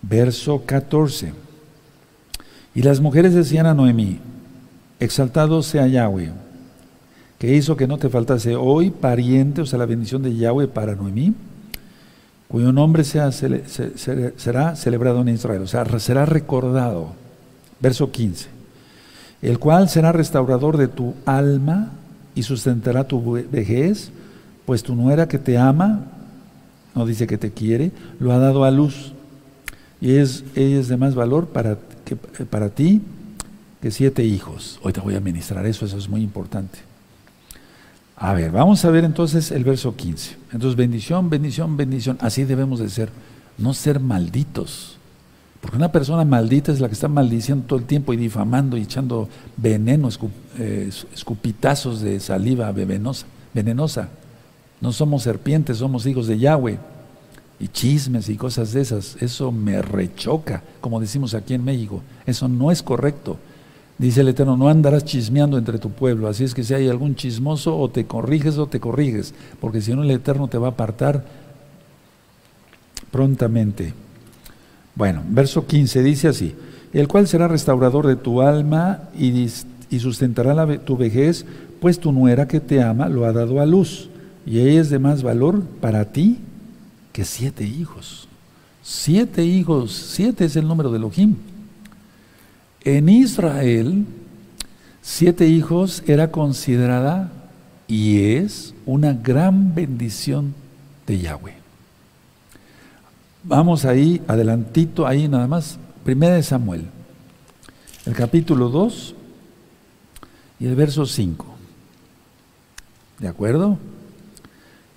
Verso 0.03 0.65
14. 0.67 1.33
Y 2.75 2.83
las 2.83 2.99
mujeres 2.99 3.33
decían 3.33 3.67
a 3.67 3.75
Noemí, 3.75 4.19
Exaltado 4.99 5.63
sea 5.63 5.87
Yahweh, 5.87 6.33
que 7.39 7.55
hizo 7.55 7.77
que 7.77 7.87
no 7.87 7.97
te 7.97 8.09
faltase 8.09 8.57
hoy 8.57 8.91
pariente, 8.91 9.61
o 9.61 9.67
sea, 9.67 9.79
la 9.79 9.87
bendición 9.87 10.21
de 10.25 10.35
Yahweh 10.35 10.67
para 10.67 10.97
Noemí, 10.97 11.33
cuyo 12.49 12.73
nombre 12.73 13.05
será 13.05 13.31
celebrado 14.75 15.21
en 15.21 15.29
Israel, 15.29 15.63
o 15.63 15.69
sea, 15.69 15.87
será 16.01 16.27
recordado. 16.27 17.13
Verso 17.79 18.11
15. 18.11 18.49
El 19.43 19.61
cual 19.61 19.89
será 19.89 20.11
restaurador 20.11 20.77
de 20.77 20.89
tu 20.89 21.15
alma 21.25 21.93
y 22.35 22.43
sustentará 22.43 23.07
tu 23.07 23.31
vejez, 23.49 24.11
pues 24.69 24.83
tu 24.83 24.95
nuera 24.95 25.29
que 25.29 25.39
te 25.39 25.57
ama, 25.57 26.03
no 26.95 27.07
dice 27.07 27.27
que 27.27 27.39
te 27.39 27.53
quiere, 27.53 27.91
lo 28.21 28.33
ha 28.35 28.39
dado 28.39 28.65
a 28.65 28.71
luz. 28.71 29.15
Y 29.99 30.17
es, 30.17 30.45
ella 30.55 30.79
es 30.79 30.89
de 30.89 30.99
más 30.99 31.15
valor 31.15 31.47
para, 31.47 31.79
que, 32.05 32.17
para 32.17 32.69
ti 32.69 33.01
que 33.81 33.91
siete 33.91 34.27
hijos. 34.27 34.79
Hoy 34.83 34.93
te 34.93 35.01
voy 35.01 35.15
a 35.15 35.21
ministrar 35.21 35.65
eso, 35.65 35.87
eso 35.87 35.97
es 35.97 36.11
muy 36.11 36.21
importante. 36.21 36.81
A 38.15 38.35
ver, 38.35 38.51
vamos 38.51 38.85
a 38.85 38.91
ver 38.91 39.05
entonces 39.05 39.53
el 39.53 39.65
verso 39.65 39.97
15. 39.97 40.37
Entonces, 40.53 40.77
bendición, 40.77 41.31
bendición, 41.31 41.79
bendición. 41.79 42.19
Así 42.21 42.45
debemos 42.45 42.79
de 42.79 42.91
ser, 42.91 43.09
no 43.57 43.73
ser 43.73 44.01
malditos. 44.01 44.99
Porque 45.63 45.79
una 45.79 45.93
persona 45.93 46.27
maldita 46.27 46.73
es 46.73 46.81
la 46.81 46.89
que 46.89 46.95
está 46.95 47.09
maldiciendo 47.09 47.65
todo 47.67 47.79
el 47.79 47.87
tiempo 47.87 48.13
y 48.13 48.19
difamando 48.19 48.77
y 48.77 48.83
echando 48.83 49.31
veneno, 49.57 50.11
eh, 50.59 50.91
escupitazos 51.15 52.03
de 52.03 52.21
saliva 52.21 52.71
venenosa. 52.71 53.25
venenosa. 53.55 54.11
No 54.81 54.93
somos 54.93 55.23
serpientes, 55.23 55.79
somos 55.79 56.07
hijos 56.07 56.27
de 56.27 56.39
Yahweh. 56.39 56.79
Y 57.61 57.69
chismes 57.69 58.29
y 58.29 58.37
cosas 58.37 58.73
de 58.73 58.81
esas, 58.81 59.17
eso 59.21 59.51
me 59.51 59.83
rechoca, 59.83 60.63
como 60.81 61.01
decimos 61.01 61.35
aquí 61.35 61.55
en 61.55 61.65
México. 61.65 62.03
Eso 62.25 62.47
no 62.47 62.71
es 62.71 62.85
correcto. 62.85 63.37
Dice 63.99 64.21
el 64.21 64.29
Eterno, 64.29 64.57
no 64.57 64.69
andarás 64.69 65.05
chismeando 65.05 65.59
entre 65.59 65.79
tu 65.79 65.91
pueblo. 65.91 66.29
Así 66.29 66.45
es 66.45 66.55
que 66.55 66.63
si 66.63 66.73
hay 66.73 66.89
algún 66.89 67.17
chismoso, 67.17 67.77
o 67.77 67.91
te 67.91 68.07
corriges 68.07 68.57
o 68.59 68.67
te 68.67 68.79
corriges, 68.79 69.35
porque 69.61 69.81
si 69.81 69.93
no 69.93 70.05
el 70.05 70.11
Eterno 70.13 70.47
te 70.47 70.57
va 70.57 70.69
a 70.69 70.71
apartar 70.71 71.25
prontamente. 73.11 73.93
Bueno, 74.95 75.23
verso 75.29 75.67
15 75.67 76.03
dice 76.03 76.29
así, 76.29 76.55
el 76.93 77.09
cual 77.09 77.27
será 77.27 77.49
restaurador 77.49 78.07
de 78.07 78.17
tu 78.17 78.41
alma 78.41 79.09
y, 79.19 79.49
sustentará 79.99 80.79
tu 80.79 80.97
vejez, 80.97 81.45
pues 81.81 81.99
tu 81.99 82.13
nuera 82.13 82.47
que 82.47 82.61
te 82.61 82.83
ama 82.83 83.09
lo 83.09 83.25
ha 83.25 83.33
dado 83.33 83.61
a 83.61 83.67
luz, 83.67 84.11
y 84.49 84.61
ella 84.61 84.81
es 84.81 84.89
de 84.89 84.99
más 84.99 85.23
valor 85.23 85.63
para 85.63 86.07
ti 86.07 86.39
que 87.13 87.27
siete 87.27 87.65
hijos. 87.65 88.29
Siete 88.83 89.45
hijos, 89.45 89.93
siete 89.93 90.47
es 90.47 90.57
el 90.57 90.67
número 90.67 90.91
de 90.91 90.97
Elohim. 90.97 91.37
En 92.83 93.11
Israel, 93.11 94.07
siete 95.03 95.47
hijos 95.47 96.03
era 96.07 96.31
considerada 96.31 97.31
y 97.87 98.23
es 98.37 98.75
una 98.87 99.13
gran 99.13 99.75
bendición 99.75 100.55
de 101.07 101.19
Yahweh. 101.19 101.57
Vamos 103.45 103.85
ahí, 103.85 104.23
adelantito, 104.27 105.07
ahí 105.07 105.29
nada 105.29 105.47
más, 105.47 105.79
primera 106.05 106.37
de 106.37 106.43
Samuel, 106.43 106.87
el 108.07 108.15
capítulo 108.15 108.71
2 108.71 109.15
y 110.59 110.67
el 110.67 110.75
verso 110.75 111.05
5. 111.05 111.45
¿De 113.19 113.29
acuerdo? 113.29 113.77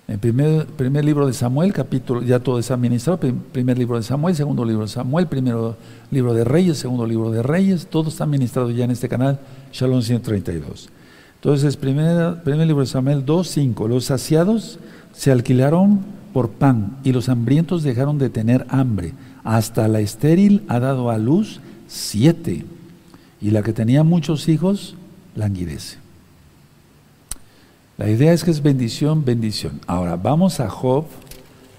El 0.08 0.18
primer, 0.18 0.66
primer 0.66 1.04
libro 1.04 1.26
de 1.26 1.32
Samuel, 1.32 1.72
capítulo, 1.72 2.22
ya 2.22 2.40
todo 2.40 2.58
es 2.58 2.70
administrado, 2.70 3.20
primer 3.52 3.78
libro 3.78 3.96
de 3.96 4.02
Samuel, 4.02 4.34
segundo 4.34 4.64
libro 4.64 4.82
de 4.82 4.88
Samuel, 4.88 5.28
primero 5.28 5.76
libro 6.10 6.34
de 6.34 6.42
Reyes, 6.44 6.78
segundo 6.78 7.06
libro 7.06 7.30
de 7.30 7.42
Reyes, 7.42 7.86
todo 7.86 8.08
está 8.08 8.24
administrado 8.24 8.70
ya 8.70 8.84
en 8.84 8.90
este 8.90 9.08
canal, 9.08 9.38
Shalom 9.72 10.02
132. 10.02 10.88
Entonces, 11.36 11.76
primer, 11.76 12.42
primer 12.42 12.66
libro 12.66 12.82
de 12.82 12.88
Samuel 12.88 13.24
2, 13.24 13.48
5, 13.48 13.88
los 13.88 14.06
saciados 14.06 14.80
se 15.12 15.30
alquilaron 15.30 16.00
por 16.32 16.50
pan 16.50 16.98
y 17.04 17.12
los 17.12 17.28
hambrientos 17.28 17.84
dejaron 17.84 18.18
de 18.18 18.28
tener 18.28 18.66
hambre, 18.70 19.12
hasta 19.44 19.86
la 19.86 20.00
estéril 20.00 20.62
ha 20.66 20.80
dado 20.80 21.10
a 21.10 21.18
luz 21.18 21.60
siete, 21.86 22.64
y 23.40 23.50
la 23.50 23.62
que 23.62 23.72
tenía 23.72 24.02
muchos 24.02 24.48
hijos 24.48 24.96
languidece. 25.36 26.01
La 27.98 28.08
idea 28.08 28.32
es 28.32 28.42
que 28.42 28.50
es 28.50 28.62
bendición, 28.62 29.24
bendición. 29.24 29.80
Ahora, 29.86 30.16
vamos 30.16 30.60
a 30.60 30.68
Job. 30.68 31.04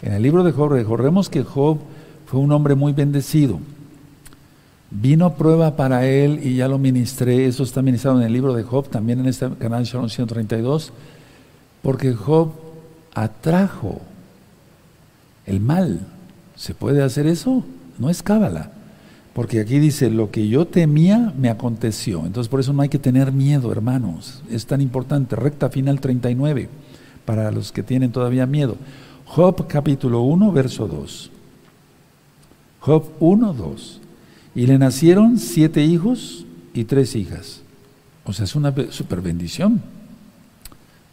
En 0.01 0.13
el 0.13 0.21
libro 0.21 0.43
de 0.43 0.51
Job, 0.51 0.71
recordemos 0.71 1.29
que 1.29 1.43
Job 1.43 1.79
fue 2.25 2.39
un 2.39 2.51
hombre 2.51 2.75
muy 2.75 2.93
bendecido. 2.93 3.59
Vino 4.91 5.33
prueba 5.35 5.75
para 5.75 6.05
él 6.05 6.39
y 6.43 6.57
ya 6.57 6.67
lo 6.67 6.77
ministré. 6.77 7.47
Eso 7.47 7.63
está 7.63 7.81
ministrado 7.81 8.19
en 8.19 8.27
el 8.27 8.33
libro 8.33 8.53
de 8.53 8.63
Job, 8.63 8.89
también 8.89 9.19
en 9.21 9.25
este 9.25 9.49
canal 9.55 9.87
132. 9.87 10.93
Porque 11.81 12.13
Job 12.13 12.51
atrajo 13.15 14.01
el 15.45 15.59
mal. 15.59 16.01
¿Se 16.55 16.75
puede 16.75 17.01
hacer 17.01 17.25
eso? 17.25 17.63
No 17.97 18.09
es 18.09 18.21
cábala. 18.21 18.71
Porque 19.33 19.59
aquí 19.59 19.79
dice, 19.79 20.11
lo 20.11 20.29
que 20.29 20.47
yo 20.47 20.67
temía 20.67 21.33
me 21.37 21.49
aconteció. 21.49 22.25
Entonces 22.25 22.49
por 22.49 22.59
eso 22.59 22.71
no 22.71 22.83
hay 22.83 22.89
que 22.89 22.99
tener 22.99 23.31
miedo, 23.31 23.71
hermanos. 23.71 24.43
Es 24.49 24.67
tan 24.67 24.79
importante. 24.79 25.35
Recta 25.35 25.69
final 25.69 25.99
39, 25.99 26.69
para 27.25 27.51
los 27.51 27.71
que 27.71 27.81
tienen 27.81 28.11
todavía 28.11 28.45
miedo. 28.45 28.77
Job 29.25 29.65
capítulo 29.67 30.21
1, 30.21 30.51
verso 30.51 30.87
2. 30.87 31.31
Job 32.79 33.05
1, 33.19 33.53
2. 33.53 34.01
Y 34.55 34.67
le 34.67 34.77
nacieron 34.77 35.39
siete 35.39 35.83
hijos 35.83 36.45
y 36.75 36.83
tres 36.83 37.15
hijas. 37.15 37.61
O 38.25 38.33
sea, 38.33 38.45
es 38.45 38.55
una 38.55 38.73
super 38.91 39.21
bendición. 39.21 39.81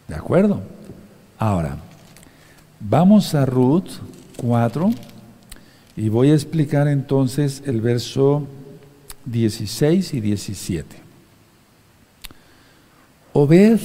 ¿De 0.08 0.14
acuerdo? 0.14 0.60
Ahora, 1.38 1.78
vamos 2.80 3.34
a 3.34 3.46
Ruth 3.46 3.88
4 4.36 4.90
y 6.00 6.08
voy 6.08 6.30
a 6.30 6.34
explicar 6.34 6.88
entonces 6.88 7.62
el 7.66 7.82
verso 7.82 8.46
16 9.26 10.14
y 10.14 10.20
17. 10.22 10.96
Obed, 13.34 13.78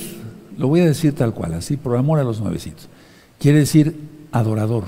lo 0.57 0.69
voy 0.69 0.79
a 0.79 0.85
decir 0.85 1.13
tal 1.13 1.33
cual, 1.33 1.55
así 1.55 1.75
por 1.75 1.97
amor 1.97 2.19
a 2.19 2.23
los 2.23 2.39
nuevecitos, 2.39 2.87
quiere 3.37 3.59
decir 3.59 3.99
adorador. 4.31 4.85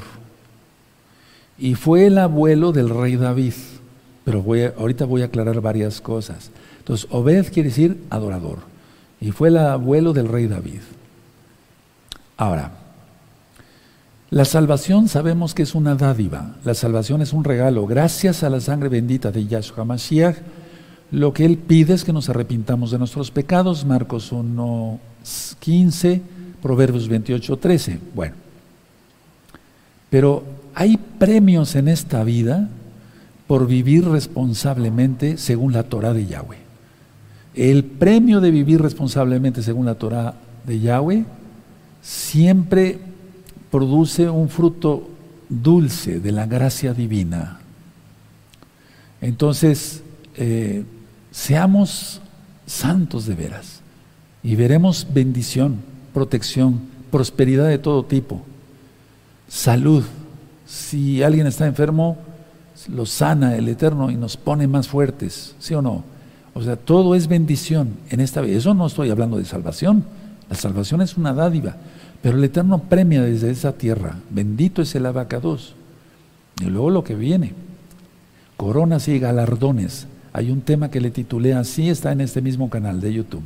Y 1.57 1.75
fue 1.75 2.05
el 2.05 2.17
abuelo 2.17 2.71
del 2.71 2.89
rey 2.89 3.17
David, 3.17 3.55
pero 4.23 4.41
voy 4.41 4.61
ahorita 4.61 5.03
voy 5.03 5.21
a 5.21 5.25
aclarar 5.25 5.59
varias 5.59 5.99
cosas. 5.99 6.49
Entonces, 6.79 7.09
Obed 7.11 7.51
quiere 7.51 7.67
decir 7.67 8.05
adorador, 8.09 8.59
y 9.19 9.31
fue 9.31 9.49
el 9.49 9.57
abuelo 9.57 10.13
del 10.13 10.29
rey 10.29 10.47
David. 10.47 10.79
Ahora, 12.37 12.71
la 14.29 14.45
salvación 14.45 15.07
sabemos 15.07 15.53
que 15.53 15.63
es 15.63 15.73
una 15.73 15.95
dádiva, 15.95 16.55
la 16.65 16.73
salvación 16.73 17.21
es 17.21 17.31
un 17.31 17.43
regalo. 17.43 17.87
Gracias 17.87 18.43
a 18.43 18.49
la 18.49 18.59
sangre 18.59 18.89
bendita 18.89 19.31
de 19.31 19.45
Yahshua 19.45 19.85
Mashiach, 19.85 20.35
lo 21.11 21.33
que 21.33 21.45
Él 21.45 21.57
pide 21.57 21.93
es 21.93 22.03
que 22.03 22.11
nos 22.11 22.29
arrepintamos 22.29 22.91
de 22.91 22.99
nuestros 22.99 23.31
pecados, 23.31 23.85
Marcos 23.85 24.33
1, 24.33 24.99
15, 25.59 26.21
Proverbios 26.61 27.07
28, 27.07 27.57
13. 27.57 27.99
Bueno, 28.13 28.35
pero 30.09 30.43
hay 30.75 30.97
premios 30.97 31.75
en 31.75 31.87
esta 31.87 32.23
vida 32.25 32.67
por 33.47 33.65
vivir 33.65 34.05
responsablemente 34.05 35.37
según 35.37 35.71
la 35.71 35.83
Torah 35.83 36.13
de 36.13 36.25
Yahweh. 36.25 36.57
El 37.55 37.85
premio 37.85 38.41
de 38.41 38.51
vivir 38.51 38.81
responsablemente 38.81 39.63
según 39.63 39.85
la 39.85 39.95
Torah 39.95 40.35
de 40.65 40.79
Yahweh 40.81 41.25
siempre 42.01 42.99
produce 43.71 44.29
un 44.29 44.49
fruto 44.49 45.09
dulce 45.49 46.19
de 46.19 46.31
la 46.31 46.45
gracia 46.45 46.93
divina. 46.93 47.59
Entonces, 49.21 50.03
eh, 50.35 50.83
seamos 51.31 52.21
santos 52.65 53.25
de 53.25 53.35
veras 53.35 53.81
y 54.43 54.55
veremos 54.55 55.07
bendición, 55.13 55.77
protección, 56.13 56.81
prosperidad 57.11 57.67
de 57.67 57.79
todo 57.79 58.05
tipo, 58.05 58.41
salud. 59.47 60.03
Si 60.65 61.23
alguien 61.23 61.47
está 61.47 61.65
enfermo, 61.65 62.17
lo 62.89 63.05
sana 63.05 63.55
el 63.55 63.67
Eterno 63.69 64.11
y 64.11 64.15
nos 64.15 64.37
pone 64.37 64.67
más 64.67 64.87
fuertes, 64.87 65.55
¿sí 65.59 65.73
o 65.73 65.81
no? 65.81 66.03
O 66.53 66.61
sea, 66.61 66.75
todo 66.75 67.15
es 67.15 67.27
bendición 67.27 67.97
en 68.09 68.19
esta 68.19 68.41
vida. 68.41 68.57
Eso 68.57 68.73
no 68.73 68.87
estoy 68.87 69.09
hablando 69.09 69.37
de 69.37 69.45
salvación. 69.45 70.03
La 70.49 70.55
salvación 70.55 71.01
es 71.01 71.15
una 71.15 71.33
dádiva. 71.33 71.75
Pero 72.21 72.37
el 72.37 72.43
Eterno 72.43 72.79
premia 72.79 73.21
desde 73.21 73.51
esa 73.51 73.73
tierra. 73.73 74.15
Bendito 74.29 74.81
es 74.81 74.95
el 74.95 75.05
abacados. 75.05 75.75
Y 76.59 76.65
luego 76.65 76.89
lo 76.89 77.03
que 77.03 77.15
viene. 77.15 77.53
Coronas 78.55 79.07
y 79.07 79.19
galardones. 79.19 80.07
Hay 80.33 80.51
un 80.51 80.61
tema 80.61 80.89
que 80.89 81.01
le 81.01 81.11
titulé 81.11 81.53
así, 81.53 81.89
está 81.89 82.11
en 82.11 82.21
este 82.21 82.41
mismo 82.41 82.69
canal 82.69 82.99
de 82.99 83.13
YouTube. 83.13 83.43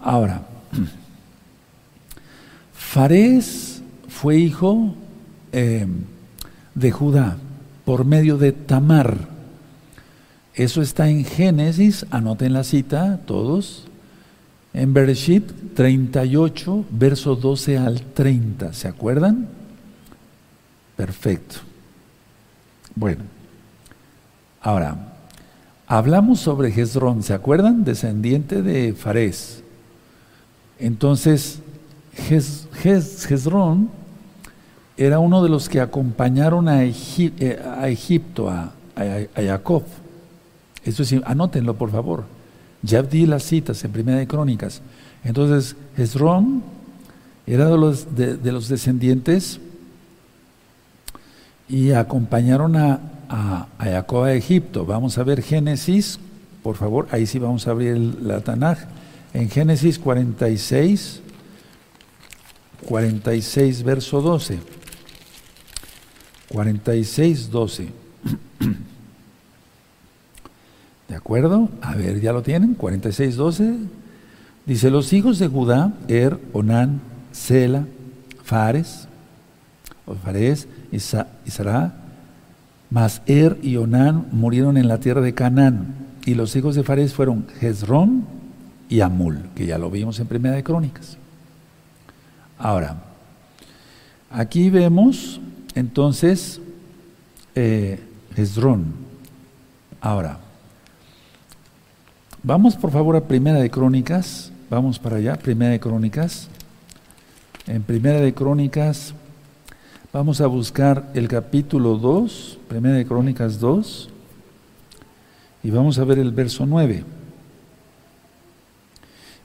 Ahora, 0.00 0.42
Fares 2.72 3.82
fue 4.08 4.36
hijo 4.36 4.94
eh, 5.52 5.86
de 6.74 6.90
Judá 6.90 7.36
por 7.84 8.04
medio 8.04 8.38
de 8.38 8.52
Tamar. 8.52 9.28
Eso 10.54 10.82
está 10.82 11.08
en 11.08 11.24
Génesis, 11.24 12.06
anoten 12.10 12.52
la 12.52 12.64
cita 12.64 13.20
todos, 13.26 13.87
en 14.78 14.94
Bereshit 14.94 15.74
38, 15.74 16.84
verso 16.88 17.34
12 17.34 17.78
al 17.78 18.00
30, 18.00 18.72
¿se 18.72 18.86
acuerdan? 18.86 19.48
Perfecto. 20.96 21.56
Bueno, 22.94 23.24
ahora, 24.62 25.16
hablamos 25.88 26.38
sobre 26.38 26.70
Jezrón, 26.70 27.24
¿se 27.24 27.34
acuerdan? 27.34 27.82
Descendiente 27.82 28.62
de 28.62 28.92
Fares. 28.92 29.64
Entonces, 30.78 31.58
Jezrón 32.74 33.90
era 34.96 35.18
uno 35.18 35.42
de 35.42 35.48
los 35.48 35.68
que 35.68 35.80
acompañaron 35.80 36.68
a, 36.68 36.84
eh, 36.84 36.92
Egipto, 37.86 38.48
a, 38.48 38.72
a, 38.94 39.42
Jacob. 39.42 39.82
Eso 40.84 41.04
sí, 41.04 41.20
anótenlo 41.24 41.74
por 41.74 41.90
favor. 41.90 42.37
Ya 42.82 43.02
di 43.02 43.26
las 43.26 43.42
citas 43.42 43.82
en 43.84 43.92
Primera 43.92 44.18
de 44.18 44.26
Crónicas. 44.26 44.82
Entonces, 45.24 45.76
Hezrón 45.96 46.62
era 47.46 47.68
de 47.68 47.78
los, 47.78 48.14
de, 48.14 48.52
los 48.52 48.68
descendientes 48.68 49.60
y 51.68 51.92
acompañaron 51.92 52.76
a, 52.76 53.00
a, 53.28 53.68
Jacob 53.78 54.24
a 54.24 54.32
Egipto. 54.32 54.86
Vamos 54.86 55.18
a 55.18 55.24
ver 55.24 55.42
Génesis, 55.42 56.18
por 56.62 56.76
favor, 56.76 57.08
ahí 57.10 57.26
sí 57.26 57.38
vamos 57.38 57.66
a 57.66 57.72
abrir 57.72 57.96
la 57.96 58.40
Tanaj. 58.40 58.78
En 59.34 59.50
Génesis 59.50 59.98
46, 59.98 61.20
46, 62.86 63.82
verso 63.82 64.22
12. 64.22 64.58
46, 66.48 67.50
12. 67.50 67.88
¿De 71.08 71.16
acuerdo? 71.16 71.70
A 71.80 71.94
ver, 71.94 72.20
¿ya 72.20 72.32
lo 72.32 72.42
tienen? 72.42 72.74
46, 72.74 73.36
12. 73.36 73.74
Dice, 74.66 74.90
los 74.90 75.12
hijos 75.12 75.38
de 75.38 75.48
Judá, 75.48 75.94
Er, 76.08 76.38
Onán, 76.52 77.00
Sela, 77.32 77.86
Fares, 78.44 79.08
o 80.06 80.14
Fares, 80.14 80.68
y 80.92 81.00
Sará, 81.00 81.94
mas 82.90 83.22
Er 83.26 83.58
y 83.62 83.76
Onán 83.76 84.26
murieron 84.32 84.76
en 84.76 84.88
la 84.88 85.00
tierra 85.00 85.22
de 85.22 85.34
Canaán, 85.34 85.94
y 86.26 86.34
los 86.34 86.54
hijos 86.56 86.74
de 86.74 86.82
Fares 86.82 87.14
fueron 87.14 87.46
Hezrón 87.60 88.26
y 88.90 89.00
Amul, 89.00 89.48
que 89.54 89.64
ya 89.64 89.78
lo 89.78 89.90
vimos 89.90 90.20
en 90.20 90.26
Primera 90.26 90.56
de 90.56 90.62
Crónicas. 90.62 91.16
Ahora, 92.58 92.96
aquí 94.30 94.68
vemos 94.68 95.40
entonces 95.74 96.60
eh. 97.54 98.00
Ahora, 100.00 100.38
vamos 102.48 102.76
por 102.76 102.90
favor 102.90 103.14
a 103.14 103.20
Primera 103.20 103.58
de 103.58 103.68
Crónicas, 103.68 104.50
vamos 104.70 104.98
para 104.98 105.16
allá, 105.16 105.36
Primera 105.36 105.72
de 105.72 105.80
Crónicas. 105.80 106.48
En 107.66 107.82
Primera 107.82 108.22
de 108.22 108.32
Crónicas 108.32 109.12
vamos 110.14 110.40
a 110.40 110.46
buscar 110.46 111.10
el 111.12 111.28
capítulo 111.28 111.98
2, 111.98 112.58
Primera 112.66 112.94
de 112.94 113.04
Crónicas 113.04 113.60
2, 113.60 114.08
y 115.62 115.70
vamos 115.70 115.98
a 115.98 116.04
ver 116.04 116.18
el 116.18 116.32
verso 116.32 116.64
9. 116.64 117.04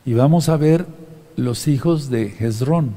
Y 0.06 0.14
vamos 0.14 0.48
a 0.48 0.56
ver 0.56 0.86
los 1.36 1.68
hijos 1.68 2.10
de 2.10 2.34
Hezrón, 2.40 2.92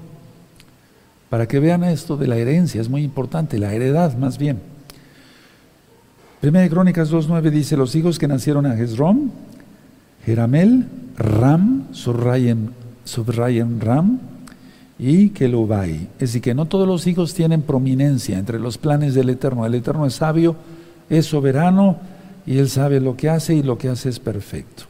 para 1.31 1.49
que 1.49 1.59
vean 1.59 1.83
esto 1.83 2.17
de 2.17 2.29
la 2.29 2.37
herencia, 2.37 2.81
es 2.81 2.89
muy 2.89 3.03
importante, 3.03 3.59
la 3.59 3.75
heredad 3.75 4.17
más 4.17 4.39
bien. 4.39 4.61
Primera 6.41 6.63
de 6.63 6.71
Crónicas 6.71 7.11
2.9 7.11 7.51
dice, 7.51 7.77
los 7.77 7.97
hijos 7.97 8.21
que 8.21 8.29
nacieron 8.29 8.67
a 8.67 8.79
Hezrón, 8.79 9.33
Jeramel, 10.27 10.87
Ram, 11.17 11.87
subrayen, 11.93 12.73
subrayen 13.05 13.81
Ram, 13.81 14.19
y 14.99 15.31
Kelubai. 15.31 16.09
Es 16.15 16.31
decir, 16.31 16.43
que 16.43 16.55
no 16.55 16.67
todos 16.67 16.89
los 16.89 17.07
hijos 17.07 17.35
tienen 17.35 17.63
prominencia 17.63 18.39
entre 18.39 18.59
los 18.59 18.79
planes 18.79 19.15
del 19.15 19.31
Eterno. 19.31 19.67
El 19.67 19.75
Eterno 19.75 20.07
es 20.07 20.15
sabio, 20.15 20.57
es 21.09 21.27
soberano 21.27 21.99
y 22.47 22.59
Él 22.59 22.69
sabe 22.69 23.01
lo 23.01 23.17
que 23.17 23.29
hace 23.29 23.55
y 23.55 23.63
lo 23.63 23.79
que 23.79 23.89
hace 23.89 24.09
es 24.09 24.19
perfecto. 24.19 24.85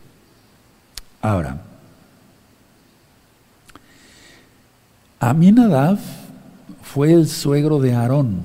Ahora, 1.21 1.63
Aminadab 5.19 5.99
fue 6.83 7.13
el 7.13 7.27
suegro 7.27 7.81
de 7.81 7.95
Aarón. 7.95 8.45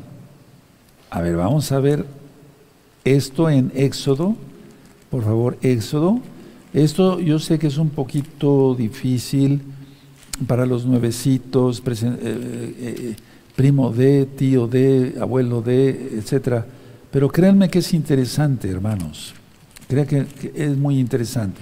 A 1.09 1.21
ver, 1.21 1.35
vamos 1.35 1.71
a 1.71 1.79
ver 1.79 2.05
esto 3.03 3.49
en 3.49 3.71
Éxodo. 3.75 4.35
Por 5.09 5.23
favor, 5.23 5.57
Éxodo. 5.61 6.21
Esto 6.73 7.19
yo 7.19 7.37
sé 7.37 7.59
que 7.59 7.67
es 7.67 7.77
un 7.77 7.89
poquito 7.89 8.75
difícil 8.75 9.61
para 10.47 10.65
los 10.65 10.85
nuevecitos, 10.85 11.79
eh, 11.85 11.93
eh, 12.01 12.73
eh, 12.79 13.15
primo 13.55 13.91
de, 13.91 14.25
tío 14.25 14.67
de, 14.67 15.17
abuelo 15.19 15.61
de, 15.61 15.89
etcétera. 16.17 16.65
Pero 17.11 17.29
créanme 17.29 17.69
que 17.69 17.79
es 17.79 17.93
interesante, 17.93 18.69
hermanos. 18.69 19.33
Crean 19.89 20.07
que, 20.07 20.25
que 20.25 20.53
es 20.55 20.77
muy 20.77 20.97
interesante. 20.97 21.59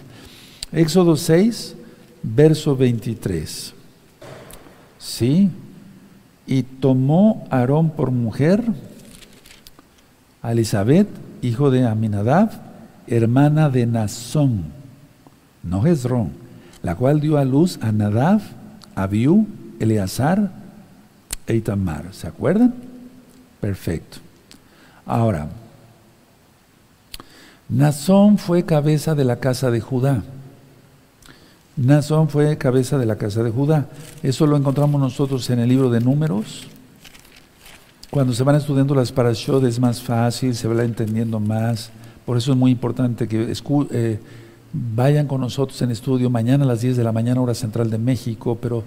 Éxodo 0.72 1.16
6, 1.16 1.76
verso 2.22 2.76
23. 2.76 3.74
¿Sí? 5.00 5.50
Y 6.46 6.62
tomó 6.62 7.48
Aarón 7.50 7.90
por 7.90 8.12
mujer 8.12 8.64
a 10.44 10.52
Elizabeth, 10.52 11.08
hijo 11.42 11.72
de 11.72 11.88
Aminadab, 11.88 12.52
hermana 13.08 13.70
de 13.70 13.88
Nazón, 13.88 14.79
no 15.70 15.84
Jezrón, 15.84 16.32
la 16.82 16.96
cual 16.96 17.22
dio 17.22 17.38
a 17.38 17.46
luz 17.46 17.80
a 17.82 17.92
Nadab, 17.92 18.42
Abiú, 18.96 19.48
Eleazar 19.80 20.52
e 21.48 21.56
Itamar. 21.56 22.06
¿Se 22.12 22.28
acuerdan? 22.28 22.74
Perfecto. 23.62 24.18
Ahora, 25.06 25.50
Nazón 27.70 28.38
fue 28.38 28.66
cabeza 28.66 29.14
de 29.16 29.26
la 29.26 29.40
casa 29.40 29.70
de 29.70 29.80
Judá. 29.80 30.24
Nazón 31.78 32.30
fue 32.30 32.58
cabeza 32.58 32.98
de 32.98 33.06
la 33.06 33.18
casa 33.18 33.44
de 33.44 33.52
Judá. 33.52 33.88
Eso 34.24 34.48
lo 34.48 34.58
encontramos 34.58 35.00
nosotros 35.00 35.50
en 35.50 35.60
el 35.60 35.70
libro 35.70 35.90
de 35.90 36.02
Números. 36.02 36.68
Cuando 38.10 38.34
se 38.34 38.44
van 38.44 38.56
estudiando 38.56 38.96
las 38.96 39.12
parashot 39.12 39.64
es 39.66 39.80
más 39.80 40.02
fácil, 40.02 40.56
se 40.56 40.68
va 40.68 40.84
entendiendo 40.84 41.40
más. 41.40 41.92
Por 42.26 42.38
eso 42.38 42.52
es 42.52 42.58
muy 42.58 42.72
importante 42.72 43.28
que 43.28 43.54
eh, 43.92 44.20
vayan 44.74 45.28
con 45.28 45.42
nosotros 45.42 45.82
en 45.82 45.92
estudio 45.92 46.30
mañana 46.30 46.64
a 46.64 46.68
las 46.68 46.82
10 46.82 46.98
de 46.98 47.04
la 47.04 47.12
mañana, 47.12 47.42
hora 47.42 47.54
central 47.54 47.90
de 47.90 47.98
México. 47.98 48.58
Pero 48.62 48.84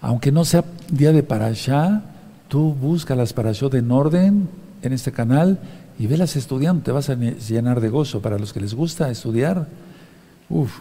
aunque 0.00 0.32
no 0.32 0.44
sea 0.44 0.64
día 0.90 1.12
de 1.12 1.22
parashá, 1.22 2.02
tú 2.48 2.74
busca 2.74 3.14
las 3.14 3.32
parashot 3.32 3.74
en 3.74 3.90
orden 3.90 4.48
en 4.82 4.92
este 4.92 5.12
canal 5.12 5.58
y 5.98 6.06
velas 6.06 6.36
estudiando. 6.36 6.82
Te 6.82 6.92
vas 6.92 7.10
a 7.10 7.14
llenar 7.14 7.80
de 7.80 7.88
gozo. 7.88 8.20
Para 8.20 8.38
los 8.38 8.52
que 8.52 8.60
les 8.60 8.74
gusta 8.74 9.10
estudiar, 9.10 9.68
uff, 10.48 10.80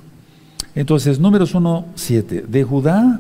entonces, 0.76 1.20
números 1.20 1.56
1, 1.56 1.86
7. 1.96 2.46
De 2.48 2.64
Judá, 2.64 3.20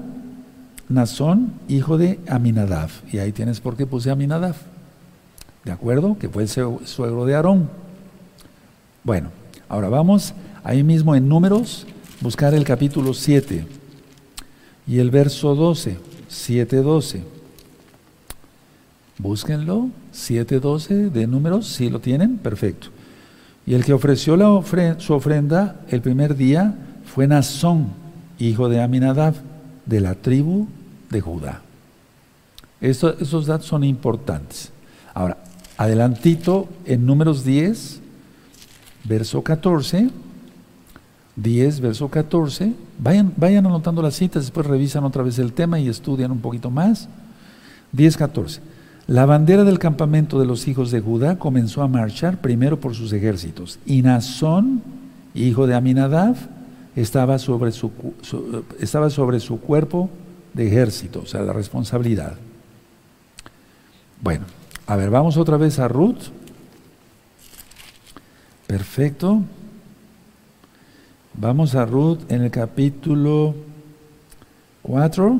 Nazón, 0.88 1.53
hijo 1.67 1.97
de 1.97 2.19
Aminadab. 2.27 2.89
Y 3.11 3.17
ahí 3.17 3.32
tienes 3.32 3.59
por 3.59 3.75
qué 3.75 3.86
puse 3.86 4.11
Aminadab. 4.11 4.55
¿De 5.65 5.71
acuerdo? 5.71 6.17
Que 6.17 6.30
fue 6.30 6.43
el 6.43 6.49
suegro 6.49 7.25
de 7.25 7.36
Aarón. 7.36 7.69
Bueno, 9.03 9.30
ahora 9.67 9.89
vamos 9.89 10.34
ahí 10.70 10.84
mismo 10.84 11.15
en 11.15 11.28
números, 11.28 11.88
buscar 12.22 12.53
el 12.53 12.63
capítulo 12.63 13.15
7 13.15 13.65
y 14.86 14.99
el 14.99 15.09
verso 15.09 15.55
12. 15.55 15.97
7, 16.28 16.76
12. 16.78 17.24
Búsquenlo, 19.17 19.89
7.12 20.13 21.09
de 21.09 21.26
números, 21.26 21.65
si 21.65 21.89
lo 21.89 21.99
tienen, 21.99 22.38
perfecto. 22.38 22.89
Y 23.65 23.74
el 23.74 23.84
que 23.84 23.93
ofreció 23.93 24.38
la 24.38 24.61
su 24.99 25.13
ofrenda 25.13 25.82
el 25.89 26.01
primer 26.01 26.36
día 26.36 26.76
fue 27.03 27.26
Nazón, 27.26 27.88
hijo 28.38 28.70
de 28.70 28.84
Aminadab, 28.84 29.34
de 29.88 30.01
la 30.01 30.13
tribu 30.13 30.67
de 31.09 31.20
Judá. 31.20 31.63
esos 32.80 33.47
datos 33.47 33.65
son 33.65 33.84
importantes. 33.84 34.72
Ahora, 35.15 35.38
adelantito 35.78 36.70
en 36.86 37.07
números 37.07 37.43
10, 37.43 38.01
verso 39.05 39.43
14, 39.43 40.09
10, 41.41 41.79
verso 41.79 42.09
14, 42.09 42.73
vayan, 42.99 43.33
vayan 43.37 43.65
anotando 43.65 44.01
las 44.01 44.15
citas, 44.15 44.43
después 44.43 44.65
revisan 44.65 45.03
otra 45.03 45.23
vez 45.23 45.39
el 45.39 45.53
tema 45.53 45.79
y 45.79 45.87
estudian 45.87 46.31
un 46.31 46.39
poquito 46.39 46.69
más. 46.69 47.07
10, 47.91 48.17
14. 48.17 48.61
La 49.07 49.25
bandera 49.25 49.63
del 49.63 49.79
campamento 49.79 50.39
de 50.39 50.45
los 50.45 50.67
hijos 50.67 50.91
de 50.91 51.01
Judá 51.01 51.39
comenzó 51.39 51.81
a 51.81 51.87
marchar 51.87 52.41
primero 52.41 52.79
por 52.79 52.93
sus 52.93 53.11
ejércitos. 53.13 53.79
Y 53.85 54.01
Nazón, 54.01 54.83
hijo 55.33 55.65
de 55.65 55.75
Aminadab, 55.75 56.35
estaba 56.95 57.39
sobre 57.39 57.71
su, 57.71 57.91
estaba 58.79 59.09
sobre 59.09 59.39
su 59.39 59.59
cuerpo 59.59 60.09
de 60.53 60.67
ejército, 60.67 61.21
o 61.21 61.25
sea, 61.25 61.41
la 61.41 61.53
responsabilidad. 61.53 62.35
Bueno, 64.21 64.45
a 64.85 64.95
ver, 64.95 65.09
vamos 65.09 65.37
otra 65.37 65.57
vez 65.57 65.79
a 65.79 65.87
Ruth. 65.87 66.29
Perfecto. 68.67 69.41
Vamos 71.39 71.73
a 71.75 71.85
Ruth 71.85 72.19
en 72.29 72.43
el 72.43 72.51
capítulo 72.51 73.55
4 74.83 75.39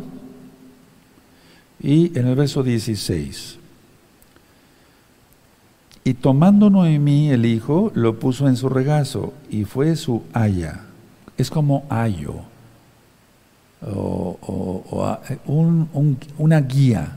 y 1.82 2.18
en 2.18 2.28
el 2.28 2.36
verso 2.36 2.64
16. 2.64 3.58
Y 6.06 6.14
tomando 6.16 6.70
Noemí 6.70 7.30
el 7.30 7.46
hijo, 7.46 7.92
lo 7.94 8.18
puso 8.20 8.48
en 8.48 8.56
su 8.56 8.70
regazo 8.70 9.34
y 9.50 9.66
fue 9.66 9.96
su 9.96 10.24
haya 10.34 10.86
es 11.40 11.50
como 11.50 11.86
ayo, 11.90 12.36
o, 13.82 15.18
una 16.38 16.62
guía. 16.62 17.14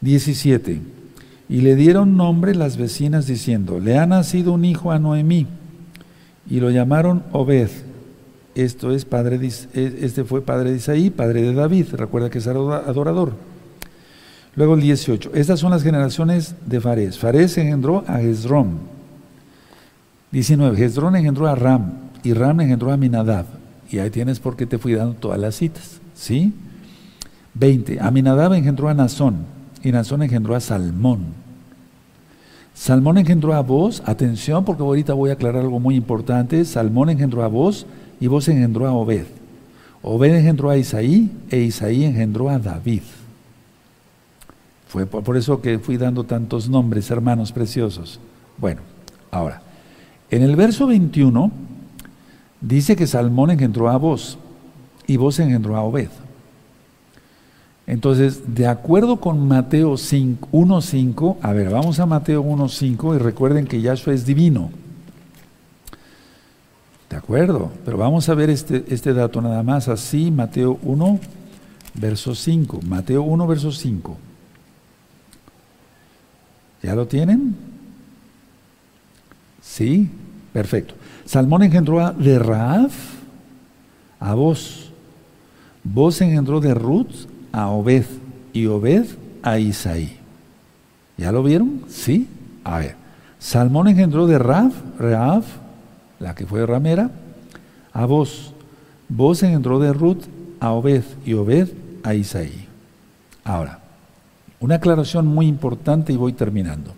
17. 0.00 0.80
Y 1.48 1.60
le 1.60 1.76
dieron 1.76 2.16
nombre 2.16 2.56
las 2.56 2.76
vecinas 2.76 3.26
diciendo, 3.26 3.78
le 3.78 3.98
ha 3.98 4.06
nacido 4.06 4.52
un 4.52 4.64
hijo 4.64 4.90
a 4.90 4.98
Noemí, 4.98 5.46
y 6.48 6.60
lo 6.60 6.70
llamaron 6.70 7.22
Obed. 7.32 7.70
Esto 8.54 8.90
es 8.90 9.04
padre 9.04 9.38
de, 9.38 9.46
este 9.74 10.24
fue 10.24 10.40
padre 10.40 10.70
de 10.70 10.76
Isaí, 10.76 11.10
padre 11.10 11.42
de 11.42 11.52
David, 11.52 11.88
recuerda 11.92 12.30
que 12.30 12.38
es 12.38 12.46
adorador. 12.46 13.34
Luego 14.54 14.74
el 14.74 14.80
18. 14.80 15.32
Estas 15.34 15.60
son 15.60 15.70
las 15.70 15.82
generaciones 15.82 16.54
de 16.64 16.80
Fares. 16.80 17.18
Fares 17.18 17.58
engendró 17.58 18.02
a 18.06 18.22
Hezrón. 18.22 18.78
19. 20.32 20.82
Hezrón 20.82 21.16
engendró 21.16 21.46
a 21.46 21.54
Ram 21.54 21.92
y 22.22 22.32
Ram 22.32 22.62
engendró 22.62 22.90
a 22.90 22.96
Minadab. 22.96 23.44
Y 23.90 23.98
ahí 23.98 24.08
tienes 24.08 24.40
por 24.40 24.56
qué 24.56 24.64
te 24.64 24.78
fui 24.78 24.94
dando 24.94 25.14
todas 25.14 25.38
las 25.38 25.56
citas. 25.56 26.00
¿Sí? 26.14 26.54
20. 27.52 27.98
Aminadab 28.00 28.54
engendró 28.54 28.88
a 28.88 28.94
Nazón 28.94 29.44
y 29.82 29.92
Nazón 29.92 30.22
engendró 30.22 30.56
a 30.56 30.60
Salmón. 30.60 31.45
Salmón 32.76 33.16
engendró 33.16 33.54
a 33.54 33.62
vos, 33.62 34.02
atención 34.04 34.66
porque 34.66 34.82
ahorita 34.82 35.14
voy 35.14 35.30
a 35.30 35.32
aclarar 35.32 35.62
algo 35.62 35.80
muy 35.80 35.96
importante. 35.96 36.62
Salmón 36.66 37.08
engendró 37.08 37.42
a 37.42 37.48
vos 37.48 37.86
y 38.20 38.26
vos 38.26 38.46
engendró 38.48 38.86
a 38.86 38.92
Obed. 38.92 39.24
Obed 40.02 40.34
engendró 40.34 40.68
a 40.68 40.76
Isaí 40.76 41.32
e 41.50 41.58
Isaí 41.60 42.04
engendró 42.04 42.50
a 42.50 42.58
David. 42.58 43.00
Fue 44.88 45.06
por 45.06 45.38
eso 45.38 45.62
que 45.62 45.78
fui 45.78 45.96
dando 45.96 46.24
tantos 46.24 46.68
nombres, 46.68 47.10
hermanos 47.10 47.50
preciosos. 47.50 48.20
Bueno, 48.58 48.82
ahora, 49.30 49.62
en 50.30 50.42
el 50.42 50.54
verso 50.54 50.86
21 50.86 51.50
dice 52.60 52.94
que 52.94 53.06
Salmón 53.06 53.50
engendró 53.52 53.88
a 53.88 53.96
vos 53.96 54.38
y 55.06 55.16
vos 55.16 55.38
engendró 55.38 55.76
a 55.76 55.82
Obed. 55.82 56.10
Entonces, 57.86 58.54
de 58.54 58.66
acuerdo 58.66 59.20
con 59.20 59.46
Mateo 59.46 59.92
1.5, 59.92 61.36
a 61.40 61.52
ver, 61.52 61.70
vamos 61.70 62.00
a 62.00 62.06
Mateo 62.06 62.42
1.5 62.42 63.14
y 63.14 63.18
recuerden 63.18 63.66
que 63.66 63.80
Yahshua 63.80 64.12
es 64.12 64.26
divino. 64.26 64.70
De 67.08 67.16
acuerdo, 67.16 67.70
pero 67.84 67.96
vamos 67.96 68.28
a 68.28 68.34
ver 68.34 68.50
este, 68.50 68.84
este 68.88 69.14
dato 69.14 69.40
nada 69.40 69.62
más, 69.62 69.86
así, 69.86 70.32
Mateo 70.32 70.80
1, 70.82 71.20
verso 71.94 72.34
5. 72.34 72.80
Mateo 72.88 73.22
1, 73.22 73.46
verso 73.46 73.70
5. 73.70 74.16
¿Ya 76.82 76.94
lo 76.96 77.06
tienen? 77.06 77.54
Sí, 79.62 80.10
perfecto. 80.52 80.94
Salmón 81.24 81.62
engendró 81.62 82.04
a 82.04 82.12
de 82.12 82.38
Raab 82.40 82.90
a 84.18 84.34
vos. 84.34 84.90
Vos 85.84 86.20
engendró 86.20 86.60
de 86.60 86.74
Ruth 86.74 87.26
a 87.56 87.70
Obed 87.70 88.04
y 88.52 88.66
Obed 88.66 89.06
a 89.42 89.58
Isaí. 89.58 90.18
¿Ya 91.16 91.32
lo 91.32 91.42
vieron? 91.42 91.84
Sí. 91.88 92.28
A 92.62 92.78
ver. 92.78 92.96
Salmón 93.38 93.88
engendró 93.88 94.26
de 94.26 94.38
Rav, 94.38 94.72
Rav, 94.98 95.42
la 96.20 96.34
que 96.34 96.46
fue 96.46 96.66
ramera, 96.66 97.10
a 97.94 98.04
vos. 98.04 98.52
Vos 99.08 99.42
engendró 99.42 99.78
de 99.78 99.94
Ruth 99.94 100.24
a 100.60 100.72
Obed 100.72 101.02
y 101.24 101.32
Obed 101.32 101.68
a 102.02 102.14
Isaí. 102.14 102.66
Ahora, 103.42 103.78
una 104.60 104.74
aclaración 104.74 105.26
muy 105.26 105.46
importante 105.46 106.12
y 106.12 106.16
voy 106.16 106.34
terminando. 106.34 106.92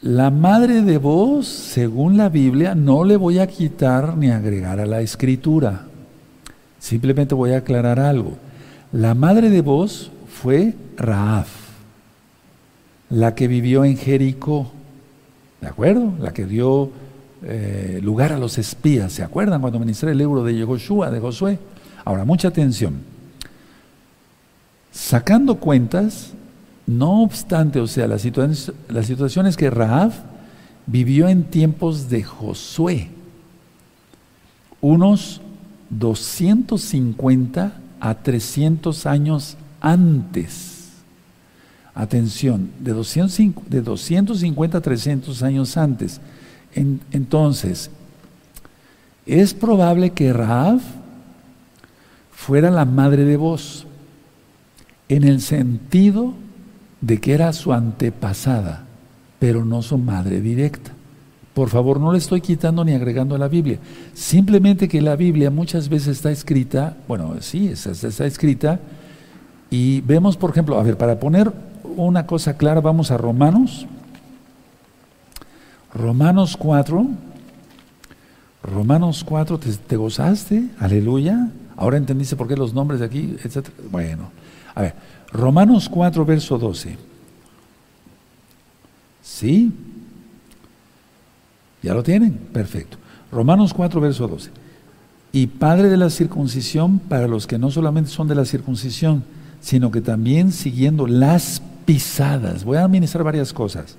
La 0.00 0.30
madre 0.30 0.82
de 0.82 0.98
vos, 0.98 1.46
según 1.46 2.16
la 2.16 2.28
Biblia, 2.28 2.74
no 2.74 3.04
le 3.04 3.16
voy 3.16 3.38
a 3.38 3.46
quitar 3.46 4.16
ni 4.16 4.30
agregar 4.30 4.80
a 4.80 4.86
la 4.86 5.00
escritura. 5.00 5.86
Simplemente 6.78 7.34
voy 7.34 7.52
a 7.52 7.58
aclarar 7.58 7.98
algo. 7.98 8.36
La 8.92 9.14
madre 9.14 9.50
de 9.50 9.60
vos 9.60 10.10
fue 10.28 10.74
Raaf, 10.96 11.48
la 13.10 13.34
que 13.34 13.48
vivió 13.48 13.84
en 13.84 13.96
Jericó, 13.96 14.70
¿de 15.60 15.68
acuerdo? 15.68 16.12
La 16.20 16.32
que 16.32 16.46
dio 16.46 16.90
eh, 17.42 18.00
lugar 18.02 18.32
a 18.32 18.38
los 18.38 18.58
espías, 18.58 19.12
¿se 19.12 19.22
acuerdan 19.22 19.60
cuando 19.60 19.78
ministré 19.78 20.12
el 20.12 20.18
libro 20.18 20.44
de 20.44 20.54
Yehoshua, 20.54 21.10
de 21.10 21.20
Josué? 21.20 21.58
Ahora, 22.04 22.24
mucha 22.24 22.48
atención. 22.48 23.00
Sacando 24.92 25.56
cuentas, 25.56 26.32
no 26.86 27.22
obstante, 27.22 27.80
o 27.80 27.86
sea, 27.86 28.06
la 28.06 28.18
la 28.88 29.02
situación 29.02 29.46
es 29.46 29.56
que 29.56 29.70
Raaf 29.70 30.16
vivió 30.86 31.28
en 31.28 31.44
tiempos 31.44 32.08
de 32.08 32.22
Josué, 32.22 33.08
unos 34.80 35.40
250 35.90 37.80
a 38.00 38.14
300 38.14 39.06
años 39.06 39.56
antes. 39.80 40.72
Atención, 41.94 42.70
de, 42.78 42.92
250, 42.92 44.78
a 44.78 44.80
300 44.80 45.42
años 45.42 45.76
antes. 45.76 46.20
entonces, 46.74 47.90
es 49.24 49.54
probable 49.54 50.10
que 50.10 50.32
Raab 50.32 50.80
fuera 52.30 52.70
la 52.70 52.84
madre 52.84 53.24
de 53.24 53.36
vos, 53.36 53.86
en 55.08 55.24
el 55.24 55.40
sentido 55.40 56.34
de 57.00 57.18
que 57.18 57.32
era 57.32 57.52
su 57.52 57.72
antepasada, 57.72 58.84
pero 59.38 59.64
no 59.64 59.82
su 59.82 59.98
madre 59.98 60.40
directa. 60.40 60.95
Por 61.56 61.70
favor, 61.70 61.98
no 61.98 62.12
le 62.12 62.18
estoy 62.18 62.42
quitando 62.42 62.84
ni 62.84 62.92
agregando 62.92 63.34
a 63.34 63.38
la 63.38 63.48
Biblia. 63.48 63.78
Simplemente 64.12 64.88
que 64.88 65.00
la 65.00 65.16
Biblia 65.16 65.50
muchas 65.50 65.88
veces 65.88 66.08
está 66.08 66.30
escrita, 66.30 66.98
bueno, 67.08 67.36
sí, 67.40 67.68
está, 67.68 68.26
escrita, 68.26 68.78
y 69.70 70.02
vemos, 70.02 70.36
por 70.36 70.50
ejemplo, 70.50 70.78
a 70.78 70.82
ver, 70.82 70.98
para 70.98 71.18
poner 71.18 71.50
una 71.96 72.26
cosa 72.26 72.58
clara, 72.58 72.82
vamos 72.82 73.10
a 73.10 73.16
Romanos. 73.16 73.86
Romanos 75.94 76.58
4. 76.58 77.06
Romanos 78.62 79.24
4, 79.24 79.58
¿te, 79.58 79.96
gozaste? 79.96 80.68
Aleluya. 80.78 81.48
Ahora 81.74 81.96
entendiste 81.96 82.36
por 82.36 82.48
qué 82.48 82.56
los 82.56 82.74
nombres 82.74 83.00
de 83.00 83.06
aquí, 83.06 83.34
etcétera. 83.42 83.74
Bueno, 83.90 84.28
a 84.74 84.82
ver, 84.82 84.94
Romanos 85.32 85.88
4, 85.88 86.22
verso 86.26 86.58
12. 86.58 86.98
¿Sí? 89.22 89.72
¿Ya 91.86 91.94
lo 91.94 92.02
tienen? 92.02 92.32
Perfecto. 92.32 92.96
Romanos 93.30 93.72
4, 93.72 94.00
verso 94.00 94.26
12. 94.26 94.50
Y 95.30 95.46
padre 95.46 95.88
de 95.88 95.96
la 95.96 96.10
circuncisión 96.10 96.98
para 96.98 97.28
los 97.28 97.46
que 97.46 97.58
no 97.58 97.70
solamente 97.70 98.10
son 98.10 98.26
de 98.26 98.34
la 98.34 98.44
circuncisión, 98.44 99.22
sino 99.60 99.92
que 99.92 100.00
también 100.00 100.50
siguiendo 100.50 101.06
las 101.06 101.62
pisadas. 101.84 102.64
Voy 102.64 102.78
a 102.78 102.82
administrar 102.82 103.22
varias 103.22 103.52
cosas. 103.52 103.96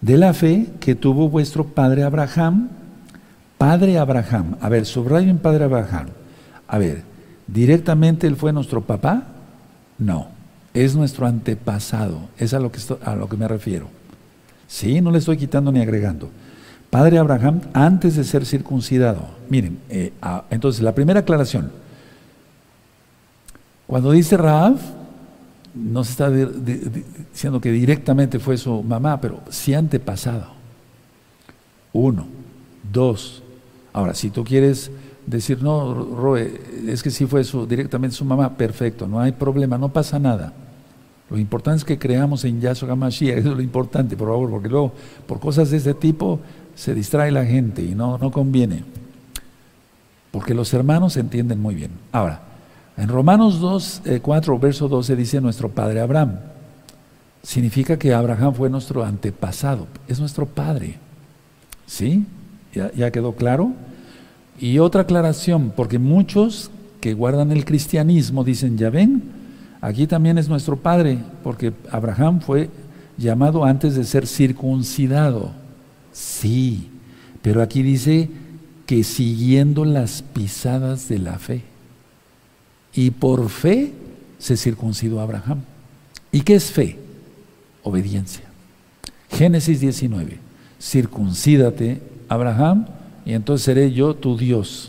De 0.00 0.16
la 0.16 0.32
fe 0.32 0.68
que 0.78 0.94
tuvo 0.94 1.28
vuestro 1.28 1.64
padre 1.64 2.04
Abraham, 2.04 2.68
padre 3.58 3.98
Abraham. 3.98 4.54
A 4.60 4.68
ver, 4.68 4.86
subrayen 4.86 5.38
padre 5.38 5.64
Abraham. 5.64 6.10
A 6.68 6.78
ver, 6.78 7.02
¿directamente 7.48 8.28
él 8.28 8.36
fue 8.36 8.52
nuestro 8.52 8.82
papá? 8.82 9.24
No, 9.98 10.28
es 10.72 10.94
nuestro 10.94 11.26
antepasado. 11.26 12.20
Es 12.38 12.54
a 12.54 12.60
lo 12.60 12.70
que, 12.70 12.78
a 13.04 13.16
lo 13.16 13.28
que 13.28 13.36
me 13.36 13.48
refiero. 13.48 13.88
Sí, 14.68 15.00
no 15.00 15.10
le 15.10 15.18
estoy 15.18 15.36
quitando 15.36 15.72
ni 15.72 15.80
agregando. 15.80 16.30
Padre 16.90 17.18
Abraham 17.18 17.60
antes 17.72 18.16
de 18.16 18.24
ser 18.24 18.46
circuncidado. 18.46 19.28
Miren, 19.48 19.78
eh, 19.90 20.12
entonces 20.50 20.82
la 20.82 20.94
primera 20.94 21.20
aclaración. 21.20 21.70
Cuando 23.86 24.10
dice 24.12 24.36
Raab, 24.36 24.76
no 25.74 26.04
se 26.04 26.10
está 26.10 26.30
diciendo 26.30 27.60
que 27.60 27.70
directamente 27.72 28.38
fue 28.38 28.56
su 28.56 28.82
mamá, 28.82 29.20
pero 29.20 29.40
sí 29.50 29.74
antepasado. 29.74 30.46
Uno, 31.92 32.26
dos. 32.92 33.42
Ahora, 33.92 34.14
si 34.14 34.30
tú 34.30 34.44
quieres 34.44 34.90
decir, 35.26 35.62
no, 35.62 35.94
Roe, 35.94 36.60
es 36.86 37.02
que 37.02 37.10
sí 37.10 37.26
fue 37.26 37.44
su, 37.44 37.66
directamente 37.66 38.16
su 38.16 38.24
mamá, 38.24 38.56
perfecto, 38.56 39.06
no 39.06 39.20
hay 39.20 39.32
problema, 39.32 39.78
no 39.78 39.90
pasa 39.90 40.18
nada. 40.18 40.52
Lo 41.30 41.38
importante 41.38 41.78
es 41.78 41.84
que 41.84 41.98
creamos 41.98 42.44
en 42.44 42.60
Yahshua 42.60 42.96
Mashiach, 42.96 43.38
eso 43.38 43.50
es 43.50 43.56
lo 43.56 43.62
importante, 43.62 44.16
por 44.16 44.28
favor, 44.28 44.50
porque 44.50 44.68
luego, 44.68 44.92
por 45.26 45.38
cosas 45.38 45.70
de 45.70 45.76
este 45.76 45.92
tipo, 45.92 46.40
se 46.78 46.94
distrae 46.94 47.32
la 47.32 47.44
gente 47.44 47.82
y 47.82 47.96
no, 47.96 48.18
no 48.18 48.30
conviene. 48.30 48.84
Porque 50.30 50.54
los 50.54 50.72
hermanos 50.72 51.16
entienden 51.16 51.60
muy 51.60 51.74
bien. 51.74 51.90
Ahora, 52.12 52.40
en 52.96 53.08
Romanos 53.08 53.58
2, 53.58 54.02
4, 54.22 54.54
eh, 54.54 54.58
verso 54.62 54.86
12 54.86 55.16
dice 55.16 55.40
nuestro 55.40 55.70
padre 55.70 56.00
Abraham. 56.00 56.36
Significa 57.42 57.98
que 57.98 58.14
Abraham 58.14 58.54
fue 58.54 58.70
nuestro 58.70 59.04
antepasado, 59.04 59.88
es 60.06 60.20
nuestro 60.20 60.46
padre. 60.46 60.98
¿Sí? 61.84 62.24
¿Ya, 62.72 62.92
ya 62.92 63.10
quedó 63.10 63.32
claro? 63.32 63.72
Y 64.60 64.78
otra 64.78 65.02
aclaración, 65.02 65.72
porque 65.74 65.98
muchos 65.98 66.70
que 67.00 67.12
guardan 67.12 67.50
el 67.50 67.64
cristianismo 67.64 68.44
dicen, 68.44 68.78
ya 68.78 68.90
ven, 68.90 69.24
aquí 69.80 70.06
también 70.06 70.38
es 70.38 70.48
nuestro 70.48 70.76
padre, 70.76 71.18
porque 71.42 71.72
Abraham 71.90 72.40
fue 72.40 72.70
llamado 73.16 73.64
antes 73.64 73.96
de 73.96 74.04
ser 74.04 74.28
circuncidado. 74.28 75.57
Sí, 76.18 76.88
pero 77.42 77.62
aquí 77.62 77.84
dice 77.84 78.28
que 78.86 79.04
siguiendo 79.04 79.84
las 79.84 80.22
pisadas 80.22 81.08
de 81.08 81.20
la 81.20 81.38
fe. 81.38 81.62
Y 82.92 83.12
por 83.12 83.48
fe 83.50 83.92
se 84.40 84.56
circuncidó 84.56 85.20
Abraham. 85.20 85.60
¿Y 86.32 86.40
qué 86.40 86.56
es 86.56 86.72
fe? 86.72 86.98
Obediencia. 87.84 88.42
Génesis 89.30 89.78
19. 89.78 90.38
Circuncídate, 90.80 92.02
Abraham, 92.28 92.86
y 93.24 93.34
entonces 93.34 93.64
seré 93.64 93.92
yo 93.92 94.14
tu 94.14 94.36
Dios. 94.36 94.86